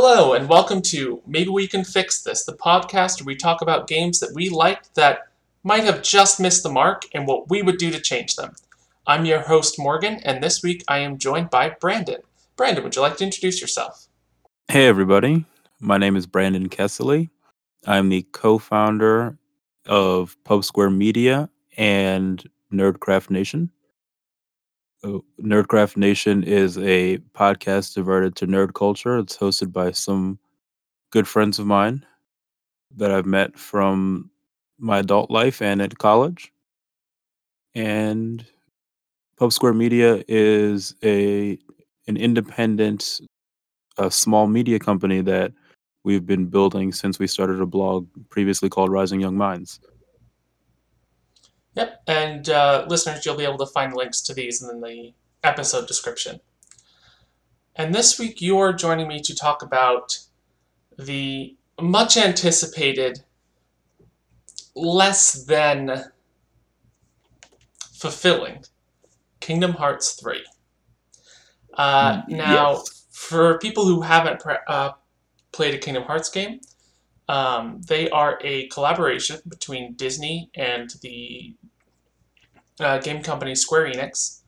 [0.00, 3.88] Hello, and welcome to Maybe We Can Fix This, the podcast where we talk about
[3.88, 5.26] games that we liked that
[5.64, 8.54] might have just missed the mark and what we would do to change them.
[9.08, 12.20] I'm your host, Morgan, and this week I am joined by Brandon.
[12.54, 14.06] Brandon, would you like to introduce yourself?
[14.68, 15.46] Hey, everybody.
[15.80, 17.30] My name is Brandon Kessley.
[17.84, 19.36] I'm the co founder
[19.84, 23.72] of Pub Square Media and Nerdcraft Nation.
[25.04, 29.18] Uh, Nerdcraft Nation is a podcast devoted to nerd culture.
[29.18, 30.40] It's hosted by some
[31.10, 32.04] good friends of mine
[32.96, 34.30] that I've met from
[34.78, 36.52] my adult life and at college.
[37.76, 38.44] And
[39.36, 41.58] Pub Square Media is a
[42.08, 43.20] an independent,
[43.98, 45.52] a small media company that
[46.02, 49.78] we've been building since we started a blog previously called Rising Young Minds.
[51.78, 55.12] Yep, and uh, listeners, you'll be able to find links to these in the
[55.44, 56.40] episode description.
[57.76, 60.18] And this week, you are joining me to talk about
[60.98, 63.20] the much anticipated,
[64.74, 66.06] less than
[67.92, 68.64] fulfilling
[69.38, 70.44] Kingdom Hearts 3.
[71.74, 73.06] Uh, Mm, now, yes.
[73.12, 74.90] for people who haven't pre- uh,
[75.52, 76.58] played a Kingdom Hearts game,
[77.28, 81.54] um, they are a collaboration between Disney and the
[82.80, 84.40] uh, game company Square Enix.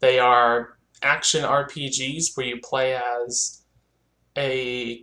[0.00, 3.62] They are action RPGs where you play as
[4.36, 5.02] a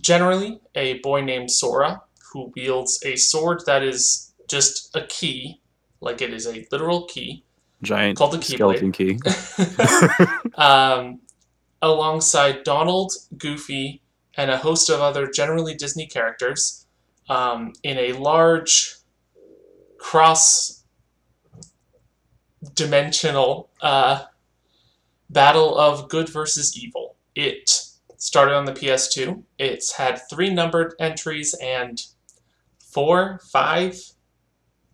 [0.00, 5.60] generally a boy named Sora who wields a sword that is just a key,
[6.00, 7.44] like it is a literal key,
[7.82, 8.54] Giant Called the Keyblade.
[8.54, 9.18] skeleton key.
[10.54, 11.20] um,
[11.80, 14.02] alongside Donald, Goofy,
[14.36, 16.86] and a host of other generally Disney characters
[17.28, 18.96] um, in a large
[19.98, 20.81] cross
[22.74, 24.24] dimensional uh,
[25.30, 27.16] battle of good versus evil.
[27.34, 27.70] It
[28.16, 29.42] started on the PS2.
[29.58, 32.00] It's had three numbered entries and
[32.78, 33.98] four, five,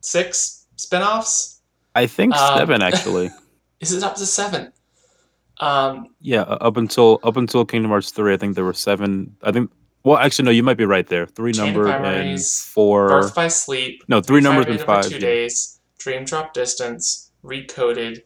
[0.00, 1.60] six spin offs.
[1.94, 3.30] I think Um, seven actually.
[3.80, 4.72] Is it up to seven?
[5.60, 9.36] Um, Yeah, up until up until Kingdom Hearts three, I think there were seven.
[9.42, 9.70] I think.
[10.04, 11.26] Well, actually, no, you might be right there.
[11.26, 13.08] Three numbered and four.
[13.08, 15.06] Birth by Sleep, no, three numbers and five.
[15.06, 15.20] Two yeah.
[15.20, 18.22] Days, Dream Drop Distance, Recoded,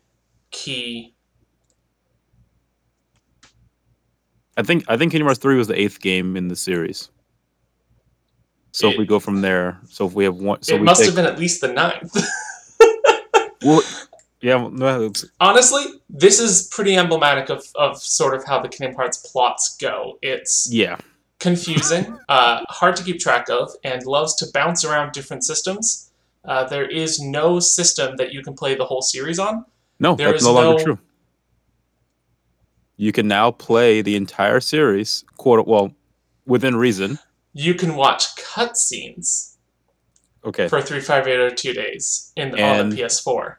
[0.50, 1.15] Key.
[4.56, 7.09] I think I think Kingdom Hearts three was the eighth game in the series.
[8.72, 11.09] So if we go from there, so if we have one, so it must take,
[11.09, 12.16] have been at least the ninth.
[13.65, 13.82] Well,
[14.41, 19.19] yeah, no, Honestly, this is pretty emblematic of, of sort of how the Kingdom Hearts
[19.19, 20.19] plots go.
[20.21, 20.97] It's yeah,
[21.38, 26.12] confusing, uh, hard to keep track of, and loves to bounce around different systems.
[26.44, 29.64] Uh, there is no system that you can play the whole series on.
[30.00, 30.98] no, There that's is no longer no- true.
[32.97, 35.92] You can now play the entire series, quote well,
[36.47, 37.19] within reason.
[37.52, 39.56] You can watch cutscenes
[40.44, 43.56] Okay, for three five eight or two days in on the PS4.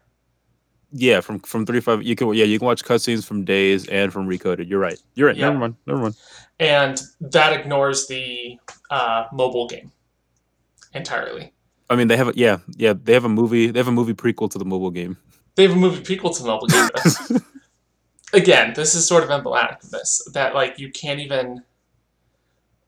[0.91, 4.11] yeah, from from three five, you can yeah, you can watch cutscenes from Days and
[4.11, 4.69] from Recoded.
[4.69, 4.99] You're right.
[5.15, 5.37] You're right.
[5.37, 5.47] Yeah.
[5.47, 5.75] Never mind.
[5.87, 6.15] Never mind.
[6.59, 8.57] and that ignores the
[8.89, 9.91] uh, mobile game
[10.93, 11.53] entirely.
[11.89, 13.71] I mean, they have a, yeah, yeah, they have a movie.
[13.71, 15.17] They have a movie prequel to the mobile game.
[15.55, 17.41] They have a movie prequel to the mobile game.
[18.33, 21.61] Again, this is sort of emblematic of this that like you can't even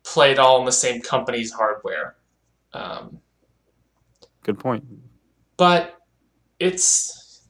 [0.03, 2.15] play it all on the same company's hardware.
[2.73, 3.19] Um,
[4.43, 4.83] Good point.
[5.57, 5.99] but
[6.59, 7.43] it's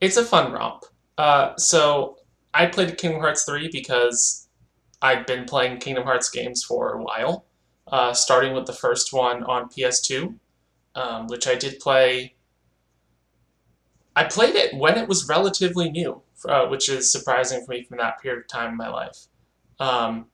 [0.00, 0.84] it's a fun romp.
[1.16, 2.18] Uh, so
[2.54, 4.48] I played Kingdom Hearts 3 because
[5.02, 7.46] I've been playing Kingdom Hearts games for a while,
[7.90, 10.34] uh, starting with the first one on PS2,
[10.94, 12.34] um, which I did play.
[14.16, 17.98] I played it when it was relatively new, uh, which is surprising for me from
[17.98, 19.26] that period of time in my life.
[19.78, 20.26] Um,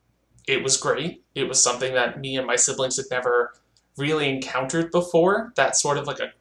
[0.46, 1.22] it was great.
[1.34, 3.54] It was something that me and my siblings had never
[3.96, 5.52] really encountered before.
[5.56, 6.32] That sort of like a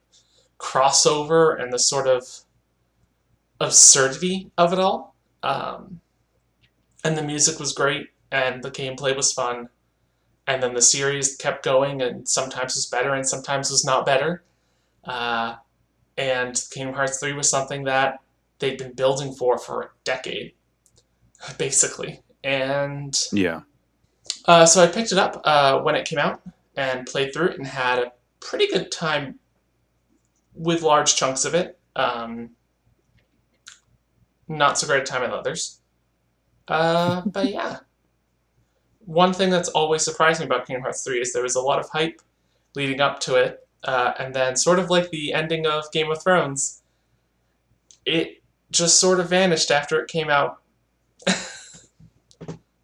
[0.59, 2.23] crossover and the sort of
[3.59, 5.15] absurdity of it all.
[5.41, 5.99] Um,
[7.03, 9.69] and the music was great, and the gameplay was fun.
[10.47, 14.43] And then the series kept going, and sometimes was better, and sometimes was not better.
[15.03, 15.55] Uh,
[16.17, 18.19] and Kingdom Hearts 3 was something that
[18.59, 20.53] they'd been building for for a decade,
[21.57, 22.21] basically.
[22.43, 23.61] And Yeah.
[24.45, 26.41] uh, so I picked it up uh, when it came out
[26.75, 29.39] and played through it and had a pretty good time
[30.53, 31.79] with large chunks of it.
[31.95, 32.51] Um,
[34.47, 35.79] not so great a time with others.
[36.67, 37.79] Uh, but yeah.
[39.05, 41.79] One thing that's always surprised me about Kingdom Hearts 3 is there was a lot
[41.79, 42.21] of hype
[42.75, 46.21] leading up to it, uh, and then sort of like the ending of Game of
[46.23, 46.81] Thrones,
[48.05, 48.41] it
[48.71, 50.59] just sort of vanished after it came out.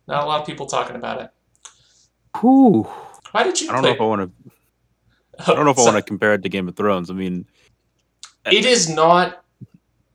[0.07, 1.29] Not a lot of people talking about it.
[2.39, 2.83] Whew.
[3.31, 3.89] Why did you I don't play?
[3.89, 4.51] know if I want to.
[5.51, 7.09] I don't know if I So, want to compare it to Game of Thrones.
[7.09, 7.45] I mean,
[8.49, 9.43] It is not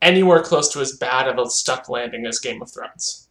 [0.03, 3.24] anywhere close to as bad of a stuck landing as Game of Thrones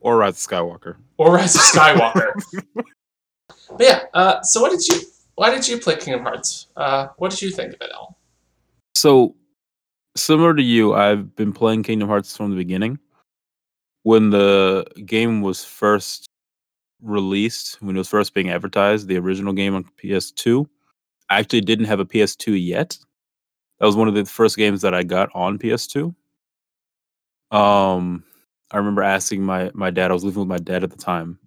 [0.00, 0.96] or Rise of Skywalker.
[1.18, 2.32] or Rise of Skywalker.
[2.74, 5.00] but yeah, uh, so what did you?
[5.36, 6.66] Why did you play Kingdom Hearts?
[6.76, 8.18] Uh, what did you think of it all?
[8.94, 9.36] So,
[10.16, 12.98] similar to you, I've been playing Kingdom Hearts from the beginning.
[14.02, 16.26] When the game was first
[17.02, 20.66] released, when it was first being advertised, the original game on PS2,
[21.30, 22.98] I actually didn't have a PS2 yet.
[23.78, 26.14] That was one of the first games that I got on PS2.
[27.50, 28.24] Um,
[28.70, 30.10] I remember asking my my dad.
[30.10, 31.38] I was living with my dad at the time,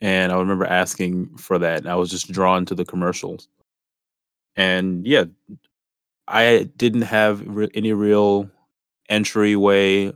[0.00, 1.78] and I remember asking for that.
[1.78, 3.48] And I was just drawn to the commercials.
[4.56, 5.24] And yeah,
[6.28, 8.50] I didn't have re- any real
[9.08, 10.12] entryway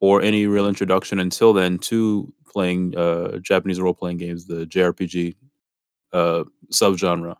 [0.00, 5.36] or any real introduction until then to playing uh, Japanese role playing games, the JRPG
[6.12, 7.36] uh, subgenre.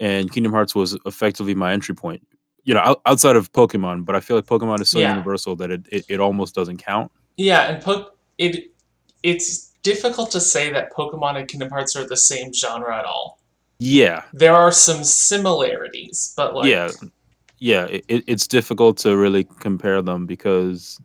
[0.00, 2.26] And Kingdom Hearts was effectively my entry point.
[2.64, 5.10] You know, out- outside of Pokemon, but I feel like Pokemon is so Yeah.
[5.10, 7.12] universal that it, it, it almost doesn't count.
[7.36, 8.70] Yeah, and po- it
[9.22, 13.38] it's difficult to say that Pokemon and Kingdom Hearts are the same genre at all.
[13.78, 16.90] Yeah, There are some similarities, but like yeah,
[17.58, 17.84] yeah.
[17.86, 20.98] It, it, it's difficult to really compare them because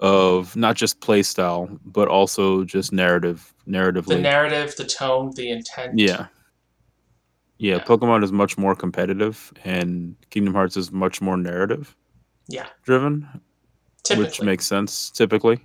[0.00, 4.06] of not just play style, but also just narrative, narratively.
[4.08, 5.98] the narrative, the tone, the intent.
[5.98, 6.26] Yeah.
[7.58, 7.84] Yeah, Yeah.
[7.84, 11.94] Pokemon is much more competitive and Kingdom Hearts is much more narrative
[12.48, 12.66] Yeah.
[12.82, 13.28] driven,
[14.02, 14.24] Typically.
[14.26, 15.60] which makes sense typically.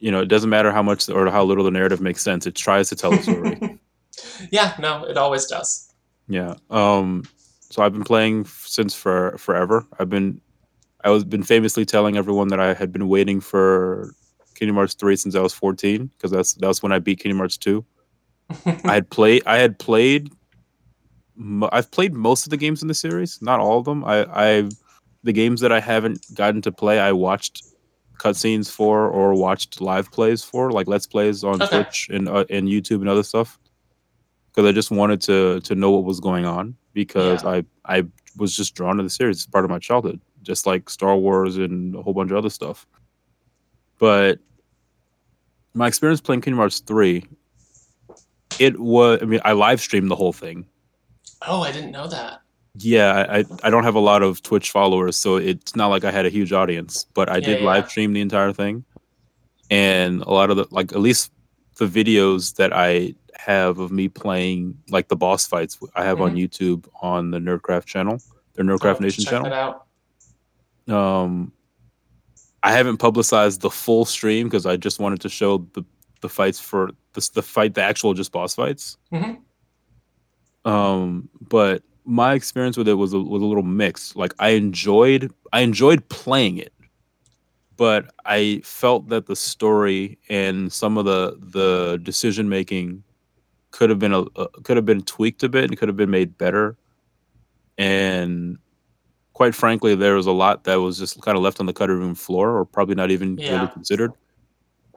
[0.00, 2.46] You know, it doesn't matter how much or how little the narrative makes sense.
[2.46, 3.78] It tries to tell a story.
[4.52, 5.92] yeah, no, it always does.
[6.28, 6.54] yeah.
[6.70, 7.24] Um
[7.70, 9.86] so I've been playing since for forever.
[9.98, 10.40] I've been
[11.04, 14.12] I was been famously telling everyone that I had been waiting for
[14.56, 17.56] Kingdom Hearts 3 since I was 14 because that's that's when I beat Kingdom Hearts
[17.58, 17.84] 2.
[18.84, 19.42] I had played.
[19.46, 20.32] I had played.
[21.38, 24.04] Mo- I've played most of the games in the series, not all of them.
[24.04, 24.68] I, I,
[25.22, 27.64] the games that I haven't gotten to play, I watched
[28.18, 31.68] cutscenes for or watched live plays for, like let's plays on Okay.
[31.68, 33.58] Twitch and uh, and YouTube and other stuff,
[34.50, 37.50] because I just wanted to to know what was going on because Yeah.
[37.50, 38.04] I I
[38.36, 39.36] was just drawn to the series.
[39.38, 42.50] It's part of my childhood, just like Star Wars and a whole bunch of other
[42.50, 42.86] stuff.
[43.98, 44.38] But
[45.74, 47.24] my experience playing Kingdom Hearts three
[48.58, 50.66] it was i mean i live streamed the whole thing
[51.46, 52.40] oh, I didn't know that.
[52.80, 56.10] yeah I, I don't have a lot of twitch followers so it's not like i
[56.12, 57.66] had a huge audience but i Yeah, did yeah.
[57.66, 58.84] live stream the entire thing
[59.70, 61.32] and a lot of the like at least
[61.78, 66.34] the videos that i have of me playing like the boss fights i have on
[66.36, 68.16] youtube on the nerdcraft channel
[68.54, 68.70] the Mm-hmm.
[68.70, 69.74] Nerdcraft to nation check channel that
[70.88, 70.94] out.
[70.94, 71.52] um
[72.62, 75.84] i haven't publicized the full stream because i just wanted to show the
[76.20, 79.38] the fights for the, the fight the actual just boss fights Mhm.
[80.64, 84.16] Um but my experience with it was a, was a little mixed.
[84.16, 86.72] Like i enjoyed i enjoyed playing it
[87.76, 93.02] but i felt that the story and some of the the decision making
[93.70, 96.10] could have been a, a could have been tweaked a bit and could have been
[96.10, 96.76] made better.
[97.76, 98.58] And
[99.34, 101.96] quite frankly there was a lot that was just kind of left on the cutting
[101.98, 104.12] room floor or probably not even really considered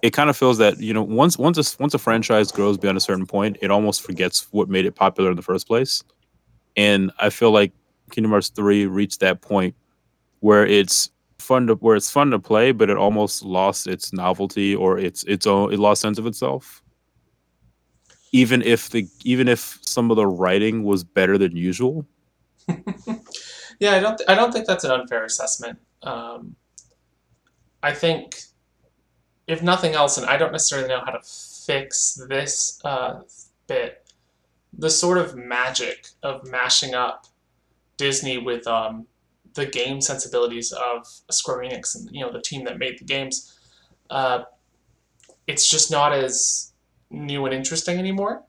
[0.02, 2.98] it kind of feels that you know once once a, once a franchise grows beyond
[2.98, 6.04] a certain point it almost forgets what made it popular in the first place
[6.76, 7.72] and i feel like
[8.12, 9.76] kingdom hearts 3 reached that point
[10.40, 14.76] where it's fun to where it's fun to play but it almost lost its novelty
[14.76, 16.82] or its its own it lost sense of itself
[18.32, 22.06] even if the even if some of the writing was better than usual
[23.82, 24.16] Yeah, I don't.
[24.16, 25.80] Th- I don't think that's an unfair assessment.
[26.04, 26.56] Um,
[27.82, 28.40] I think,
[29.54, 33.22] if nothing else, and I don't necessarily know how to fix this uh,
[33.68, 34.10] bit,
[34.78, 37.28] the sort of magic of mashing up
[37.98, 39.08] Disney with um,
[39.54, 43.58] the game sensibilities of Square Enix and you know the team that made the games,
[44.10, 44.44] uh,
[45.48, 46.74] it's just not as
[47.10, 48.44] new and interesting anymore.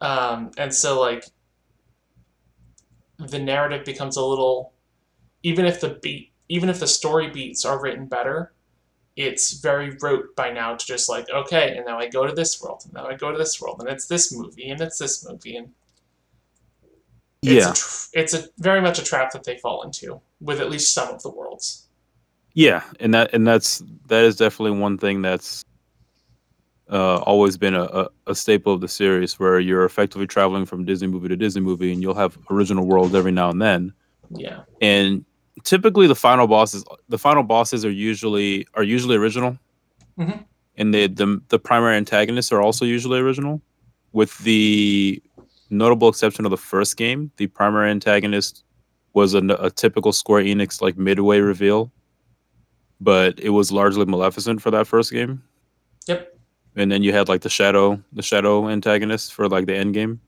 [0.00, 1.26] Um, and so like
[3.18, 4.72] the narrative becomes a little
[5.42, 8.52] even if the beat even if the story beats are written better
[9.16, 12.62] it's very rote by now to just like okay and now i go to this
[12.62, 15.26] world and now i go to this world and it's this movie and it's this
[15.26, 15.72] movie and
[17.42, 17.70] it's yeah.
[17.70, 20.92] a tr- it's a very much a trap that they fall into with at least
[20.92, 21.86] some of the worlds.
[22.54, 25.64] Yeah, and that and that's that is definitely one thing that's
[26.90, 30.84] uh, always been a, a, a staple of the series, where you're effectively traveling from
[30.84, 33.92] Disney movie to Disney movie, and you'll have original worlds every now and then.
[34.30, 34.62] yeah.
[34.80, 35.24] And
[35.64, 39.58] typically, the final bosses the final bosses are usually are usually original.
[40.18, 40.44] Mhm.
[40.78, 43.60] and the, the the primary antagonists are also usually original,
[44.12, 45.22] with the
[45.70, 47.30] notable exception of the first game.
[47.36, 48.64] The primary antagonist
[49.12, 51.90] was a, a typical Square Enix like midway reveal,
[53.00, 55.42] but it was largely Maleficent for that first game.
[56.06, 56.32] Yep.
[56.76, 60.20] And then you had like the shadow, the shadow antagonist for like the end game.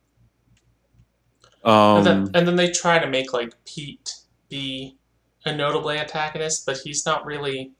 [1.64, 4.12] Um, and then and then they try to make like Pete
[4.50, 4.97] be
[5.44, 7.72] a notable antagonist, but he's not really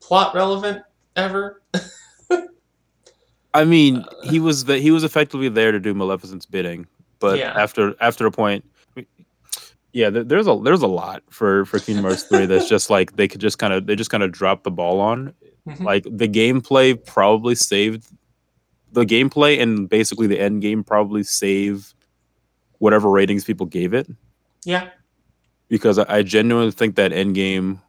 [0.00, 0.82] plot relevant
[1.16, 1.62] ever.
[3.54, 6.86] I mean, he was the, he was effectively there to do Maleficent's bidding,
[7.18, 7.52] but Yeah.
[7.54, 8.64] after after a point,
[9.92, 13.16] yeah, there, there's a there's a lot for for Kingdom Hearts three that's just like
[13.16, 15.34] they could just kind of they just kind of drop the ball on.
[15.68, 15.84] Mhm.
[15.84, 18.06] Like the gameplay probably saved
[18.92, 21.94] the gameplay and basically the end game probably save
[22.78, 24.06] whatever ratings people gave it
[24.64, 24.88] Yeah,
[25.72, 27.80] because I, I genuinely think that end game,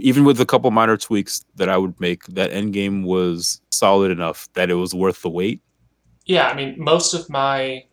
[0.00, 4.10] even with a couple minor tweaks that I would make, that end game was solid
[4.10, 5.62] enough that it was worth the wait.
[6.24, 6.48] yeah.
[6.48, 7.84] I mean, most of my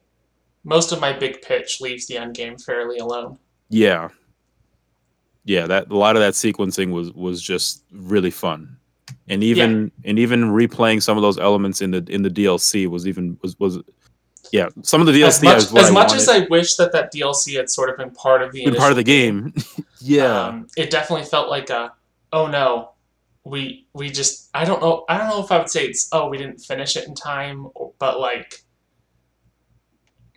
[0.63, 3.38] most of my big pitch leaves the end game fairly alone.
[3.70, 4.10] Yeah.
[5.46, 8.75] Yeah, that a lot of that sequencing was was just really fun.
[9.27, 13.08] And even and even replaying some of those elements in the in the DLC was
[13.08, 13.77] even was was
[14.53, 16.75] yeah, some of the DLC as much, is what as, I much as I wish
[16.75, 19.51] that that DLC had sort of been part of the been part of the initial
[19.51, 19.53] game.
[20.00, 20.41] yeah.
[20.41, 21.91] um, it definitely felt like a
[22.31, 22.91] oh no
[23.45, 26.29] we we just i don't know i don't know if i would say it's oh
[26.29, 28.63] we didn't finish it in time or, but like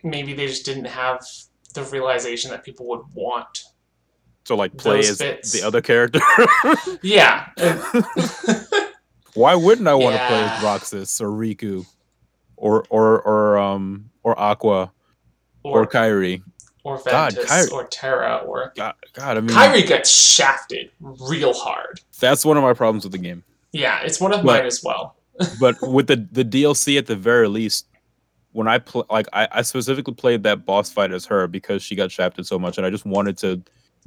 [0.03, 1.25] maybe they just didn't have
[1.73, 3.63] the realization that people would want
[4.43, 5.51] so like play as bits.
[5.51, 6.19] the other character.
[7.01, 7.49] yeah
[9.33, 11.85] Why wouldn't I want to play as Roxas or Riku
[12.57, 14.91] or or or um or Aqua
[15.63, 16.41] or, or Kairi?
[16.83, 21.99] or God, Kairi- or terra or God, God, I mean Kairi gets shafted real hard
[22.19, 23.43] that's one of my problems with the game.
[23.73, 25.15] yeah it's one of But- mine as well
[25.59, 27.85] but with the the DLC at the very least,
[28.53, 31.95] when I play, like I, I specifically played that boss fight as her because she
[31.95, 33.57] got shafted so much, and I just wanted to.
[33.57, 33.63] to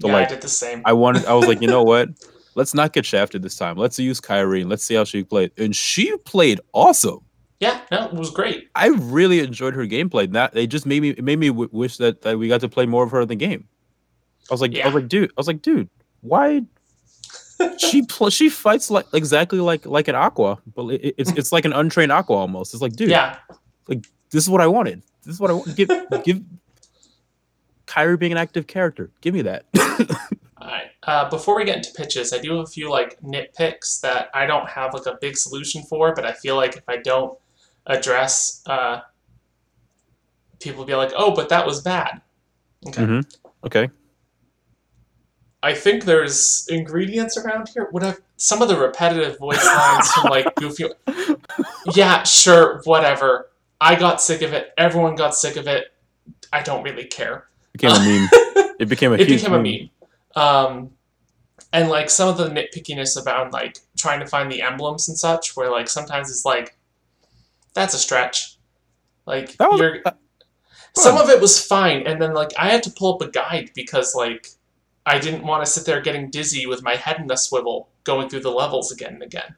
[0.09, 1.25] yeah like, i did the same I wanted.
[1.27, 2.09] I was like, you know what?
[2.57, 3.77] Let's not get shafted this time.
[3.77, 5.53] Let's use Kairi and let's see how she played.
[5.57, 7.21] And she played awesome.
[7.61, 10.31] Yeah no it was great I really enjoyed her gameplay.
[10.33, 12.69] That it just made me it made me w- wish that, that we got to
[12.69, 13.69] play more of her in the game.
[14.51, 15.89] I was like, I was like, dude, I was like, dude,
[16.23, 16.63] why?
[17.79, 21.65] she pl- she fights like exactly like like an Aqua, but it, it's it's like
[21.65, 22.75] an untrained Aqua almost.
[22.75, 23.37] It's like, dude, yeah
[24.31, 25.03] this is what I wanted.
[25.25, 25.77] This is what I want.
[25.77, 25.89] Give
[26.25, 26.43] give
[27.87, 29.11] Kairi being an active character.
[29.21, 29.67] Give me that.
[30.59, 30.91] All right.
[31.03, 34.47] Uh, before we get into pitches, I do have a few like nitpicks that I
[34.47, 37.37] don't have like a big solution for, but I feel like if I don't
[37.87, 39.01] address, uh,
[40.61, 42.21] people be like, "Oh, but that was bad."
[42.87, 43.03] Okay.
[43.03, 43.37] Mhm.
[43.65, 43.91] okay.
[45.63, 47.89] I think there's ingredients around here.
[47.91, 50.87] What have some of the repetitive voice lines from like Goofy?
[51.95, 53.51] Yeah, sure, whatever.
[53.81, 54.73] I got sick of it.
[54.79, 55.93] Everyone got sick of it.
[56.53, 57.49] I don't really care.
[57.73, 58.75] Became a meme.
[58.81, 59.91] It became a meme it became a meme.
[60.35, 60.91] Um,
[61.73, 65.57] and like some of the nitpickiness about like trying to find the emblems and such,
[65.57, 66.77] where like sometimes it's like,
[67.81, 68.57] that's a stretch.
[69.27, 70.13] Like That was you're, uh,
[70.97, 71.25] some fun.
[71.25, 74.15] of it was fine, and then like I had to pull up a guide because
[74.15, 74.49] like
[75.07, 78.29] I didn't want to sit there getting dizzy with my head in a swivel going
[78.29, 79.55] through the levels again and again.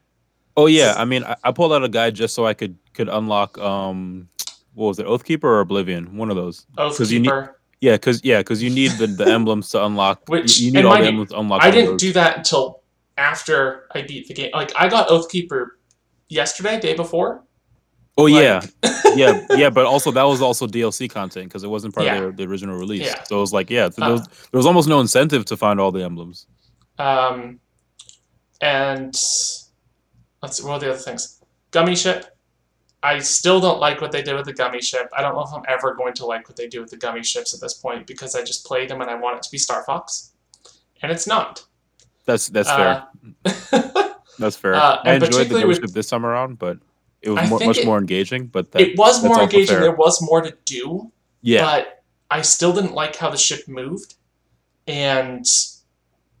[0.55, 3.09] Oh yeah, I mean, I, I pulled out a guide just so I could could
[3.09, 4.29] unlock um,
[4.73, 6.15] what was it, Oathkeeper or Oblivion?
[6.17, 6.65] One of those.
[6.77, 7.53] 'Cause you need- Oathkeeper.
[7.81, 10.29] Yeah, because yeah, because you need the, the emblems to unlock.
[10.29, 11.61] Which- you, you need all mind the emblems to unlock.
[11.63, 12.01] I didn't those.
[12.01, 12.81] do that until
[13.17, 14.51] after I beat the game.
[14.53, 15.67] Like I got Oathkeeper
[16.29, 17.43] yesterday, day before.
[18.17, 18.61] Oh like- yeah,
[19.15, 19.69] yeah, yeah.
[19.69, 22.17] But also that was also DLC content because it wasn't part Yeah.
[22.19, 23.01] of the, the original release.
[23.07, 23.23] Yeah.
[23.23, 24.11] So it was like, yeah, there, Uh.
[24.13, 26.45] was, there was almost no incentive to find all the emblems.
[26.99, 27.59] Um,
[28.61, 29.13] and
[30.41, 31.41] let's see, what are the other things?
[31.71, 32.25] Gummy ship.
[33.01, 35.09] I still don't like what they did with the gummy ship.
[35.17, 37.23] I don't know if I'm ever going to like what they do with the gummy
[37.23, 39.57] ships at this point because I just played them and I want it to be
[39.57, 40.31] Star Fox,
[41.01, 41.65] and it's not.
[42.25, 43.03] That's that's fair.
[43.43, 44.73] Uh, That's fair.
[44.75, 46.77] uh, I enjoyed the with- ghostship this time around, but
[47.23, 48.47] it was more, much it- more engaging.
[48.47, 49.67] But that, it was more engaging.
[49.67, 49.81] fair.
[49.81, 51.11] There was more to do,
[51.41, 54.15] yeah, but I still didn't like how the ship moved,
[54.87, 55.45] and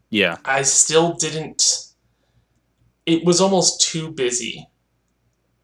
[0.09, 1.63] yeah, I still didn't.
[3.05, 4.69] It was almost too busy.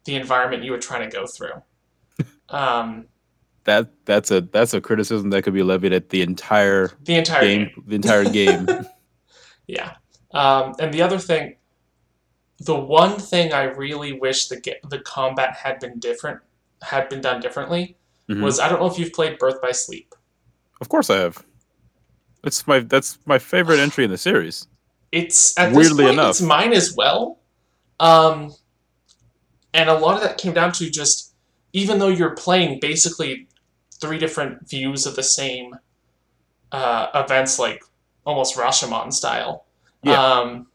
[0.04, 1.62] The environment you were trying to go through.
[2.52, 3.06] Um,
[3.62, 7.42] that that's a that's a criticism that could be levied at the entire the entire
[7.42, 7.84] game, game.
[7.86, 8.66] the entire game.
[9.68, 9.92] Yeah.
[10.32, 11.54] Um, and the other thing,
[12.60, 16.40] the one thing I really wish the the combat had been different,
[16.82, 17.96] had been done differently,
[18.28, 18.42] Mhm.
[18.42, 20.14] was I don't know if you've played Birth by Sleep.
[20.80, 21.44] Of course, I have.
[22.44, 24.66] It's my that's my favorite entry in the series.
[25.12, 26.30] It's at Weirdly point, enough.
[26.30, 27.38] it's mine as well.
[27.98, 28.54] Um,
[29.74, 31.34] and a lot of that came down to just
[31.72, 33.46] even though you're playing basically
[34.00, 35.76] three different views of the same
[36.72, 37.82] uh, events, like
[38.24, 39.66] almost Rashomon style.
[40.02, 40.22] Yeah.
[40.22, 40.66] Um,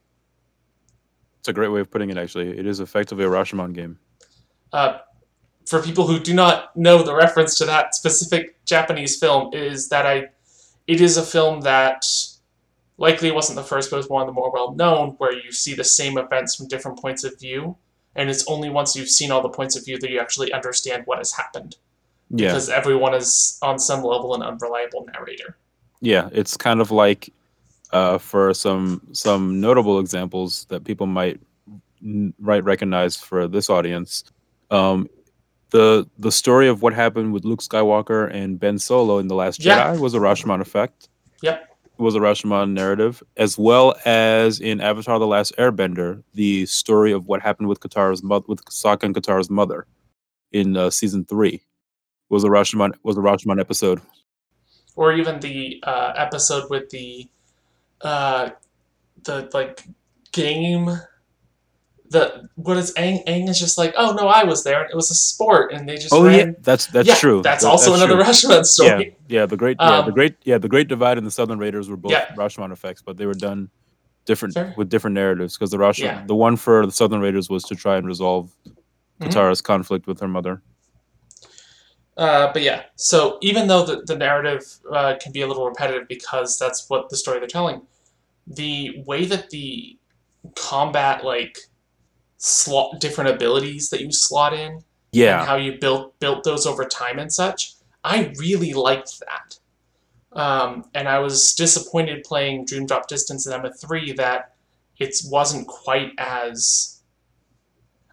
[1.45, 2.17] It's a great way of putting it.
[2.17, 3.99] Actually, it is effectively a Rashomon game.
[4.73, 4.97] uh,
[5.67, 10.07] for people who do not know the reference to that specific Japanese film, is that
[10.07, 10.29] I,
[10.87, 12.03] it is a film that
[12.97, 15.75] likely wasn't the first, but was one of the more well known, where you see
[15.75, 17.75] the same events from different points of view,
[18.15, 21.03] and it's only once you've seen all the points of view that you actually understand
[21.05, 21.75] what has happened,
[22.31, 25.57] Yeah, because everyone is on some level an unreliable narrator.
[26.01, 26.29] yeah.
[26.31, 27.31] It's kind of like
[27.91, 31.39] uh, for some some notable examples that people might
[32.01, 34.23] might recognize for this audience.
[34.71, 35.09] Um,
[35.71, 39.63] the the story of what happened with Luke Skywalker and Ben Solo in the Last
[39.63, 39.93] Yeah.
[39.93, 41.09] Jedi was a Rashomon effect.
[41.41, 41.69] Yep.
[41.97, 47.27] Was a Rashomon narrative, as well as in Avatar: The Last Airbender, the story of
[47.27, 49.87] what happened with Katara's mother, with Sokka and Katara's mother,
[50.51, 51.61] in uh, season three,
[52.29, 54.01] was a Rashomon was a Rashomon episode.
[54.97, 57.27] or even the uh, episode with the
[58.05, 58.49] uh,
[59.23, 59.83] the like
[60.31, 60.89] game
[62.11, 64.95] the what is Aang Aang is just like oh no I was there and it
[64.95, 66.37] was a sport and they just Oh ran.
[66.49, 67.41] yeah, that's that's Yeah, true.
[67.41, 68.23] that's That- also another true.
[68.23, 71.25] Rashomon story yeah, yeah, the great, yeah, the Um, great, yeah, the Great Divide and
[71.25, 72.27] the Southern Raiders were both Yeah.
[72.35, 73.69] Rashomon effects, but they were done
[74.25, 74.73] different Fair.
[74.77, 75.57] with different narratives.
[75.57, 76.23] Because the Rashomon, Yeah.
[76.27, 78.51] the one for the Southern Raiders was to try and resolve
[79.19, 79.27] Mhm.
[79.27, 80.61] Katara's conflict with her mother.
[82.17, 86.07] uh, but yeah so even though the, the narrative uh, can be a little repetitive
[86.07, 87.81] because that's what the story they're telling
[88.47, 89.97] the way that the
[90.55, 91.57] combat like
[92.37, 96.85] slot different abilities that you slot in and Yeah, how you built built those over
[96.85, 97.73] time and such.
[98.03, 99.59] I really liked that.
[100.39, 104.53] Um, and I was disappointed playing Dream Drop Distance in Emma 3 that
[104.99, 107.01] it wasn't quite as.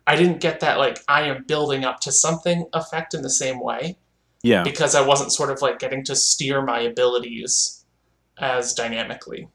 [0.07, 3.61] I didn't get that, like, I am building up to something effect in the same
[3.61, 3.97] way
[4.43, 7.85] yeah, because I wasn't sort of like getting to steer my abilities
[8.39, 9.49] as dynamically.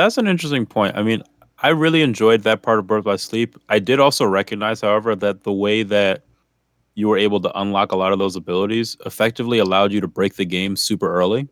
[0.00, 0.96] That's an interesting point.
[0.96, 1.22] I mean,
[1.58, 3.56] I really enjoyed that part of Birth by Sleep.
[3.68, 6.24] I did also recognize, however, that the way that
[6.94, 10.36] you were able to unlock a lot of those abilities effectively allowed you to break
[10.36, 11.48] the game super early.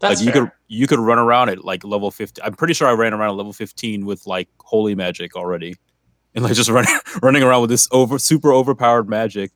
[0.00, 0.42] That's like you fair.
[0.46, 3.30] could you could run around at like level 15 i'm pretty sure i ran around
[3.30, 5.74] at level 15 with like holy magic already
[6.34, 9.52] and like just running running around with this over super overpowered magic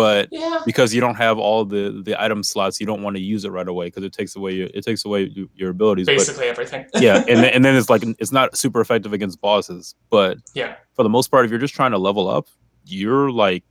[0.00, 0.60] but yeah.
[0.64, 3.50] because you don't have all the the item slots you don't want to use it
[3.50, 6.86] right away because it takes away your it takes away your abilities Basically everything.
[6.94, 10.76] yeah and, then- and then it's like it's not super effective against bosses but yeah.
[10.94, 12.48] for the most part if you're just trying to level up
[12.86, 13.62] you're like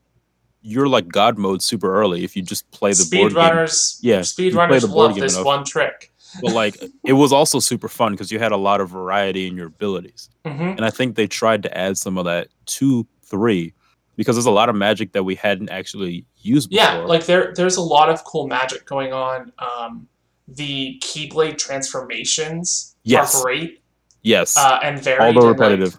[0.62, 4.00] you're like god mode super early if you just play the board game Speedrunners.
[4.02, 5.46] Yeah, the board love this enough.
[5.46, 6.12] one trick.
[6.42, 9.58] but like it was also super fun because you had a lot of variety in
[9.58, 13.74] your abilities hmm and i think they tried to add some of that to three
[14.20, 16.84] because there's a lot of magic that we hadn't actually used before.
[16.84, 19.54] Yeah, like there there's a lot of cool magic going on.
[19.60, 20.10] Um,
[20.50, 23.34] the Keyblade transformations Yes.
[23.34, 23.82] are great
[24.24, 25.22] yes uh, and varied.
[25.36, 25.98] although and, like, repetitive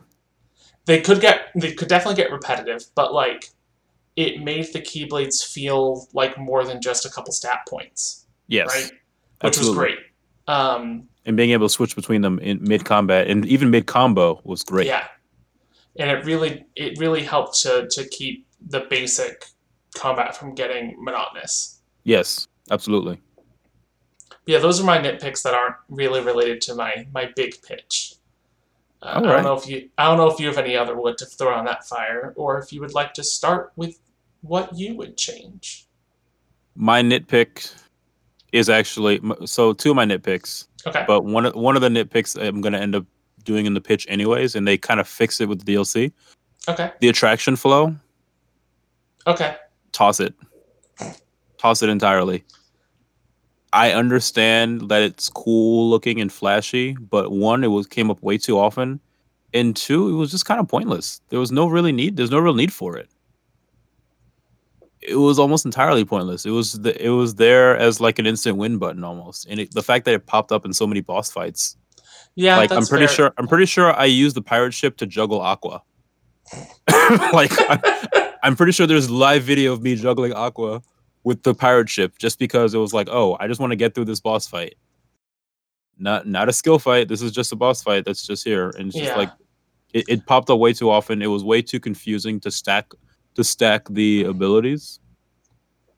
[0.85, 3.49] they could get they could definitely get repetitive, but like
[4.17, 8.91] it made the Keyblades feel like more than just a couple stat points, yes right?
[9.41, 9.71] Which absolutely.
[9.71, 9.99] was great.
[10.49, 14.41] Um, and being able to switch between them in mid combat and even mid combo
[14.45, 15.07] was great Yeah,
[15.99, 19.47] and it really it really helped to to keep the basic
[19.95, 21.81] combat from getting monotonous.
[22.05, 23.21] yes absolutely
[24.47, 28.15] yeah, those are my nitpicks that aren't really related to my my big pitch.
[29.03, 31.19] Uh, I don't know if you I don't know if you have any other wood
[31.19, 34.01] to throw on that fire, or if you would like to start with
[34.41, 35.87] what you would change.
[36.75, 37.73] my nitpick
[38.53, 41.05] is actually so two of my nitpicks Okay.
[41.07, 43.05] but one of one of the nitpicks i'm going to end up
[43.45, 46.13] doing in the pitch anyways and they kind of fix it with the dlc
[46.69, 46.93] Okay.
[47.01, 47.95] the attraction flow.
[49.27, 49.57] Okay.
[49.93, 50.35] toss it.
[51.59, 52.45] Toss it entirely.
[53.73, 58.37] I understand that it's cool looking and flashy but one it was came up way
[58.37, 59.01] too often
[59.55, 61.21] and two it was just kind of pointless.
[61.29, 63.09] There was no really need there's no real need for it.
[65.01, 66.45] It was almost entirely pointless.
[66.45, 69.73] It was the, it was there as like an instant win button almost and it,
[69.73, 71.77] the fact that it popped up in so many boss fights
[72.41, 72.57] Yeah.
[72.57, 73.15] like i'm pretty fair.
[73.15, 75.83] sure i'm pretty sure i used the pirate ship to juggle aqua
[77.33, 77.81] like I'm,
[78.43, 80.83] I'm pretty sure there's live video of me juggling aqua
[81.23, 83.95] with the pirate ship just because it was like oh i just want to get
[83.95, 84.75] through this boss fight
[85.99, 88.87] not not a skill fight this is just a boss fight that's just here and
[88.89, 89.17] it's just Yeah.
[89.17, 89.31] like
[89.93, 92.91] it, it popped up way too often it was way too confusing to stack
[93.35, 94.99] to stack the abilities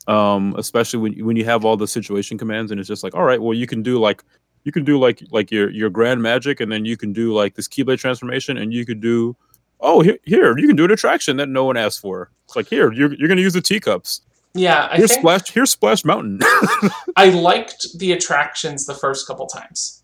[0.08, 3.22] um especially when when you have all the situation commands and it's just like all
[3.22, 4.24] right well you can do like
[4.64, 7.54] you can do like like your your grand magic and then you can do like
[7.54, 9.36] this keyblade transformation and you could do
[9.80, 12.30] oh here, here you can do an attraction that no one asked for.
[12.44, 14.22] It's like here you're you're gonna use the teacups.
[14.54, 16.40] Yeah, I Here's think splash here's Splash Mountain.
[17.16, 20.02] I liked the attractions the first couple times.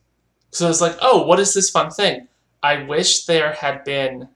[0.50, 2.26] So I was like, oh, what is this fun thing?
[2.62, 4.28] I wish there had been.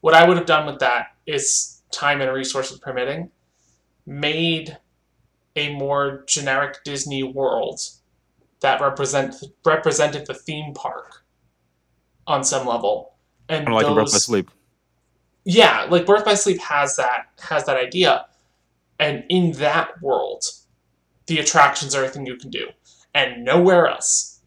[0.00, 3.30] What I would have done with that is time and resources permitting,
[4.06, 4.76] made
[5.56, 7.80] a more generic Disney world
[8.64, 11.24] that represent represented the theme park
[12.26, 13.14] on some level.
[13.48, 14.50] And Kinda like in Birth by Sleep.
[15.44, 18.26] yeah, like Birth by Sleep has that has that idea,
[18.98, 20.44] and in that world,
[21.26, 22.68] the attractions are everything you can do,
[23.14, 24.40] and nowhere else.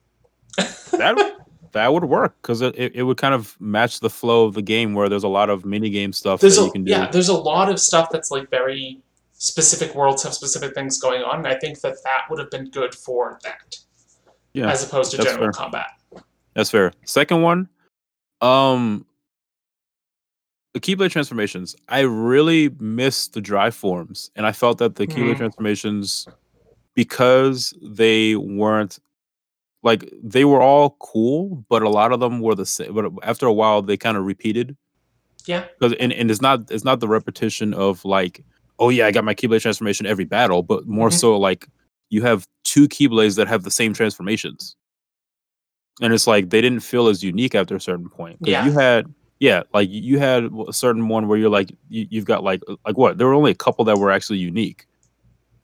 [0.97, 1.15] That
[1.73, 4.63] that would work because it, it, it would kind of match the flow of the
[4.63, 6.91] game where there's a lot of mini game stuff There's that a you can do.
[6.91, 8.99] yeah, there's a lot of stuff that's like very
[9.33, 12.71] specific worlds have specific things going on, and I think that that would have been
[12.71, 13.77] good for that,
[14.57, 15.51] Yeah, as opposed to general fair.
[15.51, 15.87] combat.
[16.55, 16.91] That's fair.
[17.05, 17.69] Second one,
[18.41, 19.05] um,
[20.73, 21.75] the Keyblade transformations.
[21.89, 25.37] I really missed the drive forms, and I felt that the Keyblade Mhm.
[25.37, 26.27] transformations,
[26.95, 28.97] because they weren't
[29.83, 32.93] like they were all cool, but a lot of them were the same.
[32.95, 34.75] But after a while, they kind of repeated.
[35.45, 35.65] Yeah.
[35.79, 38.43] Because and, and it's not it's not the repetition of like,
[38.79, 41.13] oh yeah, I got my Keyblade transformation every battle, but more Mhm.
[41.19, 41.67] so like
[42.09, 44.75] you have two Keyblades that have the same transformations.
[46.01, 48.37] And it's like they didn't feel as unique after a certain point.
[48.41, 48.65] Yeah.
[48.65, 52.43] You had yeah, like you had a certain one where you're like you, you've got
[52.43, 53.17] like like what?
[53.17, 54.87] There were only a couple that were actually unique.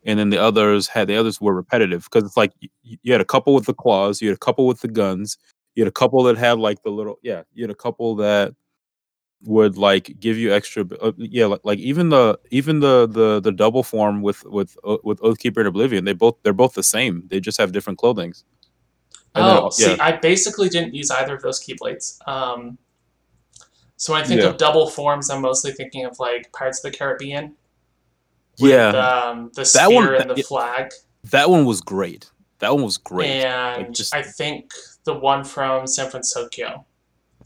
[0.06, 3.21] And then the others had the others were repetitive because it's like you, you had
[3.21, 5.38] a couple with the claws, you had a couple with the guns,
[5.75, 8.53] you had a couple that had like the little yeah, you had a couple that
[9.45, 13.51] would like give you extra uh, yeah like, like even the even the the the
[13.51, 17.23] double form with with O- with Oathkeeper and Oblivion they both they're both the same
[17.27, 18.43] they just have different clothings
[19.36, 19.97] And Oh, uh, see.
[19.99, 22.19] I basically didn't use either of those keyblades.
[22.27, 22.77] Um,
[23.97, 24.49] so when I think Yeah.
[24.49, 27.56] of double forms, I'm mostly thinking of like Pirates of the Caribbean.
[28.58, 30.43] yeah um, the That spear one- and the yeah.
[30.47, 30.91] flag.
[31.32, 32.29] that one was great
[32.60, 34.71] that one was great And just- I think
[35.03, 36.86] the one from San Francisco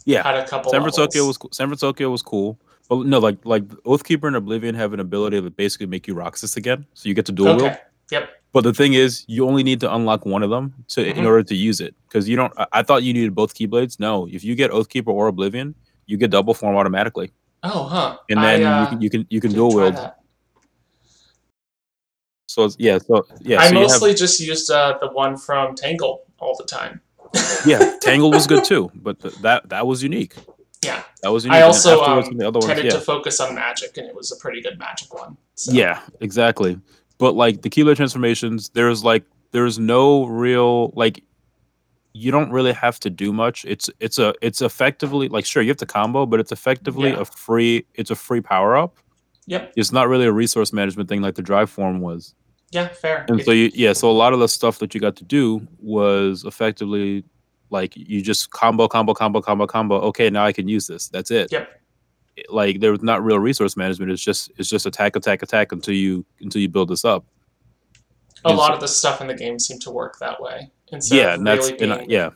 [0.07, 0.71] yeah had a couple.
[0.71, 1.27] San Francisco levels.
[1.27, 1.51] was cool.
[1.53, 2.57] San Francisco was cool
[2.89, 6.55] but no like like Oathkeeper and Oblivion have an ability to basically make you Roxas
[6.57, 7.77] again so you get to dual wield.
[8.11, 8.29] Yep.
[8.53, 11.25] But the thing is, you only need to unlock one of them to in Mhm.
[11.27, 11.93] order to use it.
[12.07, 12.53] Because you don't.
[12.57, 13.99] I, I thought you needed both keyblades.
[13.99, 18.17] No, if you get Oathkeeper or Oblivion, you get double form automatically, Oh, huh.
[18.29, 19.95] and I, then uh, you can you can you can dual wield.
[19.97, 20.19] that.
[22.47, 26.55] So yeah, so yeah, I so mostly just used uh, the one from Tangled all
[26.57, 27.01] the time.
[27.65, 27.97] Yeah.
[28.01, 30.35] Tangled was good too, but th- that that was unique.
[30.83, 31.03] Yeah.
[31.23, 31.59] That was unique.
[31.59, 32.91] I also um, the other ones, tended yeah.
[32.91, 35.37] to focus on magic, and it was a pretty good magic one.
[35.55, 35.71] So.
[35.71, 36.79] Yeah, exactly.
[37.17, 41.23] But like the Keyblade transformations, there's like there's no real like
[42.13, 43.65] you don't really have to do much.
[43.65, 47.21] It's it's a it's effectively like sure you have to combo, but it's effectively Yeah.
[47.21, 48.97] a free it's a free power up.
[49.47, 49.73] Yep.
[49.75, 52.35] It's not really a resource management thing like the drive form was.
[52.71, 52.87] Yeah.
[52.89, 53.25] Fair.
[53.29, 55.65] And so you yeah, so a lot of the stuff that you got to do
[55.79, 57.23] was effectively
[57.69, 59.95] like you just combo combo combo combo combo.
[60.01, 61.07] Okay, now I can use this.
[61.07, 61.51] That's it.
[61.51, 61.69] Yep.
[62.49, 64.11] Like there was not real resource management.
[64.11, 67.25] It's just it's just attack attack attack until you until you build this up.
[68.45, 70.69] a and lot so- of the stuff in the game seemed to work that way.
[70.91, 72.29] Instead yeah, and that's really and I- yeah,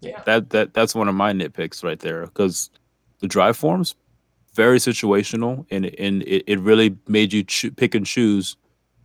[0.00, 0.22] yeah.
[0.26, 2.70] that that that's one of my nitpicks right there because
[3.20, 3.94] the drive forms
[4.54, 8.56] very situational and it- and it, it really made you choo- pick and choose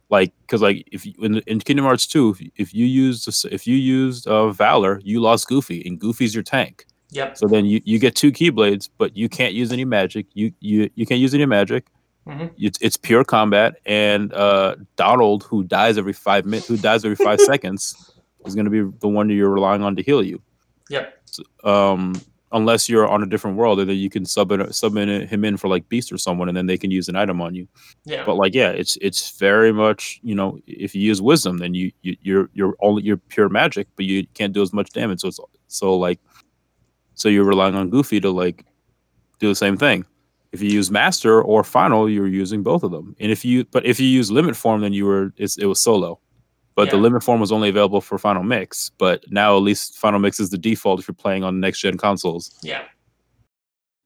[0.09, 3.67] like because like if you, in, in Kingdom Hearts 2 if, if you used if
[3.67, 7.37] you used uh, Valor you lost Goofy and Goofy's your tank Yep.
[7.37, 10.89] so then you, you get two Keyblades but you can't use any magic you you,
[10.95, 11.87] you can't use any magic
[12.27, 12.51] Mhm.
[12.57, 17.15] it's, it's pure combat and uh, Donald who dies every five minutes who dies every
[17.15, 18.11] five seconds
[18.45, 20.41] is going to be the one you're relying on to heal you
[20.89, 21.13] Yep.
[21.63, 22.19] um,
[22.51, 25.43] unless you're on a different world, and then you can sub it, sub in, him
[25.43, 27.67] in for like Beast or someone, and then they can use an item on you.
[28.05, 28.23] Yeah.
[28.25, 31.91] But like, yeah, it's it's very much you know, if you use Wisdom, then you,
[32.01, 35.21] you you're you're only you're pure magic, but you can't do as much damage.
[35.21, 36.19] So it's so like,
[37.15, 38.65] so you're relying on Goofy to like
[39.39, 40.05] do the same thing.
[40.53, 43.15] If you use Master or Final, you're using both of them.
[43.19, 45.79] And if you but if you use Limit Form, then you were it's, it was
[45.79, 46.19] solo.
[46.77, 48.91] But the limit form was only available for Final Mix.
[48.99, 51.97] But now at least Final Mix is the default if you're playing on next gen
[51.97, 52.57] consoles.
[52.61, 52.83] yeah.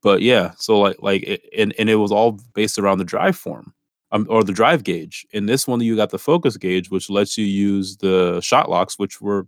[0.01, 3.35] But yeah, so like like it, and and it was all based around the drive
[3.37, 3.71] form,
[4.11, 5.27] um, or the drive gauge.
[5.31, 8.97] In this one, you got the focus gauge, which lets you use the shot locks,
[8.97, 9.45] which were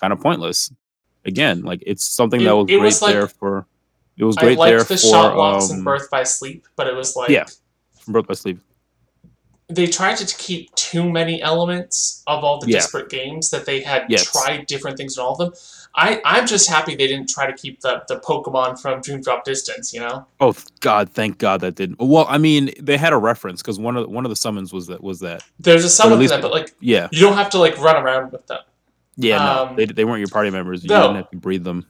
[0.00, 0.72] kind of pointless.
[1.24, 3.66] Again, like it's something It- that was great was like- there for.
[4.16, 6.66] It was I great there liked the for shot locks um, in Birth by Sleep,
[6.74, 7.46] but it was like yeah.
[8.00, 8.58] from Birth by Sleep.
[9.68, 12.78] They tried to keep too many elements of all the Yeah.
[12.78, 14.30] disparate games that they had Yes.
[14.30, 15.52] tried different things in all of them.
[15.94, 19.44] I, I'm just happy they didn't try to keep the, the Pokemon from Dream Drop
[19.44, 20.26] Distance, you know?
[20.40, 21.98] Oh God, thank God that didn't.
[22.00, 24.86] Well, I mean, they had a reference because one of one of the summons was
[24.88, 25.42] that was that.
[25.58, 28.32] There's a summon for that, but like Yeah, you don't have to like run around
[28.32, 28.60] with them.
[29.16, 29.38] yeah.
[29.38, 30.82] No, Um, they they weren't your party members.
[30.82, 31.02] You no.
[31.02, 31.86] didn't have to breed them.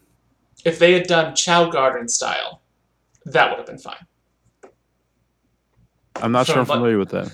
[0.65, 2.61] If they had done Chao Garden style,
[3.25, 4.07] that would have been fine.
[6.17, 7.33] I'm not sure I'm familiar with that.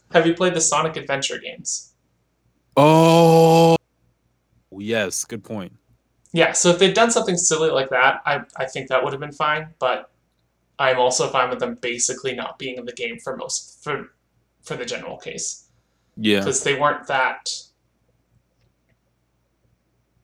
[0.12, 1.92] Have you played the Sonic Adventure games?
[2.76, 3.76] Oh,
[4.70, 5.24] yes.
[5.24, 5.72] Good point.
[6.32, 9.20] Yeah, so if they'd done something silly like that, I, I think that would have
[9.20, 10.10] been fine, but
[10.78, 14.12] I'm also fine with them basically not being in the game for most for
[14.62, 15.68] for the general case.
[16.16, 17.50] Yeah, Because they weren't that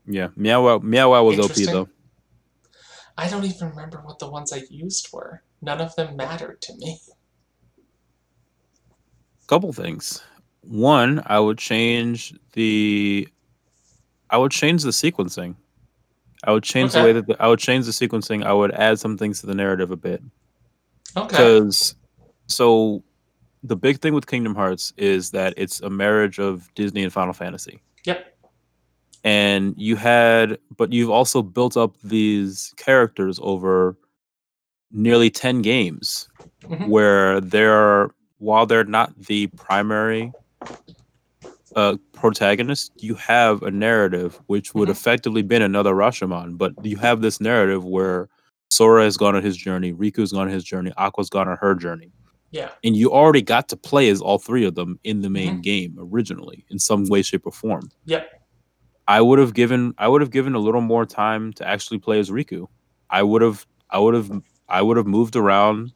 [0.06, 0.28] yeah.
[0.36, 1.88] Meow Wow, Meow Wow was OP though.
[3.16, 5.42] I don't even remember what the ones I used were.
[5.60, 7.00] None of them mattered to me.
[9.52, 10.22] Couple things.
[10.62, 13.28] One, I would change the.
[14.30, 15.56] I would change the sequencing.
[16.44, 18.44] I would change the way that the, I would change the sequencing.
[18.46, 20.22] I would add some things to the narrative a bit.
[21.18, 21.26] Okay.
[21.28, 21.94] because
[22.46, 23.02] so
[23.62, 27.34] the big thing with Kingdom Hearts is that it's a marriage of Disney and Final
[27.34, 27.82] Fantasy.
[28.06, 28.34] Yep.
[29.22, 33.98] And you had, but you've also built up these characters over
[34.90, 36.28] nearly 10 games
[36.62, 36.88] Mhm.
[36.88, 38.08] where they're,
[38.42, 40.32] while they're not the primary
[41.76, 44.92] uh, protagonist, you have a narrative which would Mhm.
[44.92, 48.28] effectively been another Rashomon, but you have this narrative where
[48.70, 51.74] Sora has gone on his journey, Riku's gone on his journey, Aqua's gone on her
[51.74, 52.10] journey.
[52.50, 52.70] Yeah.
[52.84, 55.60] And you already got to play as all three of them in the main Mm-hmm.
[55.62, 57.90] game originally in some way, shape, or form.
[58.04, 58.28] Yep.
[59.08, 62.18] I would have given I would have given a little more time to actually play
[62.18, 62.66] as Riku.
[63.08, 64.30] I would have I would have
[64.68, 65.92] I would have moved around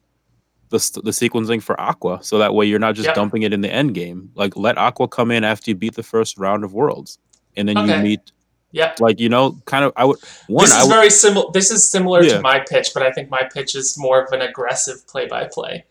[0.69, 3.15] the the sequencing for Aqua so that way you're not just Yep.
[3.15, 4.29] dumping it in the end game.
[4.35, 7.19] Like let Aqua come in after you beat the first round of worlds.
[7.55, 7.97] And then Okay.
[7.97, 8.31] you meet
[8.73, 8.99] Yep.
[8.99, 11.45] like you know kind of I would one this is would very similar.
[11.53, 12.33] This is similar Yeah.
[12.37, 15.85] to my pitch, but I think my pitch is more of an aggressive play-by-play.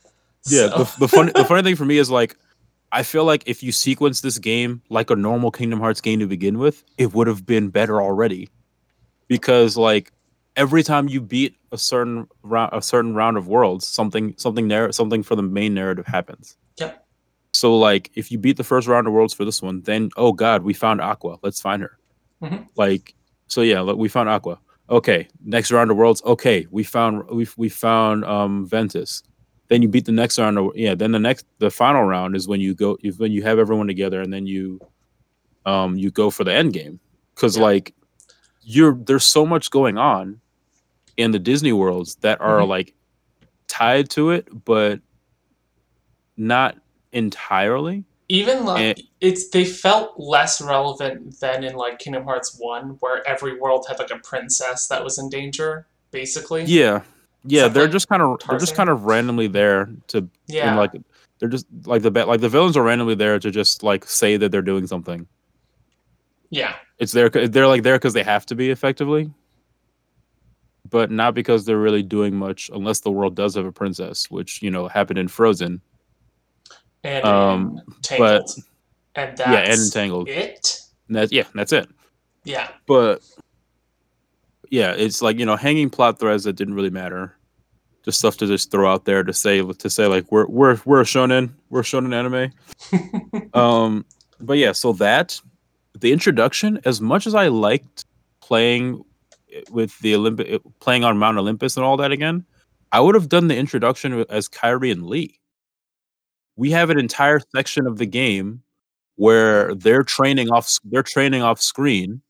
[0.47, 2.37] Yeah, So- the, the funny the funny thing for me is like
[2.93, 6.27] I feel like if you sequence this game like a normal Kingdom Hearts game to
[6.27, 8.49] begin with, it would have been better already.
[9.29, 10.13] Because like
[10.57, 14.93] every time you beat a certain round a certain round of worlds, something something narr-
[14.93, 16.57] something for the main narrative happens.
[16.79, 17.05] Yep.
[17.53, 20.33] So like if you beat the first round of worlds for this one, then oh
[20.33, 21.37] god, we found Aqua.
[21.43, 21.99] Let's find her.
[22.43, 22.67] Mhm.
[22.77, 23.15] Like
[23.49, 24.59] so yeah, look, we found Aqua.
[24.89, 26.23] Okay, next round of worlds.
[26.25, 29.23] Okay, we found we we found um Ventus
[29.69, 32.47] then you beat the next round of, yeah then the next the final round is
[32.47, 34.79] when you go is when you have everyone together and then you
[35.65, 37.01] um you go for the end game
[37.35, 37.65] because Yeah.
[37.65, 37.93] like
[38.63, 40.41] you're there's so much going on
[41.17, 42.69] in the disney worlds that are Mhm.
[42.69, 42.95] like
[43.69, 45.01] tied to it but
[46.37, 46.77] not
[47.13, 52.97] entirely even like And- it's they felt less relevant than in like Kingdom Hearts One,
[53.01, 56.65] where every world had like a princess that was in danger, basically.
[56.65, 57.03] yeah
[57.45, 60.69] yeah Something they're like just kind of they're just kind of randomly there to Yeah.
[60.69, 60.91] and like
[61.39, 64.51] they're just like the like the villains are randomly there to just like say that
[64.51, 65.27] they're doing something
[66.51, 66.75] yeah.
[66.99, 69.31] it's there they're like there because they have to be effectively
[70.91, 74.63] but not because they're really doing much unless the world does have a princess which
[74.63, 75.81] you know happened in frozen
[77.05, 78.51] And Um, Tangled.
[79.15, 80.81] and that's yeah and entangled it.
[81.09, 81.89] And that, yeah that's it
[82.45, 82.69] Yeah.
[82.87, 83.23] but
[84.71, 87.37] yeah it's like you know hanging plot threads that didn't really matter
[88.05, 91.01] just stuff to just throw out there to say to say like we're we're we're
[91.01, 94.05] a shonen we're a shonen anime um
[94.41, 95.41] but yeah so that
[95.99, 98.05] the introduction as much as i liked
[98.41, 99.03] playing
[99.71, 102.45] with the olympic playing on mount olympus and all that again
[102.93, 105.39] i would have done the introduction as Kairi and Lea
[106.57, 108.63] we have an entire section of the game
[109.17, 112.21] where they're training off they're training off screen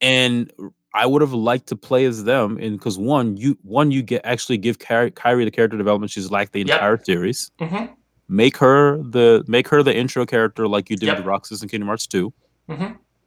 [0.00, 0.52] and
[0.94, 4.20] i would have liked to play as them and because one you one you get
[4.24, 6.68] actually give Kairi, Kairi the character development she's lacked the Yep.
[6.74, 7.86] entire series hmm
[8.28, 11.18] make her the make her the intro character like you did Yep.
[11.18, 12.32] with Roxas in Kingdom Hearts 2.
[12.70, 12.86] hmm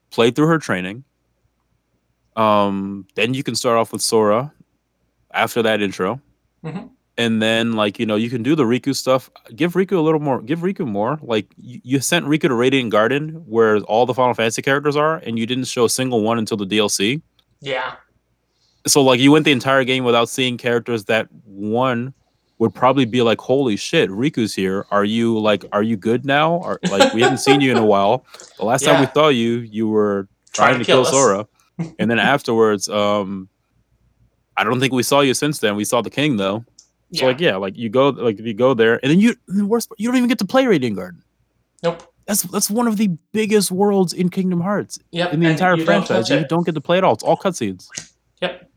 [0.09, 1.03] Play through her training.
[2.37, 4.53] Um, then you can start off with Sora
[5.33, 6.21] after that intro.
[6.63, 6.89] Mhm.
[7.17, 9.29] And then like, you know, you can do the Riku stuff.
[9.55, 11.17] Give Riku a little more, give Riku more.
[11.23, 15.17] Like you, you sent Riku to Radiant Garden where all the Final Fantasy characters are,
[15.17, 17.21] and you didn't show a single one until the DLC.
[17.59, 17.95] Yeah.
[18.85, 22.13] So like you went the entire game without seeing characters that one
[22.59, 24.85] would probably be like, holy shit, Riku's here.
[24.91, 26.53] Are you like, are you good now?
[26.55, 28.25] Or like we haven't seen you in a while.
[28.59, 31.09] The last time we saw you, you were trying, to kill, us.
[31.09, 31.47] Sora.
[31.99, 33.49] And then afterwards, um,
[34.55, 35.75] I don't think we saw you since then.
[35.75, 36.65] We saw the king though.
[37.13, 37.25] So Yeah.
[37.27, 39.89] like yeah, like you go like if you go there and then you the worst
[39.89, 41.23] part, you don't even get to play Radiant Garden.
[41.83, 42.03] Nope.
[42.25, 45.33] That's that's one of the biggest worlds in Kingdom Hearts Yep.
[45.33, 46.29] in the and entire you don't franchise.
[46.29, 47.13] You don't get to play it all.
[47.13, 47.87] It's all cutscenes.
[48.41, 48.69] Yep.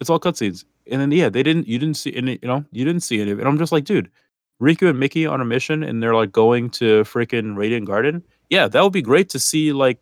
[0.00, 0.64] It's all cutscenes.
[0.90, 1.68] And then yeah, they didn't.
[1.68, 2.38] You didn't see any.
[2.42, 3.42] You know, you didn't see any of it.
[3.42, 4.10] And I'm just like, dude,
[4.60, 8.22] Riku and Mickey on a mission, and they're like going to freaking Radiant Garden.
[8.50, 9.98] Yeah, that would be great to see like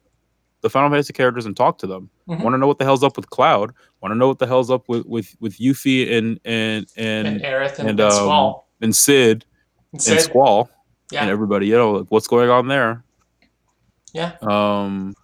[0.65, 2.09] the Final Fantasy characters and talk to them.
[2.29, 2.41] Mhm.
[2.43, 3.73] Want to know what the hell's up with Cloud?
[4.01, 7.41] Want to know what the hell's up with with with Yuffie and and And, and
[7.43, 8.69] Aerith and, and, um, Squall.
[8.81, 9.45] and Cid
[9.93, 10.21] And and Cid.
[10.23, 10.69] Squall
[11.13, 11.21] Yeah.
[11.23, 11.67] and everybody.
[11.67, 13.05] You know like, what's going on there.
[14.13, 14.33] Yeah.
[14.43, 15.15] Um,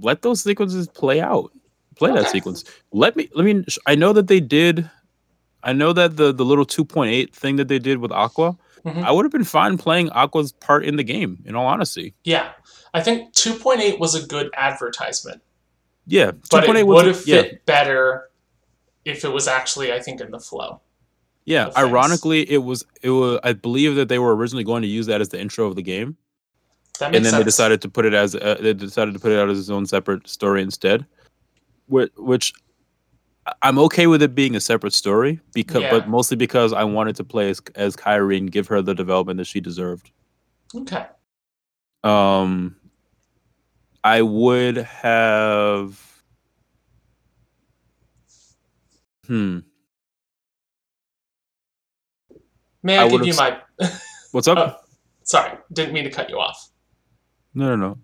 [0.00, 1.50] let those sequences play out.
[1.96, 2.64] Play that sequence.
[2.92, 3.28] Let me.
[3.34, 3.64] Let me.
[3.86, 4.88] I know that they did.
[5.62, 8.56] I know that the the little 2.8 thing that they did with Aqua.
[8.84, 9.04] Mhm.
[9.04, 11.38] I would have been fine playing Aqua's part in the game.
[11.46, 12.48] In all honesty, Yeah.
[12.94, 15.42] I think 2.8 was a good advertisement,
[16.06, 16.32] yeah.
[16.50, 17.42] but 2.8 it would have yeah.
[17.42, 18.30] fit better
[19.04, 20.80] if it was actually, I think, in the flow.
[21.44, 23.40] Yeah, ironically, it was it was.
[23.42, 25.82] I believe that they were originally going to use that as the intro of the
[25.82, 26.16] game,
[27.00, 27.36] That and then sense.
[27.38, 29.68] they decided to put it as uh, they decided to put it out as its
[29.68, 31.04] own separate story instead.
[31.88, 32.52] Which, which
[33.60, 35.90] I'm okay with it being a separate story because, Yeah.
[35.90, 39.38] but mostly because I wanted to play as as Kairi and give her the development
[39.38, 40.12] that she deserved.
[40.72, 41.06] Okay.
[42.04, 42.76] Um,
[44.04, 46.00] I would have.
[49.26, 49.60] Hmm.
[52.82, 53.58] May I, I give you my.
[54.32, 54.58] What's up?
[54.58, 54.76] Oh.
[55.24, 56.70] Sorry, didn't mean to cut you off.
[57.54, 57.98] no, no, no.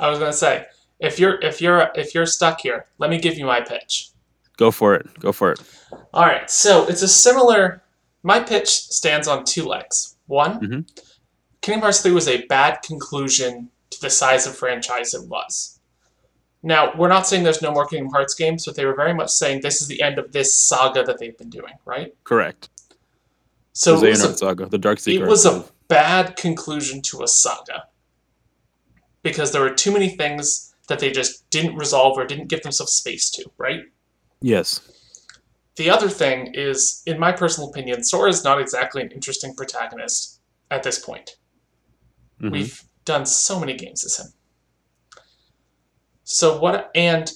[0.00, 0.64] I was gonna say
[1.00, 4.10] if you're if you're if you're stuck here, let me give you my pitch.
[4.56, 5.06] Go for it.
[5.20, 5.60] Go for it.
[6.14, 7.82] All right, so it's a similar.
[8.22, 10.16] My pitch stands on two legs.
[10.26, 11.02] One, Mhm.
[11.60, 15.78] Kingdom Hearts 3 was a bad conclusion the size of franchise it was.
[16.62, 19.30] Now, we're not saying there's no more Kingdom Hearts games, but they were very much
[19.30, 22.12] saying this is the end of this saga that they've been doing, right?
[22.24, 22.68] Correct.
[23.72, 27.28] So the it was, a, saga, the Dark it was a bad conclusion to a
[27.28, 27.84] saga
[29.22, 32.92] because there were too many things that they just didn't resolve or didn't give themselves
[32.92, 33.82] space to, right?
[34.40, 34.80] yes.
[35.76, 40.40] The other thing is, in my personal opinion, Sora is not exactly an interesting protagonist
[40.72, 41.36] at this point.
[42.42, 42.50] Mhm.
[42.50, 44.32] We've done so many games as him.
[46.24, 46.90] So what?
[46.94, 47.32] And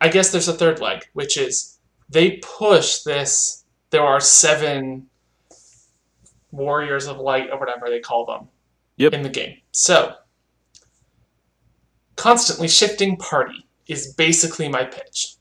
[0.00, 1.78] I guess there's a third leg, which is
[2.10, 3.64] they push this.
[3.90, 5.06] There are seven
[6.52, 8.48] warriors of light, or whatever they call them,
[8.96, 9.12] Yep.
[9.14, 9.56] in the game.
[9.72, 10.14] So
[12.16, 15.34] constantly shifting party is basically my pitch.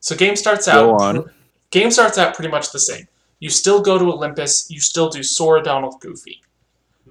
[0.00, 0.84] So game starts out.
[0.98, 1.30] Go on.
[1.70, 3.06] Game starts out pretty much the same.
[3.40, 4.70] You still go to Olympus.
[4.70, 6.40] You still do Sora, Donald, Goofy.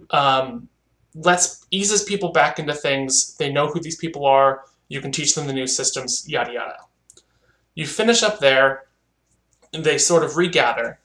[0.10, 0.68] Um,
[1.16, 3.36] lets eases people back into things.
[3.38, 4.66] They know who these people are.
[4.90, 6.28] You can teach them the new systems.
[6.28, 6.78] Yada yada.
[7.74, 8.84] You finish up there.
[9.74, 11.00] And they sort of regather,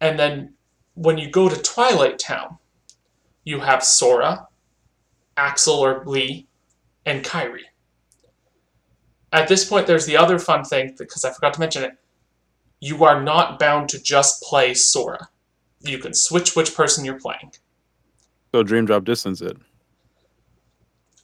[0.00, 0.54] and then
[0.94, 2.58] when you go to Twilight Town,
[3.44, 4.48] you have Sora,
[5.36, 6.48] Axel or Lea,
[7.06, 7.60] and Kairi.
[9.32, 11.92] At this point, there's the other fun thing because I forgot to mention it.
[12.80, 15.28] You are not bound to just play Sora.
[15.82, 17.52] You can switch which person you're playing.
[18.52, 19.56] So Dream Drop Distance it.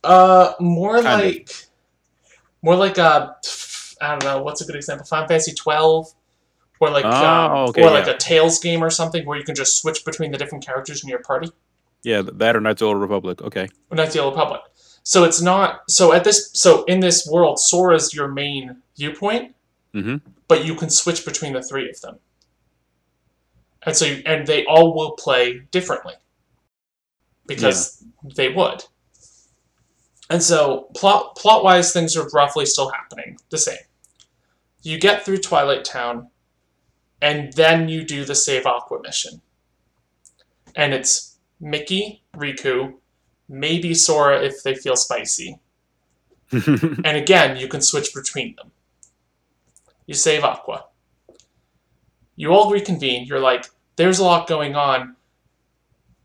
[0.02, 1.10] Uh, more Kinda.
[1.24, 1.50] like,
[2.62, 3.36] more like a,
[4.00, 5.04] I don't know, what's a good example?
[5.06, 6.06] Final Fantasy twelve,
[6.80, 9.54] or like, Oh, um, okay, or like a Tales game or something where you can
[9.54, 11.50] just switch between the different characters in your party.
[12.04, 13.42] Yeah, th- that or Knights of the Old Republic.
[13.42, 13.68] Okay.
[13.90, 14.60] Or Knights of the Old Republic.
[15.02, 19.54] So it's not so at this so in this world, Sora's your main viewpoint,
[19.94, 20.20] Mhm.
[20.46, 22.18] but you can switch between the three of them,
[23.84, 26.14] and so you, and they all will play differently
[27.48, 28.04] because
[28.36, 28.84] they would.
[30.30, 33.78] And so plot plot wise, things are roughly still happening the same.
[34.82, 36.28] You get through Twilight Town,
[37.20, 39.40] and then you do the Save Aqua mission,
[40.76, 42.94] and it's Mickey, Riku,
[43.48, 45.58] maybe Sora if they feel spicy.
[46.52, 48.70] And again, you can switch between them.
[50.06, 50.86] You save Aqua.
[52.36, 53.26] You all reconvene.
[53.26, 53.66] You're like,
[53.96, 55.16] there's a lot going on.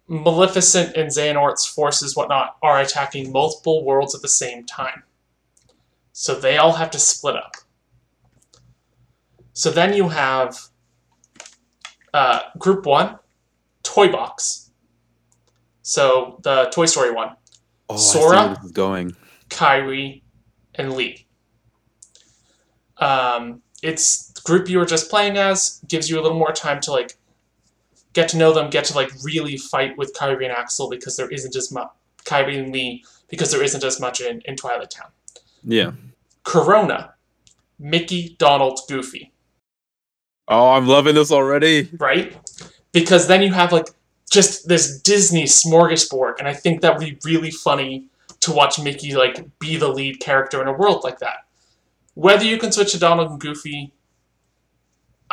[0.08, 5.04] Maleficent and Xehanort's forces, whatnot, are attacking multiple worlds at the same time.
[6.12, 7.56] So they all have to split up.
[9.54, 10.60] So then you have
[12.14, 13.18] uh, Group 1,
[13.84, 14.72] Toy Box.
[15.84, 17.36] So the Toy Story one.
[17.90, 18.30] oh, Sora?
[18.30, 19.16] see where this is going.
[19.50, 20.22] Kairi,
[20.76, 21.26] and Lea.
[22.98, 26.80] Um, it's the group you were just playing as gives you a little more time
[26.82, 27.18] to like
[28.14, 31.30] get to know them, get to like really fight with Kairi and Axel because there
[31.30, 31.90] isn't as much
[32.26, 35.10] Kairi and Lea because there isn't as much in, in Twilight Town.
[35.64, 35.92] Yeah.
[36.44, 37.14] Corona,
[37.80, 39.32] Mickey, Donald, Goofy,
[40.48, 41.90] Oh, I'm loving this already.
[42.00, 42.36] right?
[42.92, 43.88] Because then you have like
[44.30, 48.08] just this Disney smorgasbord, and I think that would be really funny
[48.42, 51.46] to watch Mickey like be the lead character in a world like that.
[52.16, 53.94] Whether you can switch to Donald and Goofy,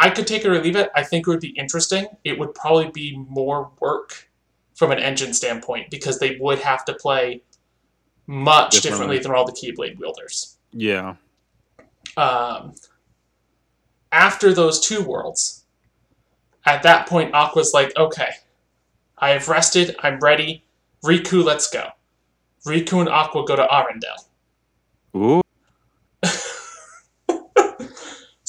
[0.01, 0.91] I could take it or leave it.
[0.95, 2.07] I think it would be interesting.
[2.25, 4.31] It would probably be more work
[4.75, 7.43] from an engine standpoint because they would have to play
[8.27, 8.91] much Differently.
[8.91, 10.57] differently than all the Keyblade wielders.
[10.73, 11.17] Yeah.
[12.17, 12.75] Um,
[14.11, 15.65] after those two worlds,
[16.65, 18.31] at that point, Aqua's like, okay,
[19.19, 20.65] I have rested, I'm ready.
[21.05, 21.89] Riku, let's go.
[22.67, 24.25] Riku and Aqua go to Arendelle.
[25.15, 25.43] Ooh,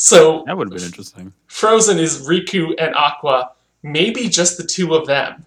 [0.04, 1.32] So that would have been interesting.
[1.48, 3.52] Frozen is Riku and Aqua,
[3.84, 5.46] maybe just the two of them.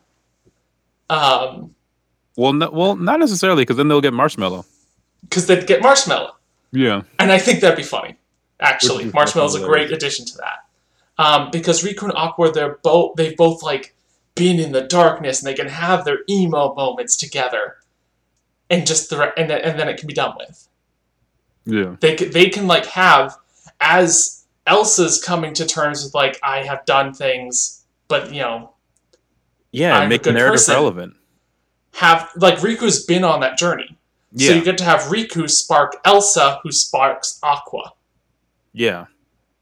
[1.10, 1.74] Um,
[2.36, 4.64] Well, no, well, not necessarily, because then they'll get marshmallow.
[5.22, 6.36] because they'd get Marshmallow.
[6.72, 7.02] Yeah.
[7.18, 8.16] And I think that'd be funny.
[8.60, 10.58] Actually, Marshmallow's a great addition to that.
[11.18, 13.94] Um, because Riku and Aqua, they're both they've both like
[14.34, 17.76] been in the darkness and they can have their emo moments together,
[18.70, 20.68] and just the re- and then, and then it can be done with.
[21.66, 21.96] Yeah.
[22.00, 23.36] They can, they can like have
[23.80, 28.74] as Elsa's coming to terms with like I have done things, but you know
[29.72, 30.74] Yeah, I'm and make the narrative person.
[30.74, 31.14] relevant.
[31.94, 33.96] have like Riku's been on that journey.
[34.32, 34.48] Yeah.
[34.50, 37.92] So you get to have Riku spark Elsa, who sparks Aqua.
[38.72, 39.06] yeah.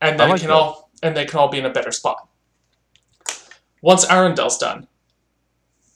[0.01, 0.55] and then like can that.
[0.55, 2.29] all and they can all be in a better spot.
[3.83, 4.87] Once Arendelle's done,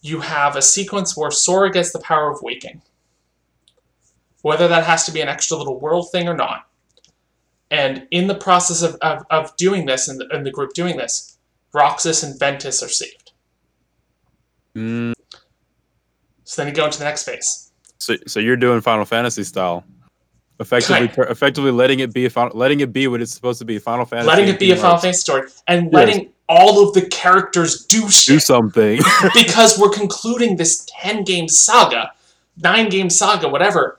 [0.02, 2.82] you have a sequence where Sora gets the power of waking.
[4.42, 6.68] Whether that has to be an extra little world thing or not.
[7.70, 10.96] And in the process of, of, of doing this, and the, and the group doing
[10.96, 11.36] this,
[11.72, 13.32] Roxas and Ventus are saved.
[14.76, 15.14] Mm,
[16.44, 17.72] So then you go into the next phase.
[17.98, 19.84] so, so you're doing Final Fantasy style,
[20.60, 21.30] effectively, Kinda.
[21.30, 23.78] effectively letting it be a final, letting it be what it's supposed to be.
[23.78, 24.28] Final Fantasy.
[24.28, 24.98] letting it be a Final.
[24.98, 28.34] Fantasy story, and letting all of the characters do shit.
[28.34, 29.00] Do something.
[29.34, 32.12] because we're concluding this 10 game saga,
[32.62, 33.98] 9 game saga, whatever.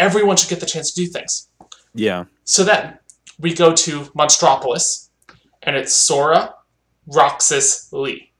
[0.00, 1.46] Everyone should get the chance to do things.
[1.94, 2.24] yeah.
[2.46, 2.98] So then
[3.38, 5.08] we go to Monstropolis,
[5.62, 6.54] and it's Sora,
[7.06, 8.32] Roxas, Lea.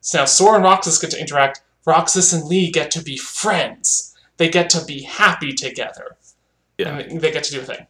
[0.00, 1.62] So now Sora and Roxas get to interact.
[1.84, 4.14] Roxas and Lea get to be friends.
[4.36, 6.16] They get to be happy together.
[6.78, 6.98] Yeah.
[6.98, 7.86] And they get to do a thing.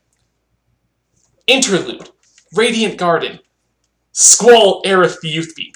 [1.47, 2.11] Interlude,
[2.55, 3.41] Radiant Garden,
[4.13, 5.73] Squall Aerith the Yuffie.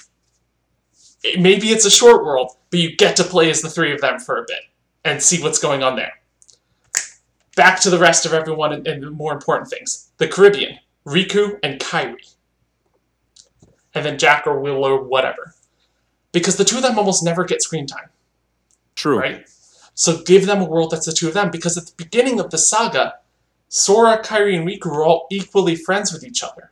[1.23, 4.01] It- Maybe it's a short world, but you get to play as the three of
[4.01, 4.61] them for a bit
[5.03, 6.13] and see what's going on there.
[7.55, 10.09] Back to the rest of everyone and, and the more important things.
[10.17, 12.33] The Caribbean, Riku and Kairi.
[13.93, 15.53] And then Jack or Will or whatever.
[16.31, 18.09] Because the two of them almost never get screen time
[18.95, 19.19] True.
[19.19, 19.49] right?
[19.93, 22.49] So give them a world that's the two of them, because at the beginning of
[22.51, 23.15] the saga,
[23.67, 26.71] Sora, Kairi, and Riku are all equally friends with each other.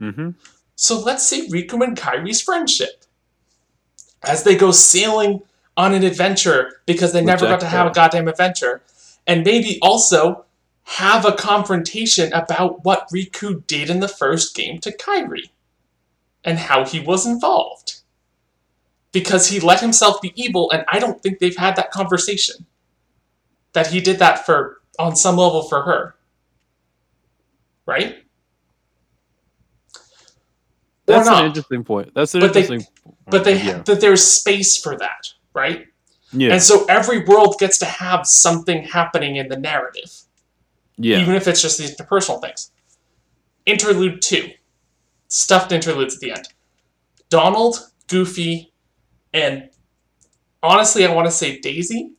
[0.00, 0.30] Mm-hmm.
[0.76, 3.04] So let's see Riku and Kairi's friendship
[4.22, 5.42] as they go sailing
[5.76, 8.82] on an adventure because they never got Jack to have a goddamn adventure,
[9.26, 10.44] and maybe also
[10.84, 15.50] have a confrontation about what Riku did in the first game to Kairi
[16.42, 18.00] and how he was involved.
[19.12, 22.66] Because he let himself be evil, and I don't think they've had that conversation.
[23.72, 26.14] That he did that for on some level for her.
[27.86, 28.24] Right?
[31.06, 32.12] That's an interesting point.
[32.14, 32.92] That's an But they- interesting.
[33.26, 33.82] but they yeah.
[33.82, 35.86] that there's space for that, right?
[36.32, 36.52] Yeah.
[36.52, 40.10] And so every world gets to have something happening in the narrative,
[40.96, 41.18] yeah.
[41.18, 42.70] even if it's just these interpersonal things.
[43.66, 44.50] Interlude two,
[45.28, 46.48] stuffed interludes at the end.
[47.28, 48.72] Donald, Goofy,
[49.32, 49.68] and
[50.62, 52.12] honestly, I want to say Daisy,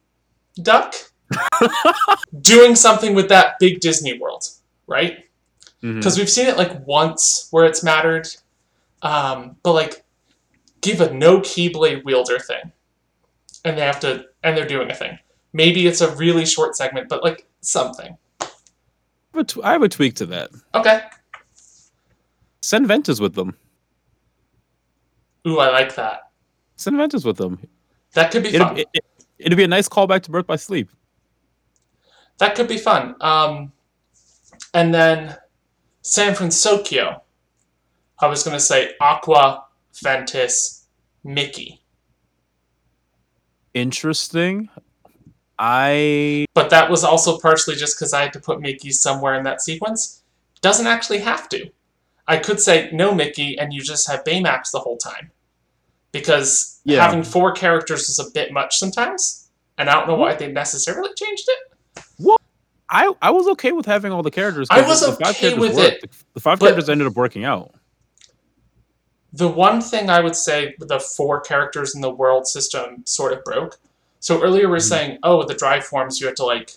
[0.62, 0.96] Duck,
[2.42, 4.48] doing something with that big Disney world,
[4.88, 5.26] right?
[5.82, 8.28] Because we've seen it like once where it's mattered
[9.02, 10.04] um, but like
[10.82, 12.72] give a no keyblade wielder thing
[13.66, 15.18] and they have to and they're doing a thing
[15.54, 19.90] maybe it's a really short segment but like something I have a I have a
[19.90, 20.50] tweak to that.
[20.76, 21.02] okay
[22.62, 23.56] Send Ventus with them.
[25.48, 26.30] ooh i like that
[26.76, 27.60] Send Ventus with them.
[28.14, 29.06] that could be It'd, fun it, it,
[29.40, 30.90] it'd be a nice callback to Birth by Sleep.
[32.40, 33.72] that could be fun um,
[34.74, 35.36] and then
[36.04, 37.22] san francisco
[38.20, 39.66] i was going to say aqua
[40.02, 40.88] ventus
[41.24, 41.81] mickey
[43.74, 44.70] Interesting.
[45.60, 49.44] I but that was also partially just because I had to put Mickey somewhere in
[49.44, 50.24] that sequence.
[50.62, 51.70] Doesn't actually have to.
[52.28, 55.32] I could say no Mickey and you just have Baymax the whole time.
[56.12, 57.02] Because Yeah.
[57.04, 59.50] having four characters is a bit much sometimes.
[59.78, 62.04] And I don't know why they necessarily changed it.
[62.20, 62.38] Well,
[62.90, 64.68] I I was okay with having all the characters.
[64.72, 66.04] I was the, the five okay characters with worked.
[66.04, 67.74] it, The five characters ended up working out.
[69.34, 73.44] The one thing I would say the four characters in the world system sort of
[73.44, 73.80] broke.
[74.20, 74.90] So earlier we were Mhm.
[74.90, 76.74] saying, oh, the drive forms you had to like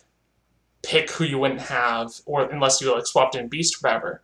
[0.82, 4.22] pick who you wouldn't have, or unless you like swapped in beast or whatever.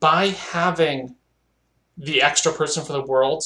[0.00, 1.16] By having
[1.96, 3.44] the extra person for the world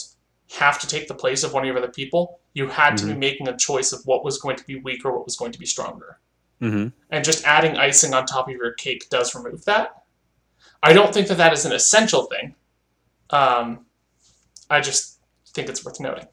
[0.58, 3.14] have to take the place of one of your other people, you had to be
[3.14, 5.66] making a choice of what was going to be weaker, what was going to be
[5.66, 6.18] stronger.
[6.62, 6.88] Mm-hmm.
[7.10, 10.04] And just adding icing on top of your cake does remove that.
[10.82, 12.54] I don't think that that is an essential thing.
[13.30, 13.85] Um,
[14.70, 16.26] I just think it's worth noting.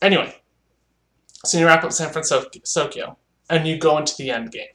[0.00, 0.34] Anyway,
[1.44, 3.18] so you wrap up San Francisco,
[3.50, 4.68] and you go into the end game.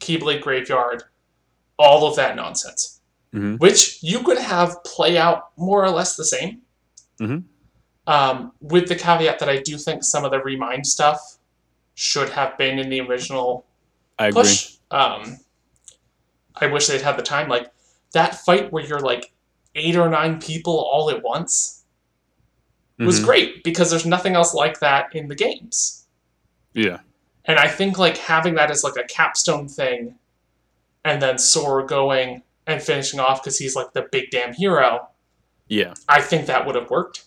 [0.00, 1.04] Keyblade Graveyard,
[1.78, 3.00] all of that nonsense,
[3.32, 3.58] Mhm.
[3.60, 6.62] which you could have play out more or less the same.
[7.20, 7.44] Mhm.
[8.06, 11.38] Um, with the caveat that I do think some of the Re Mind stuff
[11.94, 13.66] should have been in the original
[14.18, 14.42] I agree.
[14.42, 14.76] push.
[14.90, 15.38] Um,
[16.56, 17.48] I wish they'd had the time.
[17.48, 17.70] Like
[18.12, 19.32] that fight where you're like
[19.74, 21.84] eight or nine people all at once
[22.98, 23.24] was Mhm.
[23.24, 26.06] great because there's nothing else like that in the games.
[26.74, 27.00] Yeah.
[27.46, 30.18] And I think like having that as like a capstone thing,
[31.04, 35.08] and then Sora going and finishing off because he's like the big damn hero.
[35.68, 35.94] Yeah.
[36.08, 37.24] I think that would have worked.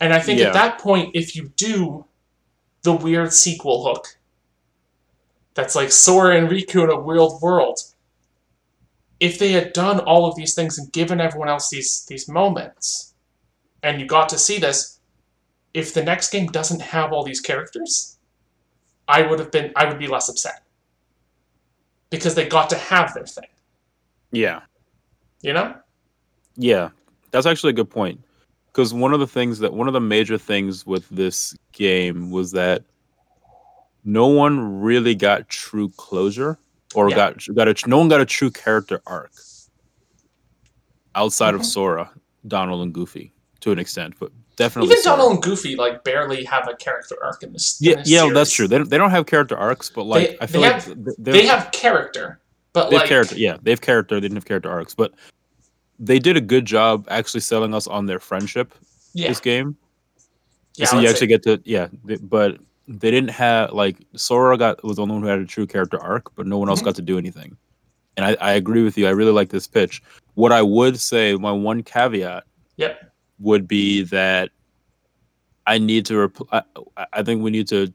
[0.00, 0.46] And I think Yeah.
[0.48, 2.06] at that point, if you do
[2.82, 4.18] the weird sequel hook,
[5.54, 7.80] that's like Sora and Riku in a weird world.
[9.20, 13.14] If they had done all of these things and given everyone else these these moments,
[13.82, 15.00] and you got to see this,
[15.74, 18.18] if the next game doesn't have all these characters,
[19.08, 20.62] I would have been I would be less upset.
[22.10, 23.48] Because they got to have their thing,
[24.30, 24.60] Yeah.
[25.42, 25.74] you know?
[26.56, 26.90] Yeah.
[27.32, 28.20] That's actually a good point.
[28.68, 32.52] Because one of the things that one of the major things with this game was
[32.52, 32.84] that
[34.04, 36.58] no one really got true closure
[36.94, 37.16] or Yeah.
[37.16, 39.32] got got a no one got a true character arc
[41.14, 41.60] outside Mhm.
[41.60, 42.10] of Sora,
[42.46, 45.16] Donald, and Goofy to an extent, but definitely Even Sora.
[45.16, 47.80] Donald and Goofy like barely have a character arc in this.
[47.80, 48.68] in Yeah, this yeah, that's true.
[48.68, 50.96] They don't, they don't have character arcs, but like They- I feel they like have-
[51.18, 52.40] They have character,
[52.72, 53.36] but they have like character.
[53.36, 54.16] Yeah, they have character.
[54.16, 55.12] They didn't have character arcs, but
[55.98, 58.74] they did a good job actually selling us on their friendship.
[59.14, 59.76] yeah, This game,
[60.74, 60.84] yeah.
[60.86, 61.88] so you actually say- get to yeah,
[62.20, 62.58] but
[62.88, 66.00] they didn't have like Sora got was the only one who had a true character
[66.00, 66.84] arc, but no one else Mhm.
[66.84, 67.56] got to do anything.
[68.16, 69.06] And I, I agree with you.
[69.06, 70.02] I really like this pitch.
[70.34, 72.44] What I would say, my one caveat,
[72.76, 73.12] Yep.
[73.40, 74.50] would be that
[75.66, 76.14] I need to.
[76.28, 76.62] Repl- I,
[77.12, 77.92] I think we need to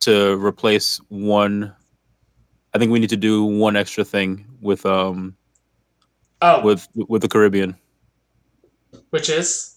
[0.00, 1.72] to replace one.
[2.74, 5.36] I think we need to do one extra thing with um
[6.40, 7.76] oh, with with the Caribbean.
[9.10, 9.71] which is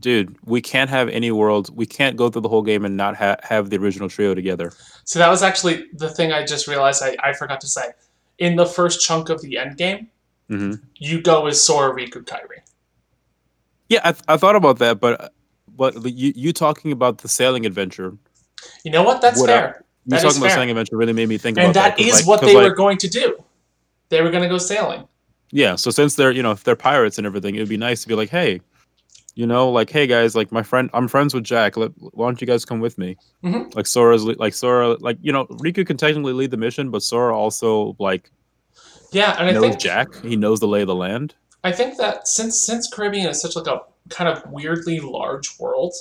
[0.00, 1.74] Dude, we can't have any world.
[1.74, 4.72] We can't go through the whole game and not ha- have the original trio together.
[5.04, 7.84] so that was actually the thing I just realized I, I forgot to say.
[8.38, 10.08] In the first chunk of the end game,
[10.50, 12.60] hmm you go as Sora, Riku, Kairi.
[13.88, 15.32] Yeah, I, th- I thought about that, but
[15.74, 18.12] but you you talking about the sailing adventure,
[18.84, 19.22] You know what?
[19.22, 19.84] That's What I- fair.
[20.04, 20.56] you That talking about fair.
[20.56, 22.68] sailing adventure really made me think And about that 'cause, is like- what they like,
[22.68, 23.42] were going to do.
[24.10, 25.08] They were going to go sailing.
[25.52, 28.02] Yeah, so since they're you know if they're pirates and everything, it would be nice
[28.02, 28.60] to be like, hey,
[29.36, 31.76] you know, like hey guys, like my friend, I'm friends with Jack.
[31.76, 33.16] Let, why don't you guys come with me?
[33.44, 33.72] Mhm.
[33.76, 37.02] Like Sora's le- like Sora, like you know, Riku can technically lead the mission, but
[37.02, 38.30] Sora also like
[39.12, 40.08] Yeah, and I think Jack.
[40.22, 41.34] He knows the lay of the land.
[41.62, 45.92] I think that since since Caribbean is such like a kind of weirdly large world,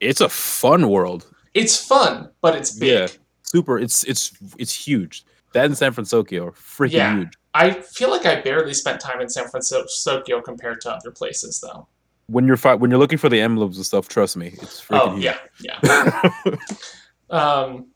[0.00, 1.26] It's a fun world.
[1.52, 2.88] it's fun, but it's big.
[2.90, 3.06] Yeah.
[3.42, 3.78] Super.
[3.78, 5.24] It's it's it's huge.
[5.52, 7.16] That and San Francisco are freaking Yeah.
[7.16, 7.32] huge.
[7.56, 11.86] I feel like I barely spent time in San Francisco compared to other places, though.
[12.26, 15.00] When you're fi- when you're looking for the emblems and stuff, trust me, it's freaking
[15.00, 15.24] Oh huge.
[15.24, 16.56] yeah, yeah.
[17.30, 17.86] Um,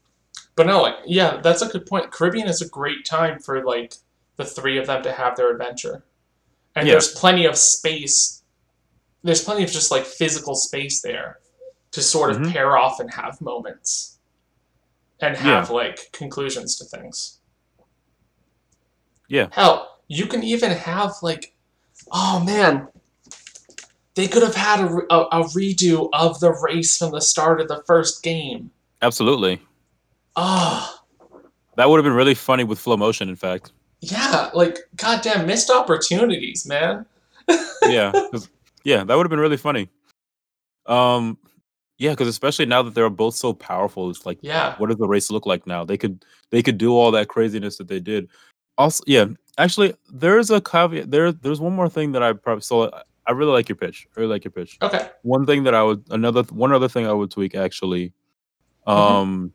[0.57, 2.11] but no, like yeah, that's a good point.
[2.11, 3.95] Caribbean is a great time for like
[4.37, 6.05] the three of them to have their adventure,
[6.75, 6.95] and Yeah.
[6.95, 8.43] there's plenty of space.
[9.23, 11.39] There's plenty of just like physical space there
[11.93, 12.53] to sort of Mhm.
[12.53, 14.19] pair off and have moments,
[15.21, 17.39] and have like conclusions to things.
[19.29, 19.49] Yeah.
[19.53, 21.55] Hell, you can even have like,
[22.11, 22.89] oh man,
[24.19, 27.69] they could have had a, a, a redo of the race from the start of
[27.69, 28.69] the first game.
[29.01, 29.61] Absolutely.
[30.35, 31.05] Ah.
[31.77, 33.29] That would have been really funny with flow motion.
[33.29, 37.07] In fact, Yeah, like goddamn missed opportunities, man.
[37.85, 38.11] yeah,
[38.83, 39.89] yeah, that would have been really funny.
[40.87, 41.39] Um,
[41.99, 44.75] yeah, because especially now that they're both so powerful, it's like, Yeah.
[44.79, 45.85] what does the race look like now?
[45.85, 48.29] They could they could do all that craziness that they did.
[48.79, 49.27] Also, yeah,
[49.59, 51.13] actually, there's a caveat.
[51.13, 52.91] There, there's one more thing that I probably so
[53.29, 54.09] I really like your pitch.
[54.17, 54.79] I really like your pitch.
[54.83, 55.09] Okay.
[55.23, 58.13] one thing that I would another one other thing I would tweak actually.
[58.87, 58.93] Mhm.
[58.93, 59.53] Um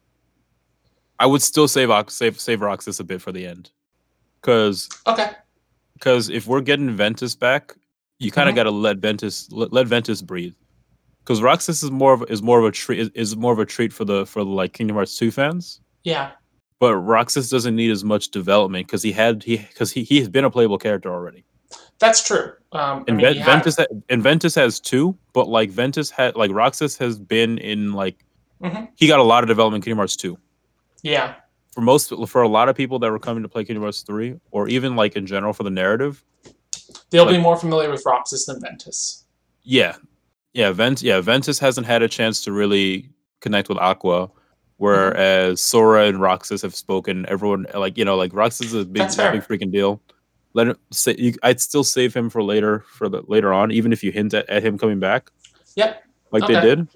[1.19, 3.71] I would still save Ox save save Roxas a bit for the end.
[4.41, 5.31] Cause Okay.
[5.95, 7.75] because if we're getting Ventus back,
[8.19, 8.57] you kind of Mhm.
[8.57, 10.53] got to let Ventus let, let Ventus breathe.
[11.23, 13.65] Because Roxas is more of is more of a treat is, is more of a
[13.65, 15.79] treat for the for the like Kingdom Hearts two fans.
[16.03, 16.31] Yeah,
[16.79, 20.27] But Roxas doesn't need as much development because he had he because he he has
[20.29, 21.45] been a playable character already.
[21.99, 22.51] That's true.
[22.71, 26.09] Um, I And mean, Ven- had- Ventus ha- and Ventus has two, but like Ventus
[26.09, 28.23] had like Roxas has been in like
[28.61, 28.87] Mhm.
[28.95, 30.37] he got a lot of development in Kingdom Hearts two.
[31.01, 31.35] yeah,
[31.73, 34.35] For most for a lot of people that were coming to play Kingdom Hearts three,
[34.51, 36.23] or even like in general for the narrative,
[37.09, 39.25] they'll be more familiar with Roxas than Ventus.
[39.63, 39.95] Yeah,
[40.53, 43.09] yeah, Vent, yeah, Ventus hasn't had a chance to really
[43.41, 44.29] connect with Aqua,
[44.77, 47.25] whereas Sora and Roxas have spoken.
[47.27, 50.01] Everyone like you know like Roxas is a big, big freaking deal.
[50.53, 51.15] Let him say.
[51.17, 54.33] You, I'd still save him for later for the later on, even if you hint
[54.33, 55.31] at, at him coming back.
[55.75, 56.03] Yep.
[56.31, 56.87] like they did.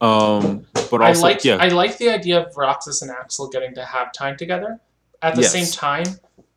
[0.00, 3.74] Um, but I also like yeah, I like the idea of Roxas and Axel getting
[3.74, 4.80] to have time together.
[5.22, 5.52] At the Yes.
[5.52, 6.04] same time,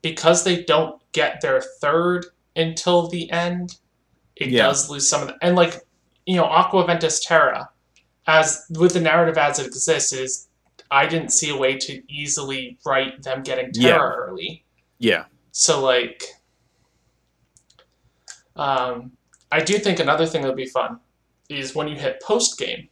[0.01, 2.25] because they don't get their third
[2.55, 3.77] until the end,
[4.35, 4.63] it Yeah.
[4.67, 5.79] does lose some of the and like
[6.25, 7.69] you know Aqua Ventus Terra,
[8.27, 10.47] as with the narrative as it exists, is
[10.91, 13.93] I didn't see a way to easily write them getting Yeah.
[13.93, 14.65] Terra early.
[14.99, 15.25] yeah,
[15.59, 16.23] So like,
[18.55, 19.11] um,
[19.51, 20.99] I do think another thing that would be fun
[21.49, 22.89] is when you hit post game,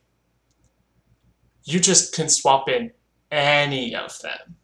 [1.63, 2.91] you just can swap in
[3.32, 4.55] any of them.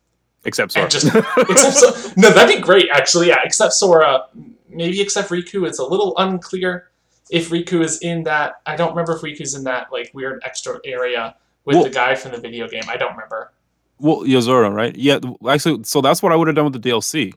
[0.45, 0.89] except Sora.
[0.89, 3.27] Just except no, that'd be great actually.
[3.27, 4.25] Yeah, except Sora,
[4.67, 5.67] maybe except Riku.
[5.67, 6.89] It's a little unclear
[7.29, 8.61] if Riku is in that.
[8.65, 11.35] I don't remember if Riku's in that like weird extra area
[11.65, 12.83] with Well- the guy from the video game.
[12.87, 13.51] I don't remember.
[13.99, 14.95] well, Yozora, right?
[14.95, 17.33] Yeah, actually, so that's what I would have done with the DLC.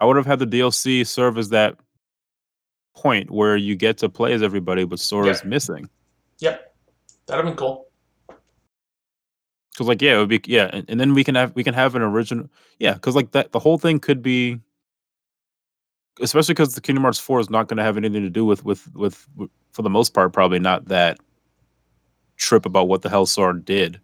[0.00, 1.76] I would have had the DLC serve as that
[2.94, 5.48] point where you get to play as everybody, but Sora's Yeah.
[5.48, 5.88] missing.
[6.40, 6.74] Yep,
[7.26, 7.86] that'd have been cool.
[9.72, 11.74] Because like yeah, it would be yeah, and, and then we can have we can
[11.74, 14.58] have an original yeah, because like that the whole thing could be,
[16.20, 18.64] especially because the Kingdom Hearts four is not going to have anything to do with,
[18.64, 21.18] with with with for the most part probably not that
[22.36, 24.00] trip about what the hell Sora did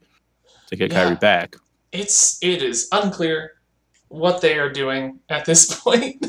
[0.68, 1.10] to get Yeah.
[1.10, 1.56] Kairi back.
[1.92, 3.53] It's it is unclear
[4.08, 6.24] what they are doing at this point.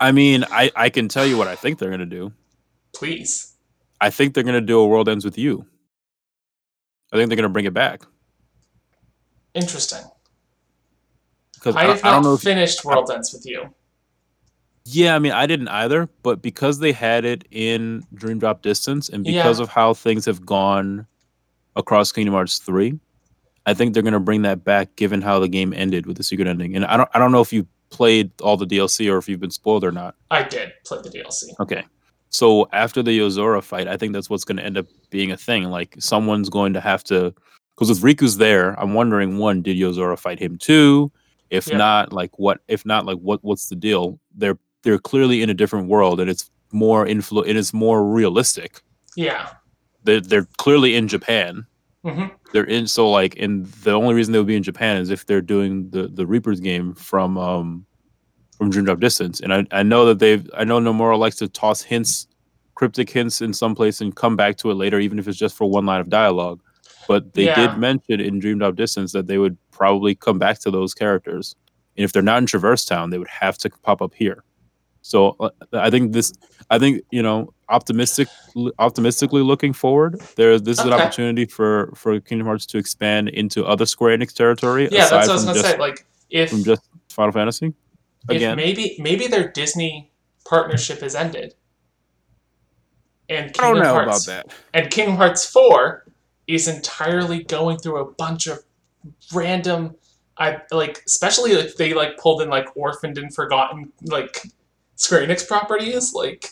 [0.00, 2.32] I mean, I I can tell you what I think they're going to do.
[2.94, 3.54] Please.
[4.00, 5.66] I think they're going to do a World Ends with You.
[7.12, 8.02] I think they're going to bring it back
[9.54, 10.02] Interesting.
[11.54, 13.74] because I I, have I not don't know if finished World Ends with you.
[14.84, 19.08] Yeah, I mean, I didn't either, but because they had it in Dream Drop Distance
[19.08, 19.64] and because Yeah.
[19.64, 21.06] of how things have gone
[21.74, 22.98] across Kingdom Hearts 3,
[23.66, 26.22] I think they're going to bring that back given how the game ended with the
[26.22, 26.76] secret ending.
[26.76, 29.40] And I don't I don't know if you played all the DLC or if you've
[29.40, 30.14] been spoiled or not.
[30.30, 31.44] I did play the DLC.
[31.60, 31.84] Okay.
[32.30, 35.36] So after the Yozora fight, I think that's what's going to end up being a
[35.36, 35.64] thing.
[35.64, 37.34] Like someone's going to have to
[37.74, 41.10] because if Riku's there, I'm wondering one, did Yozora fight him too?
[41.50, 41.76] If Yeah.
[41.76, 42.60] not, like what?
[42.68, 43.42] If not, like what?
[43.44, 44.18] What's the deal?
[44.34, 47.46] They're they're clearly in a different world, and it's more influ.
[47.46, 48.80] It is more realistic.
[49.16, 49.50] Yeah.
[50.04, 51.66] They're they're clearly in Japan.
[52.06, 55.10] Hmm They're in so like, and the only reason they would be in Japan is
[55.10, 57.86] if they're doing the the Reapers game from um
[58.58, 59.40] from Dream Drop Distance.
[59.40, 62.28] And I I know that they've I know Nomura likes to toss hints,
[62.76, 65.56] cryptic hints in some place and come back to it later, even if it's just
[65.56, 66.62] for one line of dialogue.
[67.08, 67.54] But they Yeah.
[67.54, 71.56] did mention in Dream Drop Distance that they would probably come back to those characters.
[71.96, 74.44] And if they're not in Traverse Town, they would have to pop up here.
[75.06, 76.32] So uh, I think this,
[76.68, 78.26] I think you know, optimistic,
[78.80, 83.64] optimistically looking forward, there this is an opportunity for for Kingdom Hearts to expand into
[83.64, 85.78] other Square Enix territory Yeah, that's what I was from gonna just, say.
[85.78, 87.72] Like if from just Final Fantasy.
[88.28, 90.10] if Again, maybe maybe their Disney
[90.44, 91.54] partnership has ended.
[93.28, 94.54] And I don't Kingdom know Hearts about that.
[94.74, 96.04] and Kingdom Hearts 4
[96.48, 98.58] is entirely going through a bunch of
[99.32, 99.94] random
[100.36, 104.42] I like especially if they like pulled in like orphaned and forgotten like
[104.96, 106.50] Square Enix properties like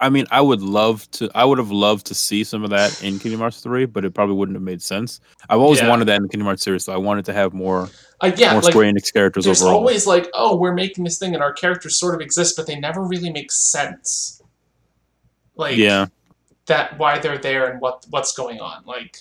[0.00, 1.30] I mean, I would love to.
[1.34, 4.12] I would have loved to see some of that in Kingdom Hearts three, but it
[4.12, 5.20] probably wouldn't have made sense.
[5.48, 5.88] I've always Yeah.
[5.88, 7.88] wanted that in the Kingdom Hearts series, so I wanted to have more
[8.20, 9.78] uh, yeah more like Square Enix characters there's overall.
[9.78, 12.78] always like oh we're making this thing and our characters sort of exist but they
[12.78, 14.40] never really make sense
[15.56, 16.06] like yeah,
[16.66, 19.18] that why they're there and what what's going on like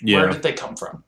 [0.00, 0.18] yeah.
[0.18, 1.02] where did they come from?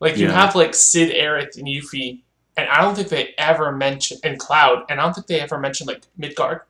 [0.00, 0.32] Like you Yeah.
[0.32, 2.22] have like Cid, Aerith, and Yuffie,
[2.56, 5.58] and I don't think they ever mention and Cloud, and I don't think they ever
[5.58, 6.60] mention like Midgard.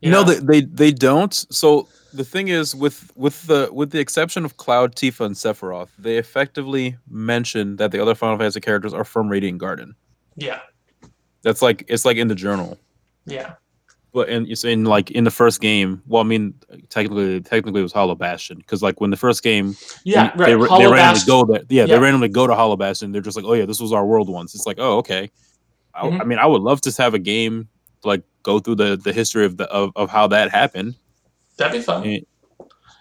[0.00, 0.32] You no, know?
[0.32, 1.34] they, they they don't.
[1.50, 5.88] So the thing is, with with the with the exception of Cloud, Tifa, and Sephiroth,
[5.98, 9.94] they effectively mention that the other Final Fantasy characters are from Radiant Garden.
[10.36, 10.60] yeah,
[11.42, 12.78] That's like it's like in the journal.
[13.26, 13.54] yeah,
[14.12, 16.02] But and it's in like in the first game.
[16.06, 16.54] Well, I mean,
[16.88, 20.34] technically, technically it was Hollow Bastion because like when the first game, yeah.
[20.34, 20.68] they, right.
[20.68, 21.62] Hollow they randomly go there.
[21.68, 21.94] Yeah, Yeah.
[21.94, 23.12] they randomly go to Hollow Bastion.
[23.12, 24.54] They're just like, oh yeah, this was our world once.
[24.54, 25.30] It's like, oh okay.
[25.94, 26.26] I, I Mhm.
[26.26, 27.68] mean, I would love to have a game
[28.04, 30.94] like go through the the history of the of, of how that happened.
[31.58, 32.04] That'd be fun.
[32.04, 32.26] And-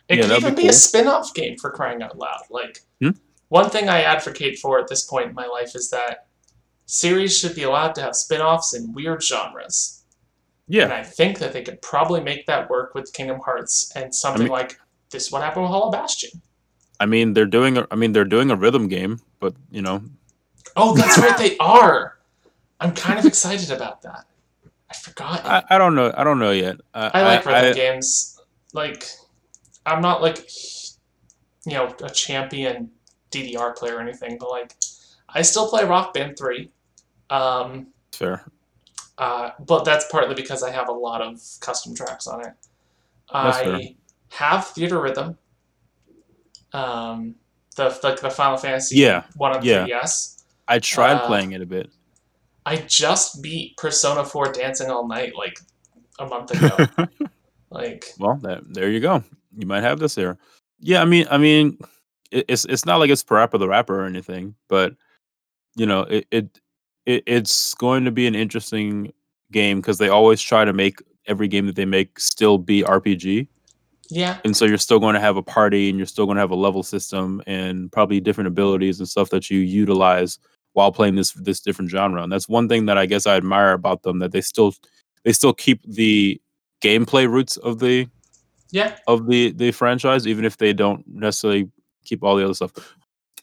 [0.09, 0.77] It Yeah, could even be be, a cool.
[0.77, 2.41] spin-off game for crying out loud.
[2.49, 3.11] Like Hmm?
[3.49, 6.27] one thing I advocate for at this point in my life is that
[6.85, 9.96] series should be allowed to have spin-offs in weird genres.
[10.69, 14.43] And I think that they could probably make that work with Kingdom Hearts and something
[14.43, 16.41] mean- like this is what happened with Hollow Bastion.
[16.99, 20.03] I mean they're doing a, I mean they're doing a rhythm game, but you know,
[20.75, 22.17] Oh, that's right, they are.
[22.79, 24.25] I'm kind of excited about that.
[24.89, 25.45] I forgot.
[25.45, 26.77] I, I don't know, I don't know yet.
[26.93, 28.39] I, I like rhythm I- games.
[28.73, 29.05] Like,
[29.85, 30.49] I'm not like,
[31.65, 32.91] you know, a champion
[33.31, 34.75] DDR player or anything, but like,
[35.29, 36.69] I still play Rock Band 3.
[37.29, 38.45] Um, fair.
[39.17, 42.53] Uh, but that's partly because I have a lot of custom tracks on it.
[43.33, 43.79] That's I fair.
[44.29, 45.37] have Theatrhythm.
[46.73, 47.35] Um,
[47.75, 49.85] the like the Final Fantasy Yeah, one on yeah.
[49.87, 50.43] 3DS.
[50.67, 51.89] I tried Uh, playing it a bit.
[52.65, 55.57] I just beat Persona 4 Dancing All Night like
[56.19, 57.07] a month ago.
[57.69, 59.23] like, well, that, there you go.
[59.57, 60.37] You might have this here.
[60.79, 61.77] Yeah, I mean, I mean,
[62.29, 64.93] it, it's it's not like it's Parappa the Rapper or anything, but
[65.75, 66.59] you know, it, it,
[67.07, 69.11] it it's going to be an interesting
[69.51, 73.47] game because they always try to make every game that they make still be RPG,
[74.09, 76.41] yeah, and so you're still going to have a party and you're still going to
[76.41, 80.37] have a level system and probably different abilities and stuff that you utilize
[80.73, 82.21] while playing this this different genre.
[82.21, 84.75] And that's one thing that I guess I admire about them that they still
[85.23, 86.39] they still keep the
[86.81, 88.07] gameplay roots of the
[88.71, 88.95] yeah.
[89.07, 91.71] of the the franchise, even if they don't necessarily
[92.05, 92.71] keep all the other stuff.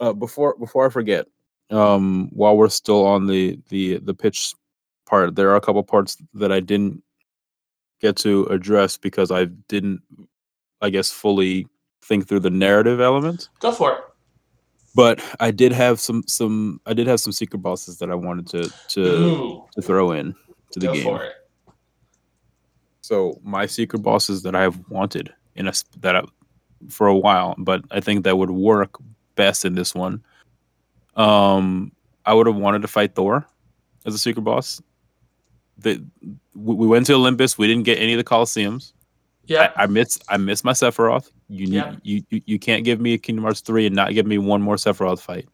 [0.01, 1.27] Uh, before before I forget,
[1.71, 4.55] um, while we're still on the the the pitch
[5.07, 7.03] part, there are a couple parts that I didn't
[8.01, 10.03] get to address because I didn't,
[10.81, 11.67] I guess, fully
[12.03, 13.49] think through the narrative element.
[13.61, 14.01] Go for it.
[14.95, 18.47] But I did have some some I did have some secret bosses that I wanted
[18.49, 20.35] to to, Ooh, to throw in
[20.71, 21.03] to the go game.
[21.05, 21.33] for it.
[23.01, 26.23] So my secret bosses that I have wanted in a that I,
[26.89, 28.97] for a while, but I think that would work
[29.35, 30.23] best in this one.
[31.17, 31.93] Um,
[32.27, 33.47] I would have wanted to fight Thor
[34.07, 34.81] as a secret boss.
[35.79, 36.03] The
[36.55, 37.59] we we went to Olympus.
[37.59, 38.93] We didn't get any of the Colosseums.
[39.47, 41.31] Yeah, I, I miss I miss my Sephiroth.
[41.49, 41.97] You need Yeah.
[42.03, 44.63] you, you you can't give me a Kingdom Hearts three and not give me one
[44.63, 45.49] more Sephiroth fight.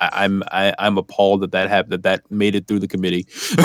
[0.00, 1.92] I, I'm I, I'm appalled that that happened.
[1.92, 3.26] That that made it through the committee.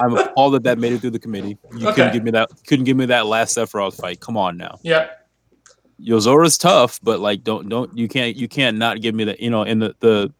[0.00, 1.56] I'm appalled that that made it through the committee.
[1.76, 1.94] You Okay.
[1.96, 2.50] couldn't give me that.
[2.66, 4.20] Couldn't give me that last Sephiroth fight.
[4.20, 4.78] Come on now.
[4.82, 5.08] yeah,
[6.04, 9.50] Yozora's tough, but like, don't don't you can't you can't not give me the You
[9.50, 10.32] know, in the the,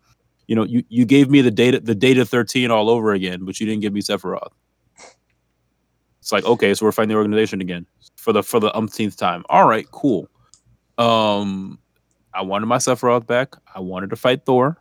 [0.47, 3.59] you know, you you gave me the data the data thirteen all over again, but
[3.61, 4.53] you didn't give me Sephiroth.
[6.21, 7.87] It's like okay, so we're fighting the organization again
[8.17, 9.45] for the for the umpteenth time.
[9.49, 10.29] All right, cool.
[10.99, 11.79] Um,
[12.33, 13.55] I wanted my Sephiroth back.
[13.75, 14.79] I wanted to fight Thor.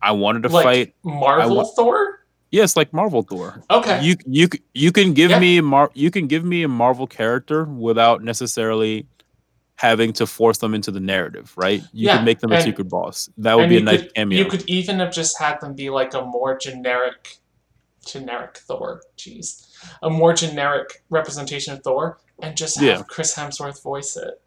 [0.00, 0.94] I wanted to like fight.
[1.02, 2.20] Marvel wa- Thor.
[2.50, 3.60] Yes, like Marvel Thor.
[3.70, 5.40] Okay, You you you can give Yeah.
[5.40, 9.08] me Mar- you can give me a Marvel character without necessarily
[9.76, 11.80] having to force them into the narrative, right?
[11.92, 13.28] You Yeah, can make them a secret boss.
[13.38, 14.38] That would be a nice could, cameo.
[14.38, 17.38] You could even have just had them be like a more generic,
[18.06, 19.02] generic Thor.
[19.16, 19.66] Jeez,
[20.02, 23.02] a more generic representation of Thor, and just have Yeah.
[23.08, 24.40] Chris Hemsworth voice it.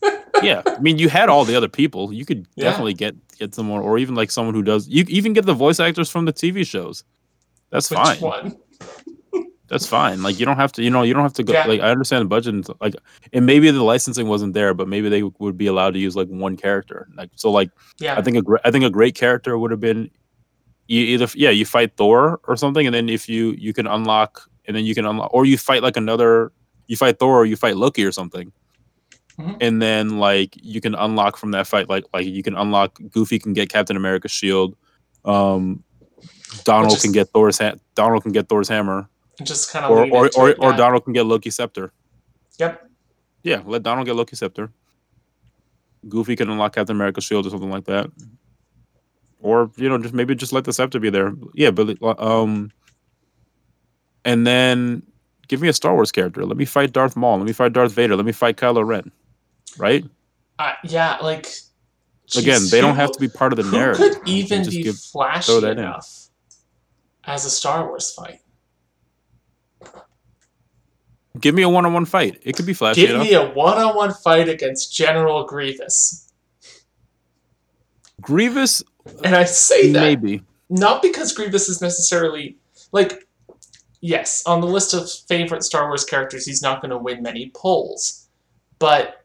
[0.42, 2.12] yeah, I mean, you had all the other people.
[2.12, 2.64] You could Yeah.
[2.66, 4.88] definitely get get someone, or even like someone who does.
[4.88, 7.04] You even get the voice actors from the TV shows.
[7.70, 8.20] That's Which fine.
[8.20, 8.56] one?
[9.68, 10.22] That's fine.
[10.22, 10.82] Like you don't have to.
[10.82, 11.52] You know, you don't have to go.
[11.52, 11.66] Yeah.
[11.66, 12.54] Like I understand the budget.
[12.54, 12.94] And, like,
[13.32, 16.28] and maybe the licensing wasn't there, but maybe they would be allowed to use like
[16.28, 17.06] one character.
[17.14, 17.70] Like so, like.
[18.00, 20.10] Yeah, I think a great I think a great character would have been
[20.86, 24.48] you either yeah you fight Thor or something and then if you you can unlock
[24.64, 26.50] and then you can unlock or you fight like another
[26.86, 28.50] you fight Thor or you fight Loki or something
[29.38, 29.56] Mhm.
[29.60, 33.38] and then like you can unlock from that fight like like you can unlock Goofy
[33.38, 34.76] can get Captain America's shield
[35.26, 35.84] um
[36.64, 39.10] Donald is- can get Thor's ha- Donald can get Thor's hammer
[39.44, 40.72] just kind of or or or, or.
[40.72, 41.92] Donald can get Loki scepter.
[42.58, 42.88] Yep.
[43.44, 44.70] yeah let Donald get Loki scepter.
[46.08, 48.10] Goofy can unlock Captain America's shield or something like that.
[49.40, 51.34] Or you know just maybe just let the scepter be there.
[51.54, 52.70] Yeah but um
[54.24, 55.02] and then
[55.46, 56.44] give me a star wars character.
[56.44, 57.38] Let me fight darth maul.
[57.38, 58.16] Let me fight darth vader.
[58.16, 59.10] Let me fight kylo ren.
[59.78, 60.04] Right?
[60.58, 61.46] Uh, yeah, like
[62.36, 64.18] again they don't have to be part of the Who narrative.
[64.18, 66.28] could even just be give- flashy enough
[67.24, 68.40] as a Star Wars fight?
[71.40, 72.40] Give me a one-on-one fight.
[72.42, 76.30] It could be flashy Give me a one-on-one fight against General Grievous,
[78.20, 78.82] grievous
[79.24, 80.42] and I say that maybe.
[80.68, 82.56] not because Grievous is necessarily
[82.92, 83.26] like,
[84.00, 87.50] yes, on the list of favorite Star Wars characters, he's not going to win many
[87.54, 88.28] polls,
[88.78, 89.24] but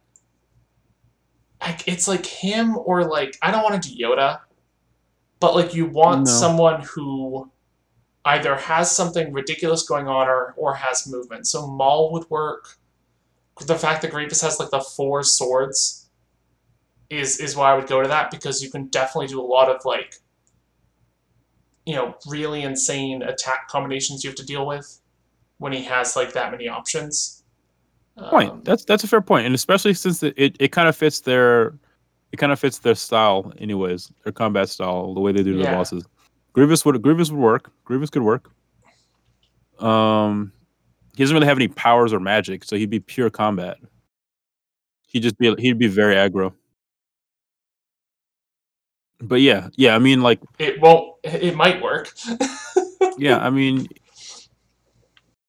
[1.61, 4.39] like it's like him or like I don't want to do Yoda,
[5.39, 6.31] but like you want No.
[6.31, 7.49] someone who
[8.25, 11.47] either has something ridiculous going on or or has movement.
[11.47, 12.77] So Maul would work.
[13.67, 16.09] The fact that Grievous has like the four swords
[17.09, 19.69] is is why I would go to that because you can definitely do a lot
[19.69, 20.15] of like
[21.85, 24.99] you know really insane attack combinations you have to deal with
[25.57, 27.43] when he has like that many options.
[28.29, 28.51] Point.
[28.51, 31.21] Um, That's that's a fair point, and especially since it, it, it kind of fits
[31.21, 31.73] their
[32.31, 35.65] it kind of fits their style, anyways, their combat style, the way they do their
[35.65, 35.75] Yeah.
[35.75, 36.03] bosses.
[36.53, 37.71] Grievous would Grievous would work.
[37.83, 38.49] Grievous could work.
[39.79, 40.51] Um,
[41.15, 43.77] he doesn't really have any powers or magic, so he'd be pure combat.
[45.07, 46.53] He'd just be he'd be very aggro.
[49.19, 51.15] But yeah, yeah, I mean, like, it won't.
[51.23, 52.11] It might work.
[53.17, 53.87] yeah, I mean,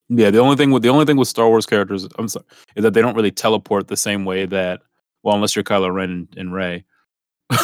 [0.09, 0.31] yeah.
[0.31, 2.45] The only thing with the only thing with Star Wars characters, I'm sorry,
[2.77, 4.81] is that they don't really teleport the same way that,
[5.23, 6.85] well, unless you're Kylo Ren and, and Rey.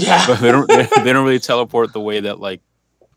[0.00, 0.26] Yeah.
[0.26, 0.66] but they don't.
[0.68, 2.60] They, they don't really teleport the way that like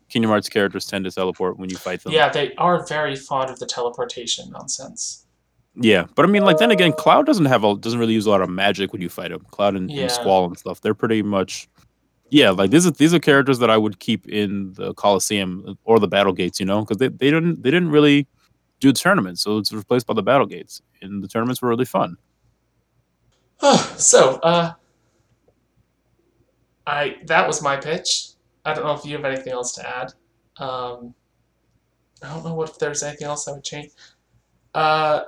[0.08, 2.12] Kingdom Hearts characters tend to teleport when you fight them.
[2.12, 5.26] yeah, they are very fond of the teleportation nonsense.
[5.80, 8.30] Yeah, but I mean, like then again, Cloud doesn't have a doesn't really use a
[8.30, 9.44] lot of magic when you fight him.
[9.50, 10.02] Cloud and, Yeah.
[10.02, 11.68] and Squall and stuff, they're pretty much,
[12.30, 16.00] yeah, like these are these are characters that I would keep in the Coliseum or
[16.00, 18.26] the Battle Gates, you know, because they, they didn't they didn't really
[18.80, 22.16] do tournaments, so it's replaced by the Battle Gates, and the tournaments were really fun.
[23.96, 24.72] so, uh,
[26.86, 28.27] I that was my pitch.
[28.68, 30.12] I don't know if you have anything else to add.
[30.58, 31.14] Um,
[32.22, 33.92] I don't know what if there's anything else I would change.
[34.74, 35.22] Uh,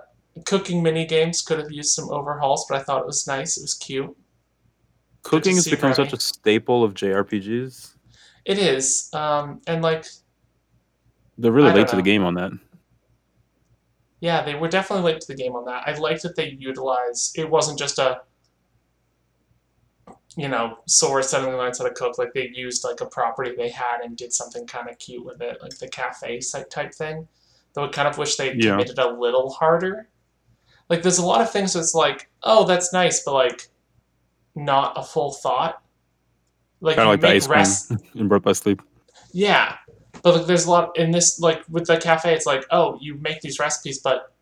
[0.45, 3.57] cooking mini games could have used some overhauls, but I thought it was nice.
[3.57, 4.15] It was cute.
[5.23, 7.95] Cooking has become such a staple of JRPGs.
[8.45, 10.05] It is, um, and like,
[11.39, 12.53] They're really late to the game on that.
[14.21, 15.85] yeah, they were definitely late to the game on that.
[15.87, 17.39] I liked that they utilized.
[17.39, 18.21] It wasn't just a,
[20.37, 22.19] you know, Sora suddenly learns how to cook.
[22.19, 25.41] Like they used like a property they had and did something kind of cute with
[25.43, 27.27] it, like the cafe site type thing.
[27.75, 28.73] Though I kind of wish they Yeah.
[28.73, 30.09] committed a little harder.
[30.89, 33.69] Like there's a lot of things that's like, oh, that's nice, but like,
[34.55, 35.83] not a full thought.
[36.81, 38.81] Like Kind of like the ice cream rest- in Birth by Sleep.
[39.33, 39.77] yeah,
[40.23, 41.39] but like, there's a lot in this.
[41.41, 44.33] Like with the cafe, it's like, oh, you make these recipes, but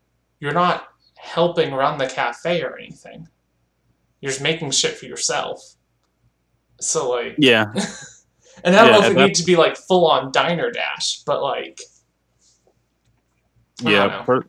[0.40, 3.26] you're not helping run the cafe or anything.
[4.20, 5.74] You're just making shit for yourself.
[6.80, 7.66] So like, Yeah,
[8.64, 10.70] and I don't Yeah, know if it that- needs to be like full on diner
[10.70, 11.80] dash, but like,
[13.84, 14.22] I yeah.
[14.22, 14.44] Per-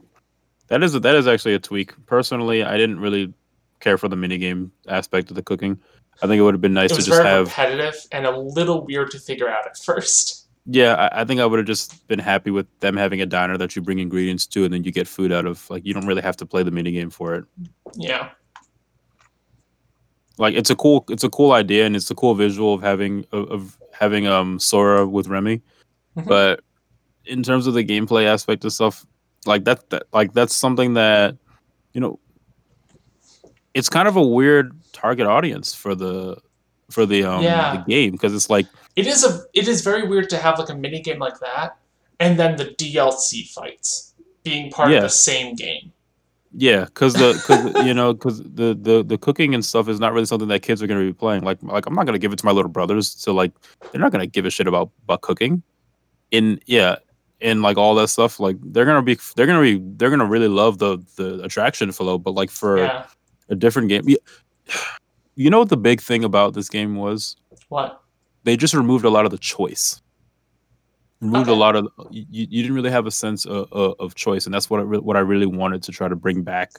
[0.67, 1.93] that is that is actually a tweak.
[2.05, 3.33] Personally, I didn't really
[3.79, 5.79] care for the minigame aspect of the cooking.
[6.21, 7.47] I think it would have been nice to just very have.
[7.47, 10.47] repetitive and a little weird to figure out at first.
[10.65, 13.57] Yeah, I, I think I would have just been happy with them having a diner
[13.57, 15.67] that you bring ingredients to, and then you get food out of.
[15.69, 17.45] Like you don't really have to play the minigame for it.
[17.95, 18.29] Yeah,
[20.39, 23.25] Like it's a cool, it's a cool idea, and it's a cool visual of having
[23.31, 25.61] of, of having um Sora with Remy.
[26.17, 26.25] Mhm.
[26.27, 26.61] But
[27.25, 29.05] in terms of the gameplay aspect of stuff,
[29.45, 31.35] like that, that like that's something that
[31.93, 32.19] you know,
[33.73, 36.37] it's kind of a weird target audience for the
[36.89, 37.75] for the um Yeah.
[37.75, 38.65] the game because it's like
[38.95, 41.77] it is a it is very weird to have like a mini game like that,
[42.21, 44.13] and then the DLC fights
[44.43, 45.91] being part of the same game.
[46.51, 50.13] Yeah, because the because you know because the, the the cooking and stuff is not
[50.13, 51.43] really something that kids are going to be playing.
[51.43, 53.11] Like like I'm not going to give it to my little brothers.
[53.11, 53.51] So like
[53.91, 55.61] they're not going to give a shit about about cooking.
[56.31, 56.95] In yeah,
[57.41, 58.39] and like all that stuff.
[58.39, 62.17] Like they're gonna be they're gonna be they're gonna really love the the attraction flow.
[62.17, 63.05] But like for Yeah.
[63.49, 64.17] a different game, you,
[65.35, 67.35] you know what the big thing about this game was?
[67.69, 68.01] What?
[68.43, 70.01] They just removed a lot of the choice.
[71.21, 74.45] Removed a lot of you, you didn't really have a sense of, of, of choice,
[74.45, 76.71] and that's what I re- what I really wanted to try to bring back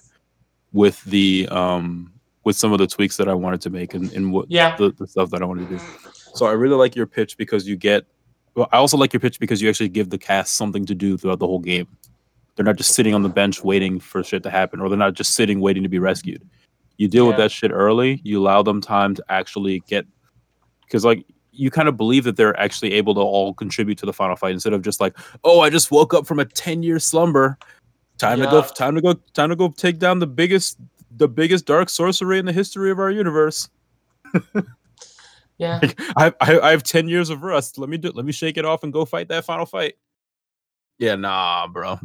[0.72, 2.12] with the um
[2.44, 4.74] with some of the tweaks that I wanted to make and, and what Yeah.
[4.76, 5.82] the, the stuff that I wanted to do.
[6.34, 8.06] So I really like your pitch because you get.
[8.54, 11.18] Well, I also like your pitch because you actually give the cast something to do
[11.18, 11.86] throughout the whole game.
[12.56, 15.14] They're not just sitting on the bench waiting for shit to happen, or they're not
[15.14, 16.42] just sitting waiting to be rescued.
[16.96, 18.20] You deal with that shit early.
[18.24, 20.06] You allow them time to actually get,
[20.82, 24.12] because like you kind of believe that they're actually able to all contribute to the
[24.12, 26.98] final fight instead of just like, oh, I just woke up from a ten year
[26.98, 27.58] slumber.
[28.18, 28.62] Time to go.
[28.62, 29.14] Time to go.
[29.34, 30.78] Time to go take down the biggest,
[31.16, 33.68] the biggest dark sorcery in the history of our universe.
[35.58, 35.80] Yeah.
[36.16, 37.78] I, I I have ten years of rust.
[37.78, 38.10] Let me do.
[38.10, 39.94] Let me shake it off and go fight that final fight.
[40.98, 41.98] Yeah, nah, bro.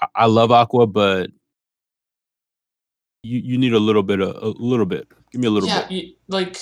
[0.00, 1.30] I, I love Aqua, but
[3.22, 5.08] you you need a little bit of a little bit.
[5.30, 5.82] Give me a little yeah.
[5.82, 5.90] bit.
[5.90, 6.58] You, like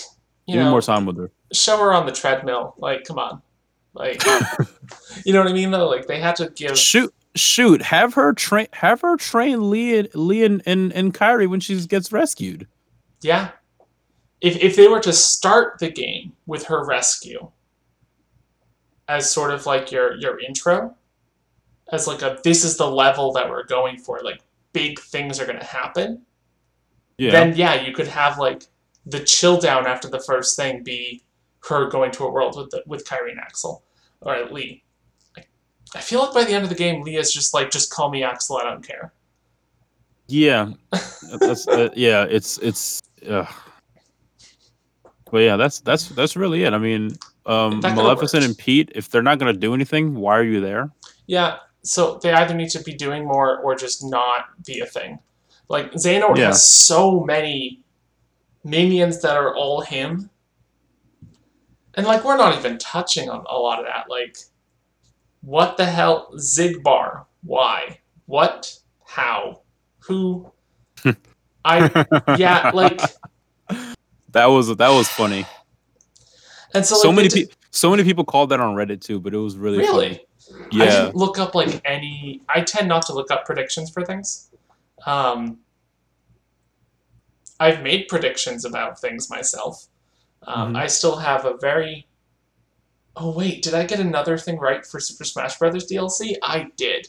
[0.47, 1.30] you Give me know, more time with her.
[1.53, 2.74] show her on the treadmill.
[2.78, 3.40] Like, come on.
[3.95, 4.22] Like,
[5.24, 5.70] you know what I mean?
[5.70, 6.76] Though, like they had to give.
[6.78, 7.80] shoot, shoot.
[7.82, 8.66] Have her train.
[8.72, 12.66] Have her train Lea and Lea and, and and Kairi when she gets rescued.
[13.22, 13.51] Yeah.
[14.40, 17.51] If if they were to start the game with her rescue,
[19.09, 20.95] as sort of like your your intro,
[21.92, 24.40] as like a this is the level that we're going for, like
[24.72, 26.20] big things are gonna happen.
[27.16, 27.30] Yeah.
[27.30, 28.64] Then yeah, you could have like
[29.07, 31.22] the chill down after the first thing be
[31.68, 33.82] her going to a world with the, with Kairi and Axel
[34.20, 34.82] or Lea.
[35.36, 35.42] I,
[35.94, 38.22] I feel like by the end of the game, Lea's just like, just call me
[38.22, 38.57] Axel.
[38.57, 39.12] I don't care.
[40.26, 40.72] Yeah,
[41.38, 42.24] that's uh, yeah.
[42.24, 43.02] It's it's.
[43.28, 43.44] Uh,
[45.30, 46.72] but yeah, that's that's that's really it.
[46.72, 48.48] I mean, um, Maleficent worked.
[48.48, 48.92] and Pete.
[48.94, 50.90] If they're not gonna do anything, why are you there?
[51.26, 55.18] Yeah, so they either need to be doing more or just not be a thing.
[55.68, 56.46] Like Xehanort Yeah.
[56.46, 57.84] has so many
[58.65, 60.31] minions that are all him.
[61.95, 64.11] And like we're not even touching on a lot of that.
[64.11, 64.37] Like
[65.43, 67.27] what the hell Xigbar?
[67.43, 68.01] Why?
[68.27, 68.73] What?
[69.07, 69.62] How?
[70.01, 70.51] Who?
[71.65, 72.07] I
[72.37, 73.01] yeah, like
[74.33, 75.47] that was that was funny.
[76.75, 79.39] and so, So, many people, so many people called that on Reddit too, but it
[79.39, 80.09] was really Really?
[80.09, 80.27] funny.
[80.75, 82.43] I Yeah, didn't look up like any.
[82.49, 84.51] I tend not to look up predictions for things.
[85.07, 85.59] Um,
[87.61, 89.86] I've made predictions about things myself.
[90.46, 90.78] Um, Mhm.
[90.78, 92.07] I still have a very.
[93.16, 96.36] Oh wait, did I get another thing right for Super Smash Brothers DLC?
[96.42, 97.09] I did.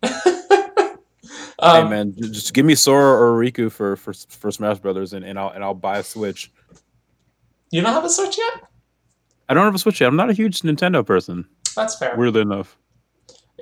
[0.02, 0.94] hey
[1.58, 5.38] um, man, just give me Sora or Riku for for for Smash Brothers, and, and
[5.38, 6.52] I'll and I'll buy a Switch.
[7.70, 8.62] You don't have a Switch yet?
[9.48, 10.06] I don't have a Switch yet.
[10.06, 12.16] I'm not a huge Nintendo person, That's fair.
[12.16, 12.78] weirdly enough.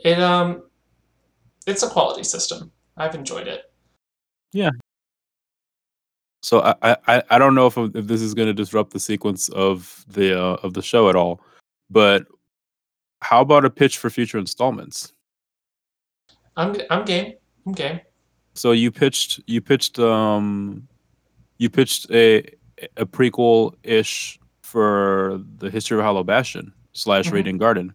[0.04, 0.62] It um,
[1.66, 2.70] it's a quality system.
[2.98, 3.62] I've enjoyed it.
[6.46, 9.48] So I, I- I, don't know if if this is going to disrupt the sequence
[9.48, 11.40] of the uh, of the show at all,
[11.90, 12.24] but
[13.20, 15.12] how about a pitch for future installments?
[16.56, 17.34] I'm I'm game.
[17.66, 18.00] I'm game.
[18.54, 20.86] So you pitched you pitched um
[21.58, 22.44] you pitched a
[22.96, 27.32] a prequel ish for the history of Hollow Bastion slash Mhm.
[27.32, 27.92] Radiant Garden.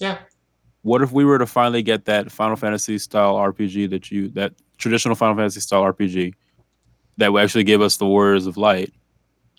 [0.00, 0.18] Yeah.
[0.82, 4.54] What if we were to finally get that Final Fantasy style RPG that you that
[4.78, 6.34] traditional Final Fantasy style RPG
[7.18, 8.92] that would actually give us the Warriors of Light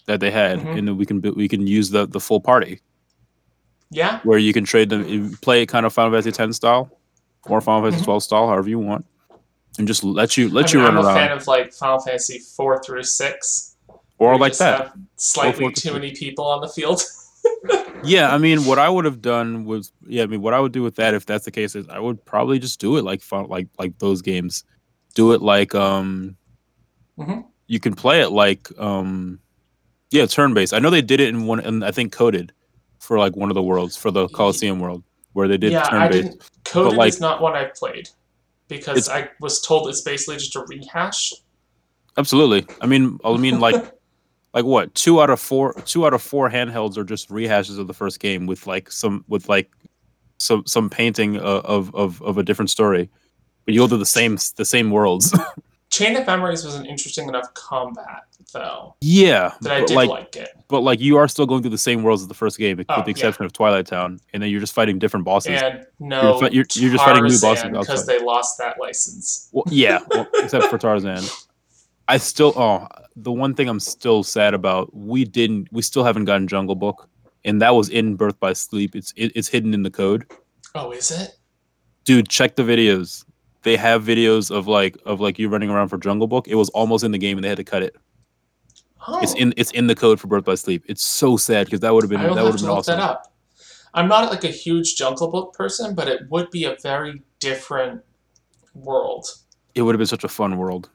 [0.07, 0.78] that they had, Mhm.
[0.78, 2.82] and then we can we can use the the full party
[3.91, 4.20] Yeah.
[4.24, 6.89] where you can trade them, you play kind of Final Fantasy ten style
[7.45, 8.05] or Final Fantasy Mhm.
[8.05, 9.05] twelve style, however you want,
[9.78, 11.18] and just let you let I you mean, run I'm around.
[11.18, 13.76] a fan of like Final Fantasy four through six,
[14.18, 14.93] or like that.
[15.18, 17.01] slightly too many people on the field.
[18.03, 20.72] Yeah, I mean, what I would have done was, yeah, I mean, what I would
[20.72, 23.22] do with that, if that's the case, is I would probably just do it like
[23.22, 24.64] fun, like like those games.
[25.16, 26.38] Do it like um,
[27.20, 27.45] Mhm.
[27.67, 29.39] you can play it like um,
[30.11, 30.74] yeah, turn based.
[30.74, 32.51] I know they did it in one, and I think coded
[32.99, 35.03] for like one of the worlds for the Coliseum world
[35.34, 36.51] where they did yeah, turn based.
[36.65, 38.09] Coded like- is not one I've played
[38.67, 41.34] because I was told it's basically just a rehash.
[42.17, 42.65] Absolutely.
[42.82, 43.76] I mean, I mean, like
[44.53, 44.93] like what?
[44.95, 48.20] Two out of four, two out of four handhelds are just rehashes of the first
[48.20, 49.72] game with like some with like
[50.38, 53.09] some some painting of of of, of a different story,
[53.65, 55.34] but you'll do the same the same worlds.
[55.90, 58.22] Chain of Memories was an interesting enough combat
[58.54, 60.50] though yeah, that I did like, like, it.
[60.68, 62.88] but like you are still going through the same worlds as the first game, with
[62.90, 63.12] Oh, the yeah.
[63.12, 65.62] exception of Twilight Town, and then you're just fighting different bosses.
[65.62, 69.50] And no, fi- you're- you're just fighting new bosses because they lost that license.
[69.52, 71.24] Well, yeah, well, except for Tarzan.
[72.08, 76.26] I still oh the one thing I'm still sad about we didn't we still haven't
[76.26, 77.08] gotten Jungle Book
[77.46, 78.96] and that was in Birth by Sleep.
[78.96, 80.26] It's it, it's hidden in the code.
[80.76, 81.36] Oh, is it?
[82.06, 83.26] Dude, check the videos.
[83.64, 86.47] They have videos of like of like you running around for Jungle Book.
[86.47, 87.95] It was almost in the game and they had to cut it.
[89.07, 90.84] Oh, It's in it's in the code for Birth by Sleep.
[90.88, 93.18] It's so sad because that would have been that would have been awesome.
[93.93, 98.03] I'm not like a huge Jungle Book person, but it would be a very different
[98.76, 99.26] world.
[99.74, 100.89] It would have been such a fun world.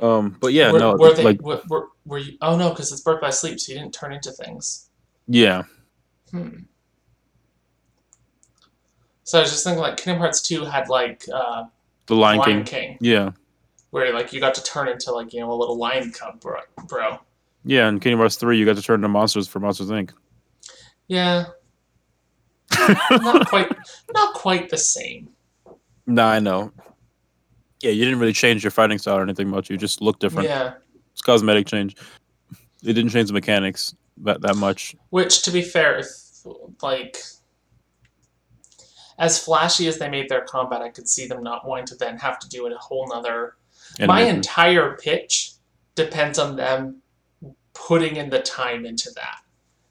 [0.00, 1.22] Um, but yeah, were, no, were they?
[1.22, 2.36] like were, were, were you?
[2.40, 4.88] Oh no, because it's Birth by Sleep, so you didn't turn into things.
[5.28, 5.64] yeah,
[6.30, 6.60] Hmm.
[9.30, 11.66] So I was just thinking, like Kingdom Hearts two had like uh,
[12.06, 12.64] the Lion, Lion King.
[12.64, 13.30] King, Yeah,
[13.90, 16.58] where like you got to turn into like you know a little lion cub, bro.
[16.88, 17.20] bro.
[17.64, 17.86] yeah.
[17.86, 20.10] And Kingdom Hearts three, you got to turn into monsters for Monsters Inc.
[21.06, 21.44] Yeah,
[23.08, 23.70] not quite,
[24.12, 25.28] not quite the same.
[26.08, 26.72] Nah, I know.
[27.82, 29.70] Yeah, you didn't really change your fighting style or anything much.
[29.70, 30.48] You just look different.
[30.48, 30.72] Yeah,
[31.12, 31.94] It's cosmetic change.
[32.82, 34.96] It didn't change the mechanics that, that much.
[35.10, 36.08] which to be fair, if
[36.82, 37.16] like
[39.20, 42.16] as flashy as they made their combat, I could see them not wanting to then
[42.18, 43.56] have to do a whole nother.
[44.00, 44.36] My Animation.
[44.36, 45.52] entire pitch
[45.94, 47.02] depends on them
[47.74, 49.40] putting in the time into that.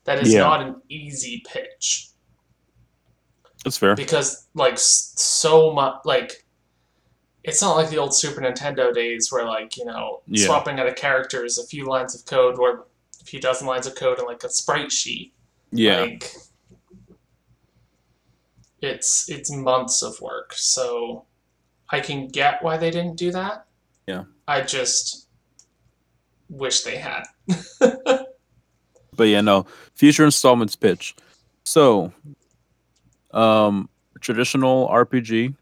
[0.06, 0.42] That is Yeah.
[0.42, 2.08] not an easy pitch.
[3.64, 3.94] That's fair.
[3.96, 6.46] because like so much like
[7.44, 10.46] it's not like the old Super Nintendo days where like you know Yeah.
[10.46, 12.86] swapping out a character is a few lines of code or
[13.22, 15.34] a few dozen lines of code and like a sprite sheet.
[15.72, 16.02] Yeah.
[16.02, 16.34] Like
[18.82, 20.54] it's it's months of work.
[20.54, 21.26] So
[21.90, 23.66] I can get why they didn't do that.
[24.08, 24.24] Yeah.
[24.48, 25.28] I just
[26.50, 27.24] wish they had.
[29.16, 29.66] But yeah, no.
[29.96, 31.14] Future installments pitch.
[31.66, 32.14] So,
[33.32, 33.90] um,
[34.22, 35.54] traditional RPG.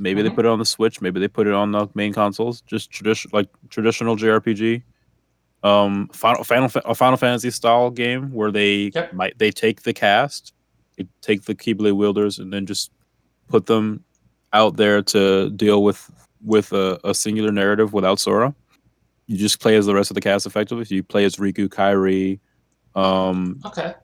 [0.00, 0.34] Maybe they Mhm.
[0.34, 1.00] put it on the Switch.
[1.00, 2.60] Maybe they put it on the main consoles.
[2.62, 4.82] Just tradition, like traditional JRPG.
[5.62, 9.12] Um, Final Final a Final Fantasy style game where they Yep.
[9.12, 10.52] might they take the cast,
[11.20, 12.90] take the Keyblade wielders, and then just
[13.48, 14.04] put them
[14.52, 16.10] out there to deal with
[16.44, 18.54] with a, a singular narrative without Sora.
[19.26, 20.84] You just play as the rest of the cast effectively.
[20.84, 22.38] So you play as Riku, Kairi,
[22.94, 23.94] um, Okay.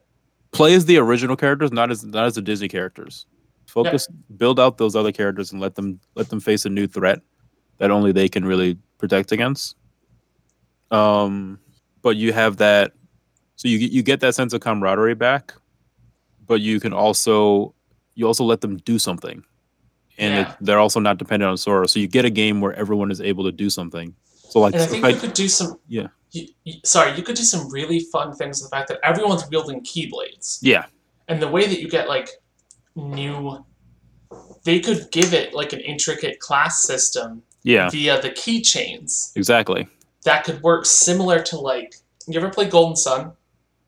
[0.53, 3.27] play as the original characters, not as not as the Disney characters.
[3.67, 7.21] Focus, build out those other characters, and let them let them face a new threat
[7.79, 9.77] that only they can really protect against.
[10.91, 11.61] Um,
[12.03, 12.93] but you have that,
[13.57, 15.55] so you you get that sense of camaraderie back,
[16.51, 17.73] but you can also
[18.17, 19.43] you also let them do something,
[20.19, 20.51] and Yeah.
[20.51, 21.87] it, they're also not dependent on Sora.
[21.89, 24.13] So you get a game where everyone is able to do something.
[24.51, 25.79] So like, And I think I- you could do some.
[25.89, 26.09] Yeah.
[26.33, 29.49] You, you- sorry, you could do some really fun things with the fact that everyone's
[29.49, 30.87] wielding keyblades, yeah,
[31.29, 32.29] and the way that you get like
[32.97, 33.65] new.
[34.65, 39.87] They could give it like an intricate class system yeah, via the keychains exactly.
[40.25, 41.95] that could work similar to like.
[42.29, 43.33] You ever play Golden Sun?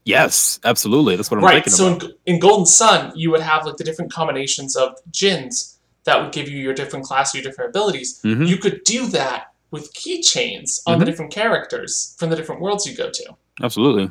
[0.05, 1.15] Yes, absolutely.
[1.17, 1.65] That's what I'm right.
[1.65, 1.87] thinking So
[2.27, 6.33] in, in Golden Sun, you would have like the different combinations of djinns that would
[6.33, 8.21] give you your different class, your different abilities.
[8.25, 8.49] Mhm.
[8.49, 11.09] You could do that with keychains on the Mhm.
[11.09, 13.37] different characters from the different worlds you go to.
[13.63, 14.11] Absolutely.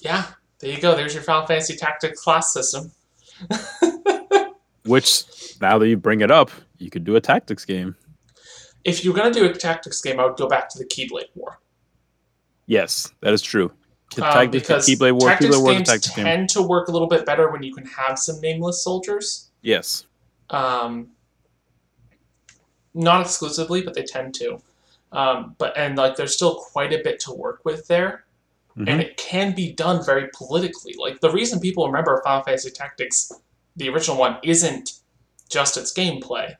[0.00, 0.24] Yeah,
[0.60, 0.94] there you go.
[0.96, 2.90] There's your Final Fantasy Tactics class system.
[4.86, 5.24] Which
[5.60, 7.96] now that you bring it up, you could do a tactics game.
[8.84, 11.58] If you're gonna do a tactics game, I would go back to the Keyblade War.
[12.66, 13.72] Yes, that is true.
[14.22, 16.24] Um, Tactics, because Keyblade War, tactics Keyblade War games tactics game.
[16.24, 19.50] tend to work a little bit better when you can have some nameless soldiers.
[19.62, 20.06] Yes.
[20.50, 21.08] um,
[22.94, 24.58] not exclusively, but they tend to.
[25.12, 28.24] Um, but and like there's still quite a bit to work with there,
[28.76, 28.88] Mhm.
[28.88, 30.94] and it can be done very politically.
[30.98, 33.32] Like the reason people remember Final Fantasy Tactics,
[33.76, 34.92] the original one, isn't
[35.48, 36.54] just its gameplay,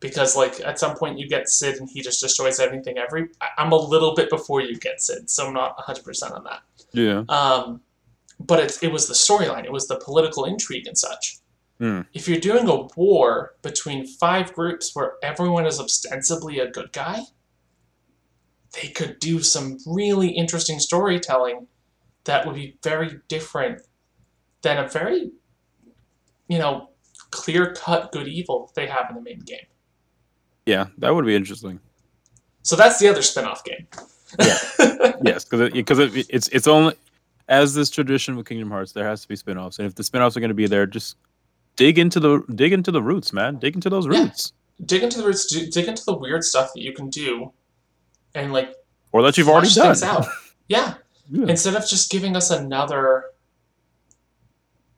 [0.00, 2.98] because like at some point you get Cid and he just destroys everything.
[2.98, 3.28] Every
[3.58, 6.62] I'm a little bit before you get Cid, so I'm not 100 percent on that.
[6.92, 7.24] Yeah.
[7.28, 7.80] Um,
[8.38, 11.38] but it, it was the storyline, it was the political intrigue and such.
[11.78, 12.02] Hmm.
[12.14, 17.22] If you're doing a war between five groups where everyone is ostensibly a good guy,
[18.80, 21.66] they could do some really interesting storytelling
[22.24, 23.82] that would be very different
[24.62, 25.32] than a very,
[26.48, 26.90] you know,
[27.30, 29.66] clear cut good evil they have in the main game.
[30.66, 31.80] Yeah, that would be interesting.
[32.62, 33.88] So that's the other spin off game.
[34.38, 35.12] Yeah.
[35.24, 36.94] yes, because it, because it, it's it's only
[37.48, 40.36] as this tradition with Kingdom Hearts, there has to be spin-offs, and if the spin-offs
[40.36, 41.16] are going to be there, just
[41.76, 43.56] dig into the dig into the roots, man.
[43.56, 44.22] Dig into those Yeah.
[44.24, 44.52] roots,
[44.84, 47.52] dig into the roots, dig into the weird stuff that you can do,
[48.34, 48.74] and like
[49.12, 49.96] or that you've already done.
[50.04, 50.26] out.
[50.68, 50.94] Yeah.
[51.30, 51.46] Yeah.
[51.48, 53.24] Instead of just giving us another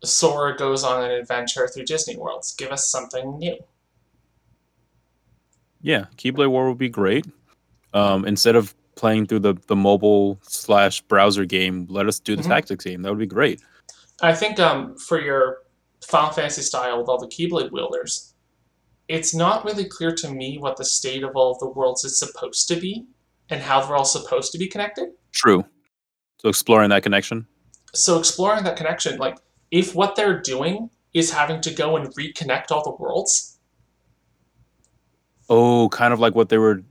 [0.05, 3.57] Sora goes on an adventure through Disney worlds, give us something new.
[5.81, 7.27] Yeah, Keyblade War would be great.
[7.93, 12.43] Um, instead of playing through the the mobile slash browser game, let us do the
[12.43, 12.49] Mhm.
[12.49, 13.03] tactics game.
[13.03, 13.61] That would be great.
[14.23, 15.59] I think um, for your
[16.07, 18.35] Final Fantasy style with all the Keyblade wielders,
[19.09, 22.19] it's not really clear to me what the state of all of the worlds is
[22.19, 23.07] supposed to be
[23.51, 25.11] and how they're all supposed to be connected.
[25.33, 25.65] True.
[26.41, 27.47] So exploring that connection.
[27.95, 29.39] So exploring that connection, like
[29.71, 33.59] if what they're doing is having to go and reconnect all the worlds,
[35.51, 36.83] Oh, kind of like what they were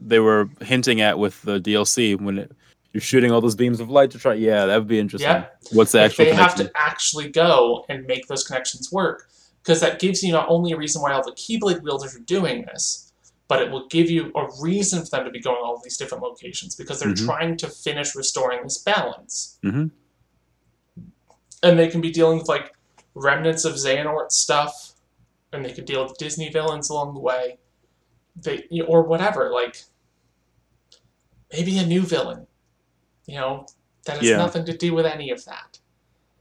[0.00, 2.52] they were hinting at with the DLC when it,
[2.92, 4.34] you're shooting all those beams of light to try.
[4.34, 5.30] Yeah, that would be interesting.
[5.30, 5.46] Yeah.
[5.72, 9.28] What's the if actual they have to actually go and make those connections work,
[9.62, 12.62] because that gives you not only a reason why all the Keyblade wielders are doing
[12.62, 13.12] this,
[13.46, 16.22] but it will give you a reason for them to be going all these different
[16.22, 17.24] locations because they're Mhm.
[17.26, 19.58] trying to finish restoring this balance.
[19.64, 19.90] Mhm.
[21.62, 22.74] And they can be dealing with like
[23.14, 24.92] remnants of Xehanort stuff,
[25.52, 27.58] and they could deal with Disney villains along the way,
[28.42, 29.50] they or whatever.
[29.50, 29.82] Like
[31.52, 32.46] maybe a new villain,
[33.26, 33.66] you know,
[34.04, 34.36] that has Yeah.
[34.36, 35.78] nothing to do with any of that.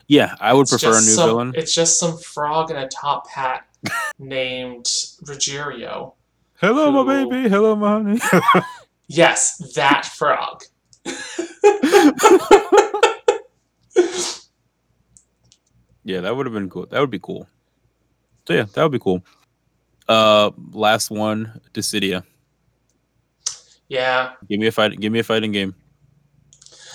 [0.08, 1.54] Yeah, I would It's prefer a new some- villain.
[1.56, 3.68] It's just some frog in a top hat
[4.20, 4.86] named
[5.26, 6.14] Rogerio.
[6.62, 7.50] Hello, my baby.
[7.50, 8.20] Hello, my honey.
[9.10, 10.64] Yes, that frog.
[16.04, 16.86] yeah, that would have been cool.
[16.88, 17.48] That would be cool.
[18.48, 19.24] So yeah, that would be cool.
[20.08, 22.24] Uh, last one, Dissidia.
[23.90, 25.00] Yeah, Give me a fight.
[25.00, 25.74] Give me a fighting game.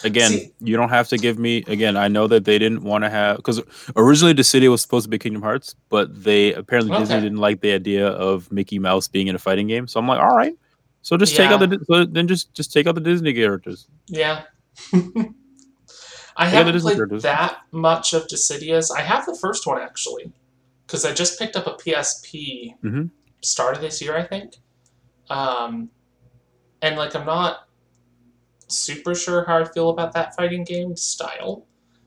[0.04, 1.64] Again, See- you don't have to give me.
[1.66, 3.62] Again, I know that they didn't want to have because
[3.96, 7.72] originally Dissidia was supposed to be Kingdom Hearts, but they apparently Disney didn't like the
[7.72, 9.86] idea of Mickey Mouse being in a fighting game.
[9.86, 10.54] So I'm like, all right,
[11.02, 13.88] so just take out the so then just just take out the Disney characters.
[14.06, 14.44] Yeah.
[14.92, 15.00] Yeah,
[16.36, 17.22] I haven't played is.
[17.22, 18.90] that much of Dissidia's.
[18.90, 20.32] I have the first one actually,
[20.92, 23.08] because I just picked up a PSP Mhm.
[23.40, 24.58] start of this year, I think.
[25.30, 25.88] Um,
[26.82, 27.66] and like I'm not
[28.68, 31.64] super sure how I feel about that fighting game style,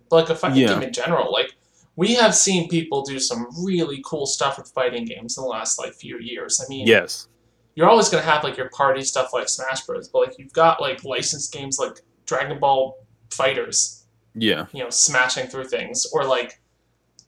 [0.09, 0.67] but like a fighting Yeah.
[0.75, 1.55] game in general, like
[1.95, 5.79] we have seen people do some really cool stuff with fighting games in the last
[5.79, 6.61] like few years.
[6.63, 7.27] I mean, Yes.
[7.73, 10.79] you're always gonna have like your party stuff like Smash Bros, but like you've got
[10.79, 12.99] like licensed games like Dragon Ball
[13.31, 14.03] FighterZ,
[14.35, 14.67] Yeah.
[14.73, 16.61] you know, smashing through things, or like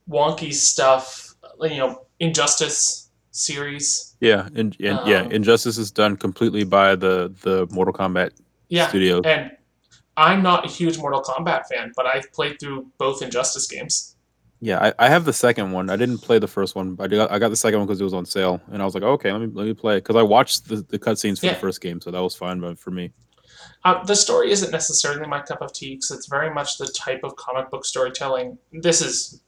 [0.07, 1.26] wonky stuff,
[1.61, 4.15] you know, Injustice series.
[4.19, 4.47] Yeah.
[4.55, 8.31] And, and yeah, Um, Injustice is done completely by the the Mortal Kombat
[8.69, 9.21] Yeah, studio.
[9.23, 9.51] and
[10.17, 14.15] I'm not a huge Mortal Kombat fan, but I've played through both Injustice games.
[14.59, 15.91] Yeah, I, I have the second one.
[15.91, 18.01] I didn't play the first one, but I got, I got the second one because
[18.01, 20.15] it was on sale, and I was like, okay, let me let me play because
[20.15, 21.53] I watched the, the cutscenes for Yeah.
[21.53, 22.59] the first game, so that was fine.
[22.59, 23.11] But for me,
[23.85, 27.21] Uh, the story isn't necessarily my cup of tea because it's very much the type
[27.23, 28.57] of comic book storytelling.
[28.73, 29.41] This is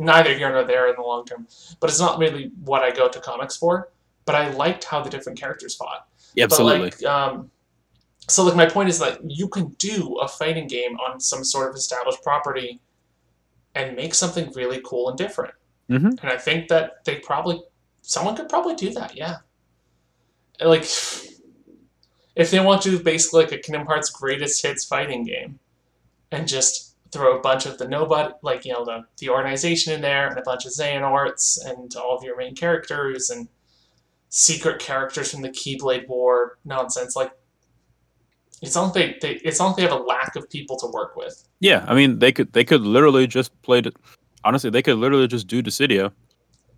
[0.00, 1.46] neither here nor there in the long term,
[1.78, 3.90] but it's not really what I go to comics for.
[4.24, 6.06] But I liked how the different characters fought.
[6.34, 6.90] yeah, absolutely.
[6.90, 7.50] But like, um,
[8.28, 11.68] so like my point is that you can do a fighting game on some sort
[11.68, 12.80] of established property
[13.74, 15.54] and make something really cool and different.
[15.88, 16.18] Mhm.
[16.20, 17.62] And I think that they probably
[18.02, 19.16] someone could probably do that.
[19.16, 19.38] Yeah.
[20.60, 20.82] Like
[22.36, 25.58] if they want to do basically like a Kingdom Hearts greatest hits fighting game
[26.30, 30.00] and just throw a bunch of the nobody like you know the the organization in
[30.00, 33.48] there and a bunch of Xehanorts and all of your main characters and
[34.28, 37.16] secret characters from the Keyblade War nonsense.
[37.16, 37.32] Like,
[38.62, 40.86] it's not like they, they it's not like they have a lack of people to
[40.86, 41.48] work with.
[41.60, 43.80] yeah, I mean, they could they could literally just play.
[43.80, 43.92] The,
[44.44, 46.12] honestly, they could literally just do Dissidia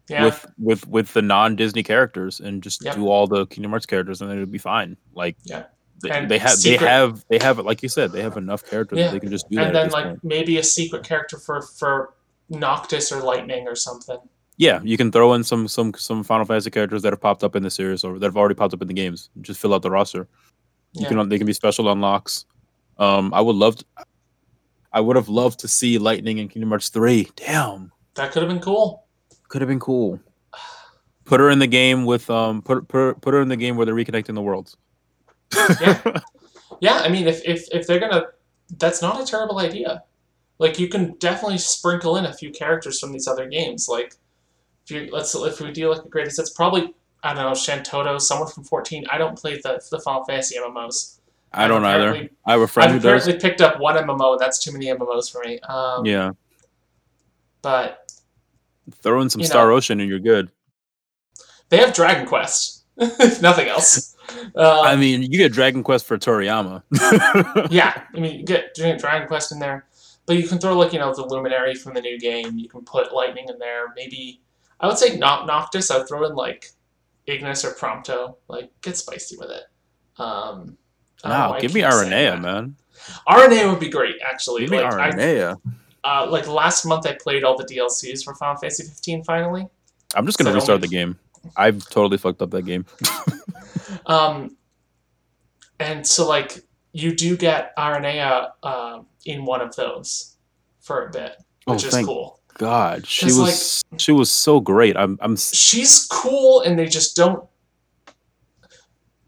[0.09, 2.95] Yeah, with with with the non Disney characters and just Yep.
[2.95, 4.97] do all the Kingdom Hearts characters, and then it'd be fine.
[5.15, 5.65] Like, Yeah.
[6.03, 8.65] They, And they have secret- they have they have like you said, they have enough
[8.69, 9.07] characters Yeah.
[9.07, 9.67] that they can just do that.
[9.69, 10.25] and then like point.
[10.25, 12.15] maybe a secret character for for
[12.49, 14.19] Noctis or Lightning or something.
[14.59, 17.57] Yeah, you can throw in some some some Final Fantasy characters that have popped up
[17.57, 19.31] in the series or that have already popped up in the games.
[19.41, 20.29] Just fill out the roster.
[20.93, 21.09] You Yeah.
[21.09, 22.45] can they can be special unlocks.
[22.99, 23.85] Um, I would love to,
[24.93, 27.31] I would have loved to see Lightning in Kingdom Hearts three.
[27.37, 29.07] Damn, That could have been cool.
[29.49, 30.21] could have been cool.
[31.25, 33.87] Put her in the game with um put put put her in the game where
[33.87, 34.77] they're reconnecting the worlds.
[35.81, 36.21] Yeah.
[36.81, 38.25] Yeah, I mean, if if if they're gonna,
[38.79, 40.03] that's not a terrible idea.
[40.59, 43.89] Like you can definitely sprinkle in a few characters from these other games.
[43.89, 44.17] Like
[44.85, 46.93] if you let's if we do like a greatest, it's probably
[47.23, 49.05] I don't know Shantoto, someone from fourteen.
[49.13, 51.19] I don't play the the Final Fantasy MMOs.
[51.53, 52.29] I don't either.
[52.47, 53.27] I have a friend I've who does.
[53.41, 55.61] picked up one MMO, that's too many MMOs for me.
[55.61, 56.33] Um, Yeah,
[57.61, 58.11] But
[58.91, 59.77] throw in some Star know.
[59.77, 60.51] Ocean and you're good.
[61.69, 64.17] they have Dragon Quest, if nothing else.
[64.55, 66.83] Uh, I mean, you get Dragon Quest for Toriyama.
[67.71, 69.87] yeah, I mean, you get Dragon Quest in there,
[70.27, 72.59] but you can throw like you know the Luminary from the new game.
[72.59, 73.93] You can put Lightning in there.
[73.97, 74.41] Maybe
[74.81, 75.91] I would say not Noctis.
[75.91, 76.71] I'd throw in like
[77.27, 78.37] Ignis or Prompto.
[78.49, 79.65] Like get spicy with it.
[80.19, 80.77] Um,
[81.25, 82.77] I don't know Wow, give me Aranea, man.
[83.29, 84.63] Aranea would be great actually.
[84.63, 85.61] Give me like I, Aranea.
[86.05, 89.67] uh, like last month I played all the DLCs for Final Fantasy 15 finally.
[90.15, 91.19] I'm just gonna so restart the game.
[91.57, 92.87] I've totally fucked up that game.
[94.07, 94.57] Um,
[95.81, 96.61] and so like
[96.93, 100.37] you do get Aranea um in one of those
[100.81, 101.37] for a bit,
[101.67, 102.41] Oh, which is cool.
[102.59, 104.97] God, she was she was so great.
[104.97, 107.49] I'm I'm she's cool and they just don't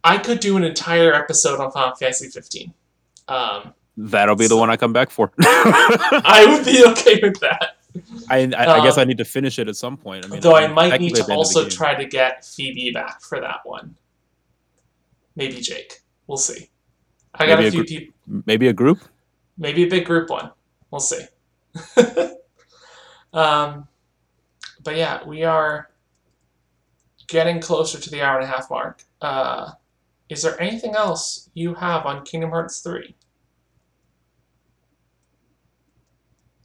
[0.02, 2.74] I could do an entire episode on Final Fantasy 15.
[3.28, 5.32] Um, that'll be the one I come back for.
[5.40, 7.76] I I would be okay with that.
[8.28, 10.26] I, I guess Um, I need to finish it at some point.
[10.26, 11.94] I mean, Though I I'm might need to at the end of the also try
[11.94, 13.94] to get Phoebe back for that one.
[15.36, 16.00] Maybe Jake.
[16.26, 16.70] We'll see.
[17.34, 18.42] I got Maybe a a few gr- people.
[18.46, 19.00] maybe a group.
[19.58, 20.50] Maybe a big group one.
[20.90, 21.24] We'll see.
[23.32, 23.88] um,
[24.82, 25.90] but yeah, we are
[27.26, 29.02] getting closer to the hour and a half mark.
[29.20, 29.72] Uh,
[30.28, 33.14] is there anything else you have on Kingdom Hearts 3?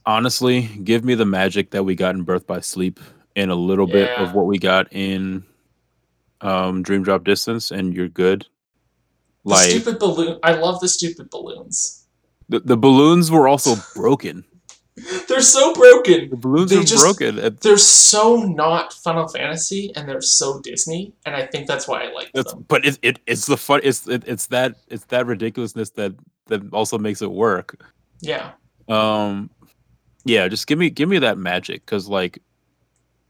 [0.06, 2.98] Honestly, give me the magic that we got in Birth by Sleep
[3.36, 5.44] and a little bit of what we got in
[6.40, 8.46] um, Dream Drop Distance, and you're good.
[9.44, 10.38] The Like stupid balloon.
[10.42, 12.04] I love the stupid balloons.
[12.48, 14.44] the, the balloons were also broken.
[15.28, 16.28] They're so broken.
[16.30, 17.56] The balloons They are just- broken.
[17.62, 22.12] They're so not Final Fantasy, and they're so Disney, and I think that's why I
[22.12, 22.66] like That's, them.
[22.68, 23.80] but it, it it's the fun.
[23.82, 26.12] It's it, it's that it's that ridiculousness that
[26.48, 27.80] that also makes it work.
[28.20, 28.50] Yeah,
[28.88, 29.48] Um,
[30.26, 32.42] yeah, just give me give me that magic because like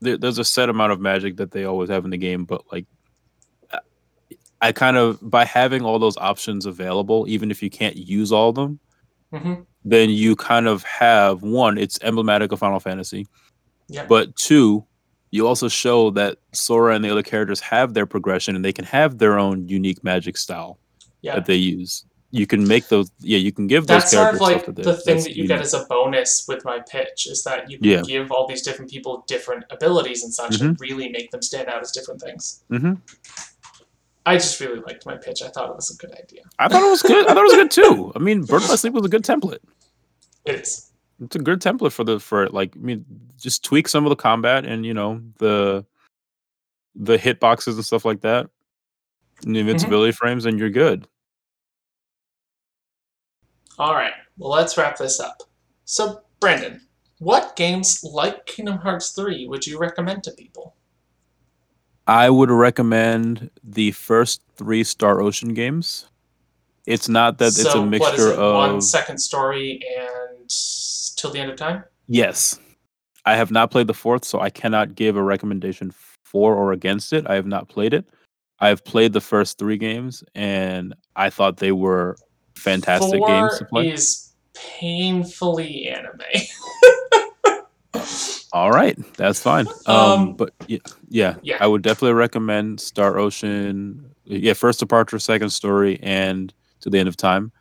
[0.01, 2.65] there, there's a set amount of magic that they always have in the game, but
[2.73, 2.87] like
[4.63, 8.51] I kind of by having all those options available, even if you can't use all
[8.51, 8.79] of them,
[9.33, 11.79] hmm then you kind of have one.
[11.79, 13.27] It's emblematic of Final Fantasy,
[13.89, 14.85] yeah, but two,
[15.31, 18.85] you also show that Sora and the other characters have their progression and they can
[18.85, 20.79] have their own unique magic style
[21.23, 21.35] yeah.
[21.37, 22.05] that they use.
[22.33, 23.11] You can make those.
[23.21, 24.39] Yeah, you can give those characters.
[24.39, 27.27] That's sort of like the thing that you get as a bonus with my pitch
[27.27, 28.03] is that you can Yeah.
[28.03, 30.67] give all these different people different abilities and such, Mm-hmm.
[30.67, 32.63] and really make them stand out as different things.
[32.71, 33.01] Mhm.
[34.27, 35.43] I just really liked my pitch.
[35.43, 36.43] I thought it was a good idea.
[36.59, 37.27] I thought it was good.
[37.27, 38.13] I thought it was good too.
[38.15, 39.61] I mean, Birth by Sleep was a good template.
[40.45, 40.91] It is.
[41.23, 42.77] It's a good template for the for like.
[42.77, 43.05] I mean,
[43.39, 45.85] just tweak some of the combat and you know the
[46.95, 48.49] the hitboxes and stuff like that,
[49.45, 49.69] and the mm-hmm.
[49.69, 51.07] invincibility frames, and you're good.
[53.79, 54.13] All right.
[54.37, 55.43] Well, let's wrap this up.
[55.87, 56.83] So, Brandon,
[57.19, 60.75] what games like Kingdom Hearts 3 would you recommend to people?
[62.07, 66.07] I would recommend the first three Star Ocean games.
[66.87, 68.39] It's not that it's so a what is mixture it?
[68.39, 70.51] of one second story and
[71.17, 71.85] till the end of time?
[72.09, 72.59] Yes.
[73.27, 75.93] I have not played the fourth, so I cannot give a recommendation
[76.25, 77.27] for or against it.
[77.29, 78.07] I have not played it.
[78.61, 82.17] I've played the first three games, and I thought they were
[82.57, 83.89] fantastic Four games to play.
[83.91, 86.21] is painfully anime.
[88.53, 89.67] All right, that's fine.
[89.87, 90.79] Um, Um, but yeah,
[91.09, 91.57] yeah, yeah.
[91.61, 94.11] I would definitely recommend Star Ocean.
[94.25, 97.53] Yeah, first departure, second story, and to the end of time.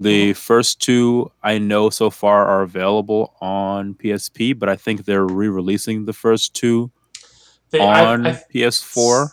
[0.00, 0.38] The Mm-hmm.
[0.38, 6.06] first two I know so far are available on PSP, but I think they're re-releasing
[6.06, 6.90] the first two
[7.70, 9.28] They, I- on I- PS4.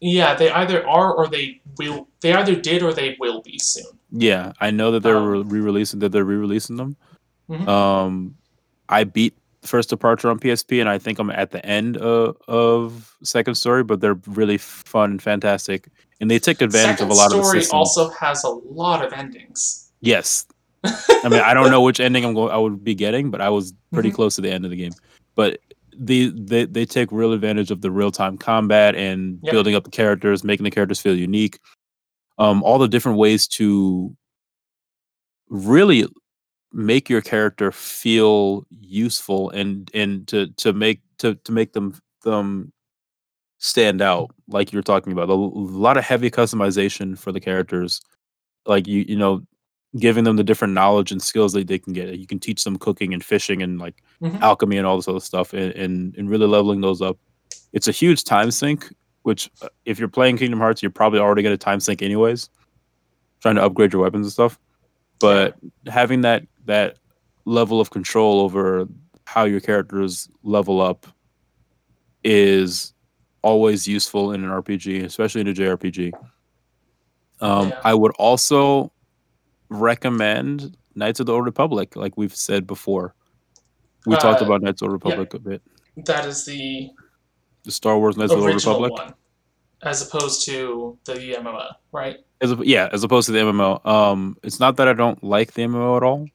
[0.00, 2.08] yeah, they either are or they will.
[2.22, 3.84] They either did or they will be soon.
[4.10, 6.96] Yeah, I know that they're Um, re- re-releasing that they're re-releasing them.
[7.50, 7.68] Mhm.
[7.68, 8.34] Um,
[8.88, 13.14] I beat First Departure on PSP, and I think I'm at the end of, of
[13.22, 15.88] Second Story, but they're really fun and fantastic,
[16.20, 19.04] and they take advantage Second of a lot of the story also has a lot
[19.04, 19.90] of endings.
[20.00, 20.46] yes,
[20.84, 23.50] I mean I don't know which ending I'm going I would be getting, but I
[23.50, 24.14] was pretty Mhm.
[24.14, 24.92] close to the end of the game.
[25.34, 25.60] But
[25.94, 29.52] the they they take real advantage of the real time combat and Yep.
[29.52, 31.58] building up the characters, making the characters feel unique.
[32.38, 34.16] Um, all the different ways to
[35.50, 36.06] really
[36.72, 42.72] make your character feel useful and and to to make to to make them them
[43.58, 48.00] stand out like you're talking about a, lot of heavy customization for the characters.
[48.66, 49.42] Like you you know
[49.98, 52.16] giving them the different knowledge and skills that they can get.
[52.16, 54.40] You can teach them cooking and fishing and like Mhm.
[54.40, 57.18] alchemy and all this other stuff and, and and really leveling those up.
[57.72, 58.92] It's a huge time sink
[59.22, 62.48] which uh, if you're playing kingdom hearts you're probably already going to time sink anyways
[63.40, 64.58] trying to upgrade your weapons and stuff.
[65.18, 65.56] But
[65.86, 66.96] having that that
[67.44, 68.86] level of control over
[69.24, 71.06] how your characters level up
[72.24, 72.92] is
[73.42, 76.12] always useful in an RPG, especially in a JRPG.
[77.40, 77.80] Um, Yeah.
[77.84, 78.92] I would also
[79.68, 83.14] recommend Knights of the Old Republic, like we've said before.
[84.06, 85.62] We talked Uh, about Knights of the Old Republic a bit.
[86.04, 86.90] That is the
[87.64, 88.92] The Star Wars Knights of the Old Republic.
[88.92, 89.14] one,
[89.82, 92.16] as opposed to the MMO, right?
[92.40, 93.84] As a, yeah, as opposed to the MMO.
[93.86, 96.26] Um, it's not that I don't like the MMO at all,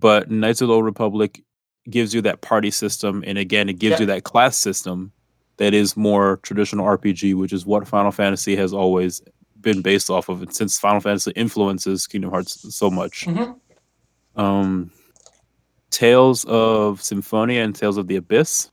[0.00, 1.42] but Knights of the Old Republic
[1.90, 4.00] gives you that party system, and again, it gives Yeah.
[4.00, 5.12] you that class system
[5.56, 9.22] that is more traditional RPG, which is what Final Fantasy has always
[9.60, 10.42] been based off of.
[10.42, 13.58] And since Final Fantasy influences Kingdom Hearts so much, Mhm.
[14.36, 14.90] um,
[15.90, 18.70] Tales of Symphonia and Tales of the Abyss.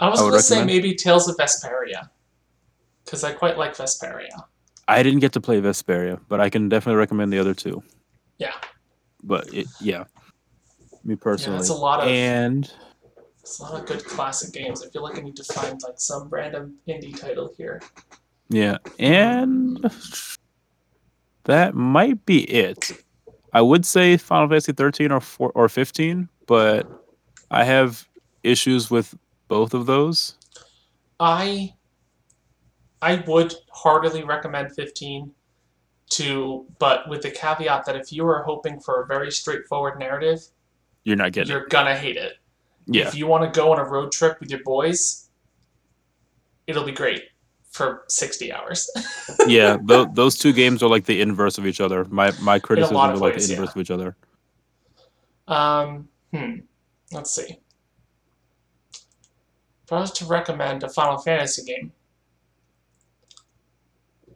[0.00, 2.08] I was I going to say maybe Tales of Vesperia,
[3.04, 4.44] because I quite like Vesperia.
[4.86, 7.82] I didn't get to play Vesperia, but I can definitely recommend the other two.
[8.38, 8.52] Yeah.
[9.22, 10.04] But it, yeah,
[11.04, 11.66] me personally.
[11.66, 12.70] a lot of- and
[13.40, 14.82] It's a lot of good classic games.
[14.84, 17.80] I feel like I need to find like some random indie title here.
[18.50, 19.90] yeah, and
[21.44, 22.90] that might be it.
[23.52, 26.86] I would say Final Fantasy 13 or 4 or 15, but
[27.50, 28.06] I have
[28.42, 29.14] issues with
[29.48, 30.36] both of those.
[31.18, 31.74] I
[33.00, 35.32] I would heartily recommend 15
[36.10, 40.40] to but with the caveat that if you are hoping for a very straightforward narrative,
[41.04, 42.32] You're not getting you're gonna hate it.
[42.32, 42.36] it.
[42.86, 43.08] Yeah.
[43.08, 45.28] If you want to go on a road trip with your boys,
[46.66, 47.24] it'll be great
[47.70, 48.90] for 60 hours.
[49.46, 52.04] yeah, th- those two games are like the inverse of each other.
[52.06, 53.60] My my criticisms are like ways, the yeah.
[53.60, 54.16] inverse of each other.
[55.46, 56.56] Um, Hmm.
[57.12, 57.58] Let's see.
[59.84, 61.92] If I was to recommend a Final Fantasy game,
[64.28, 64.34] mm,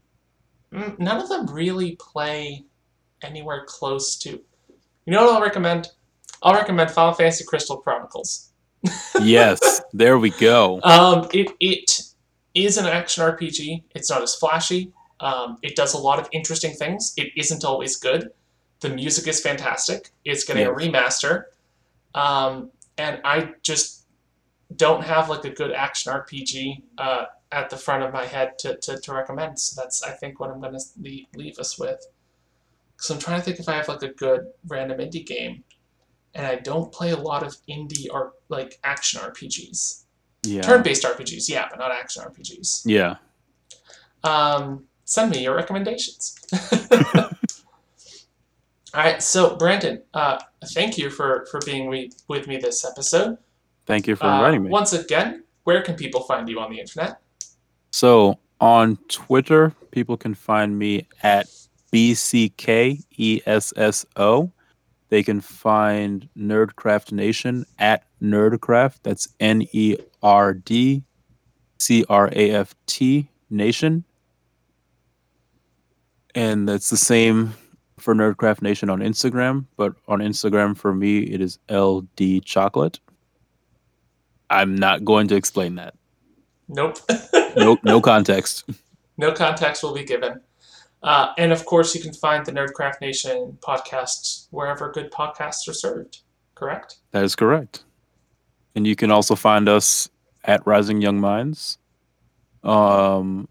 [0.73, 2.65] none of them really play
[3.23, 4.31] anywhere close to.
[4.31, 5.89] You know what I'll recommend?
[6.43, 8.51] I'll recommend Final Fantasy Crystal Chronicles.
[9.21, 10.81] yes, there we go.
[10.83, 12.03] Um, it it
[12.55, 13.85] is an action RPG.
[13.95, 14.93] It's not as flashy.
[15.21, 17.15] Um, it does a lot of interesting things.
[17.17, 18.31] It isn't always good.
[18.81, 20.11] The music is fantastic.
[20.25, 21.45] It's getting a remaster,
[22.15, 24.07] um, and I just
[24.75, 28.77] don't have like a good action RPG uh, at the front of my head to,
[28.79, 29.59] to, to recommend.
[29.59, 32.05] So that's I think what I'm gonna leave, leave us with.
[32.97, 35.65] So I'm trying to think if I have like a good random indie game,
[36.35, 40.05] and I don't play a lot of indie or like action RPGs.
[40.45, 40.63] Yeah.
[40.63, 42.83] Turn-based RPGs, yeah, but not action RPGs.
[42.87, 43.17] Yeah.
[44.25, 46.35] Um, send me your recommendations.
[48.95, 53.39] All right, so Brandon, uh, thank you for for being we, with me this episode.
[53.87, 54.71] Thank you for Uh, inviting me.
[54.71, 57.22] Once again, where can people find you on the internet?
[57.93, 61.47] So on Twitter, people can find me at
[61.93, 63.01] BCKESSO.
[65.11, 69.01] They can find Nerdcraft Nation at Nerdcraft.
[69.03, 71.05] That's N E R D
[71.79, 74.05] C R A F T Nation.
[76.35, 77.53] And that's the same
[77.99, 82.99] for Nerdcraft Nation on Instagram, but on Instagram for me it is LD Chocolate.
[84.49, 85.95] I'm not going to explain that.
[86.73, 86.99] Nope.
[87.57, 88.65] No no context.
[89.19, 90.41] no context will be given.
[91.03, 95.73] Uh, and of course, you can find the Nerdcraft Nation podcasts wherever good podcasts are
[95.75, 96.23] served.
[96.55, 96.97] Correct?
[97.11, 97.85] That is correct.
[98.75, 100.09] And you can also find us
[100.45, 101.79] at Rising Young Minds.
[102.65, 103.49] Um,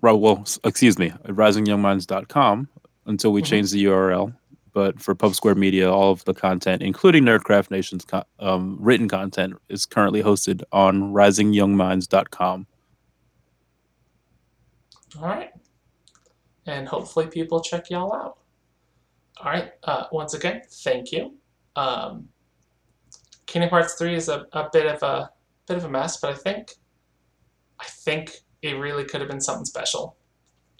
[0.00, 2.68] well, excuse me, at risingyoungminds.com
[3.06, 3.46] until we Mhm.
[3.46, 4.32] change the URL.
[4.76, 9.08] But for Pub Square Media, all of the content, including Nerdcraft Nation's co- um, written
[9.08, 12.66] content, is currently hosted on risingyoungminds.com.
[15.18, 15.48] All right.
[16.66, 18.36] And hopefully people check y'all out.
[19.38, 19.70] All right.
[19.82, 21.38] Uh, once again, thank you.
[21.74, 22.28] Um,
[23.46, 25.30] Kingdom Hearts 3 is a, a bit of a
[25.66, 26.72] bit of a mess, but I think
[27.80, 28.30] I think
[28.60, 30.18] it really could have been something special.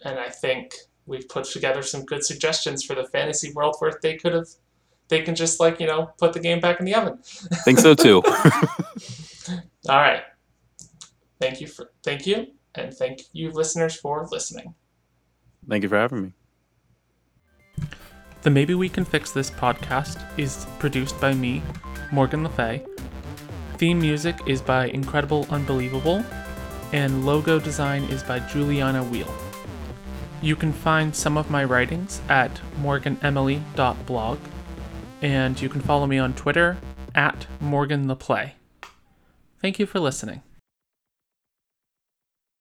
[0.04, 0.74] And I think
[1.06, 4.48] we've put together some good suggestions for the fantasy world where they could have
[5.08, 7.18] they can just like, you know, put the game back in the oven.
[7.64, 8.22] Think so too.
[9.88, 10.22] All right.
[11.40, 14.74] Thank you for thank you and thank you listeners for listening.
[15.68, 16.32] Thank you for having me.
[18.42, 21.62] The Maybe We Can Fix This podcast is produced by me,
[22.12, 22.82] Morgan Le Fay.
[23.76, 26.24] Theme music is by Incredible Unbelievable,
[26.92, 29.45] and logo design is by Juliana Wheel.
[30.42, 34.38] You can find some of my writings at morganemily.blog,
[35.22, 36.76] and you can follow me on Twitter
[37.14, 38.54] at Morgan the Play.
[39.60, 40.42] Thank you for listening.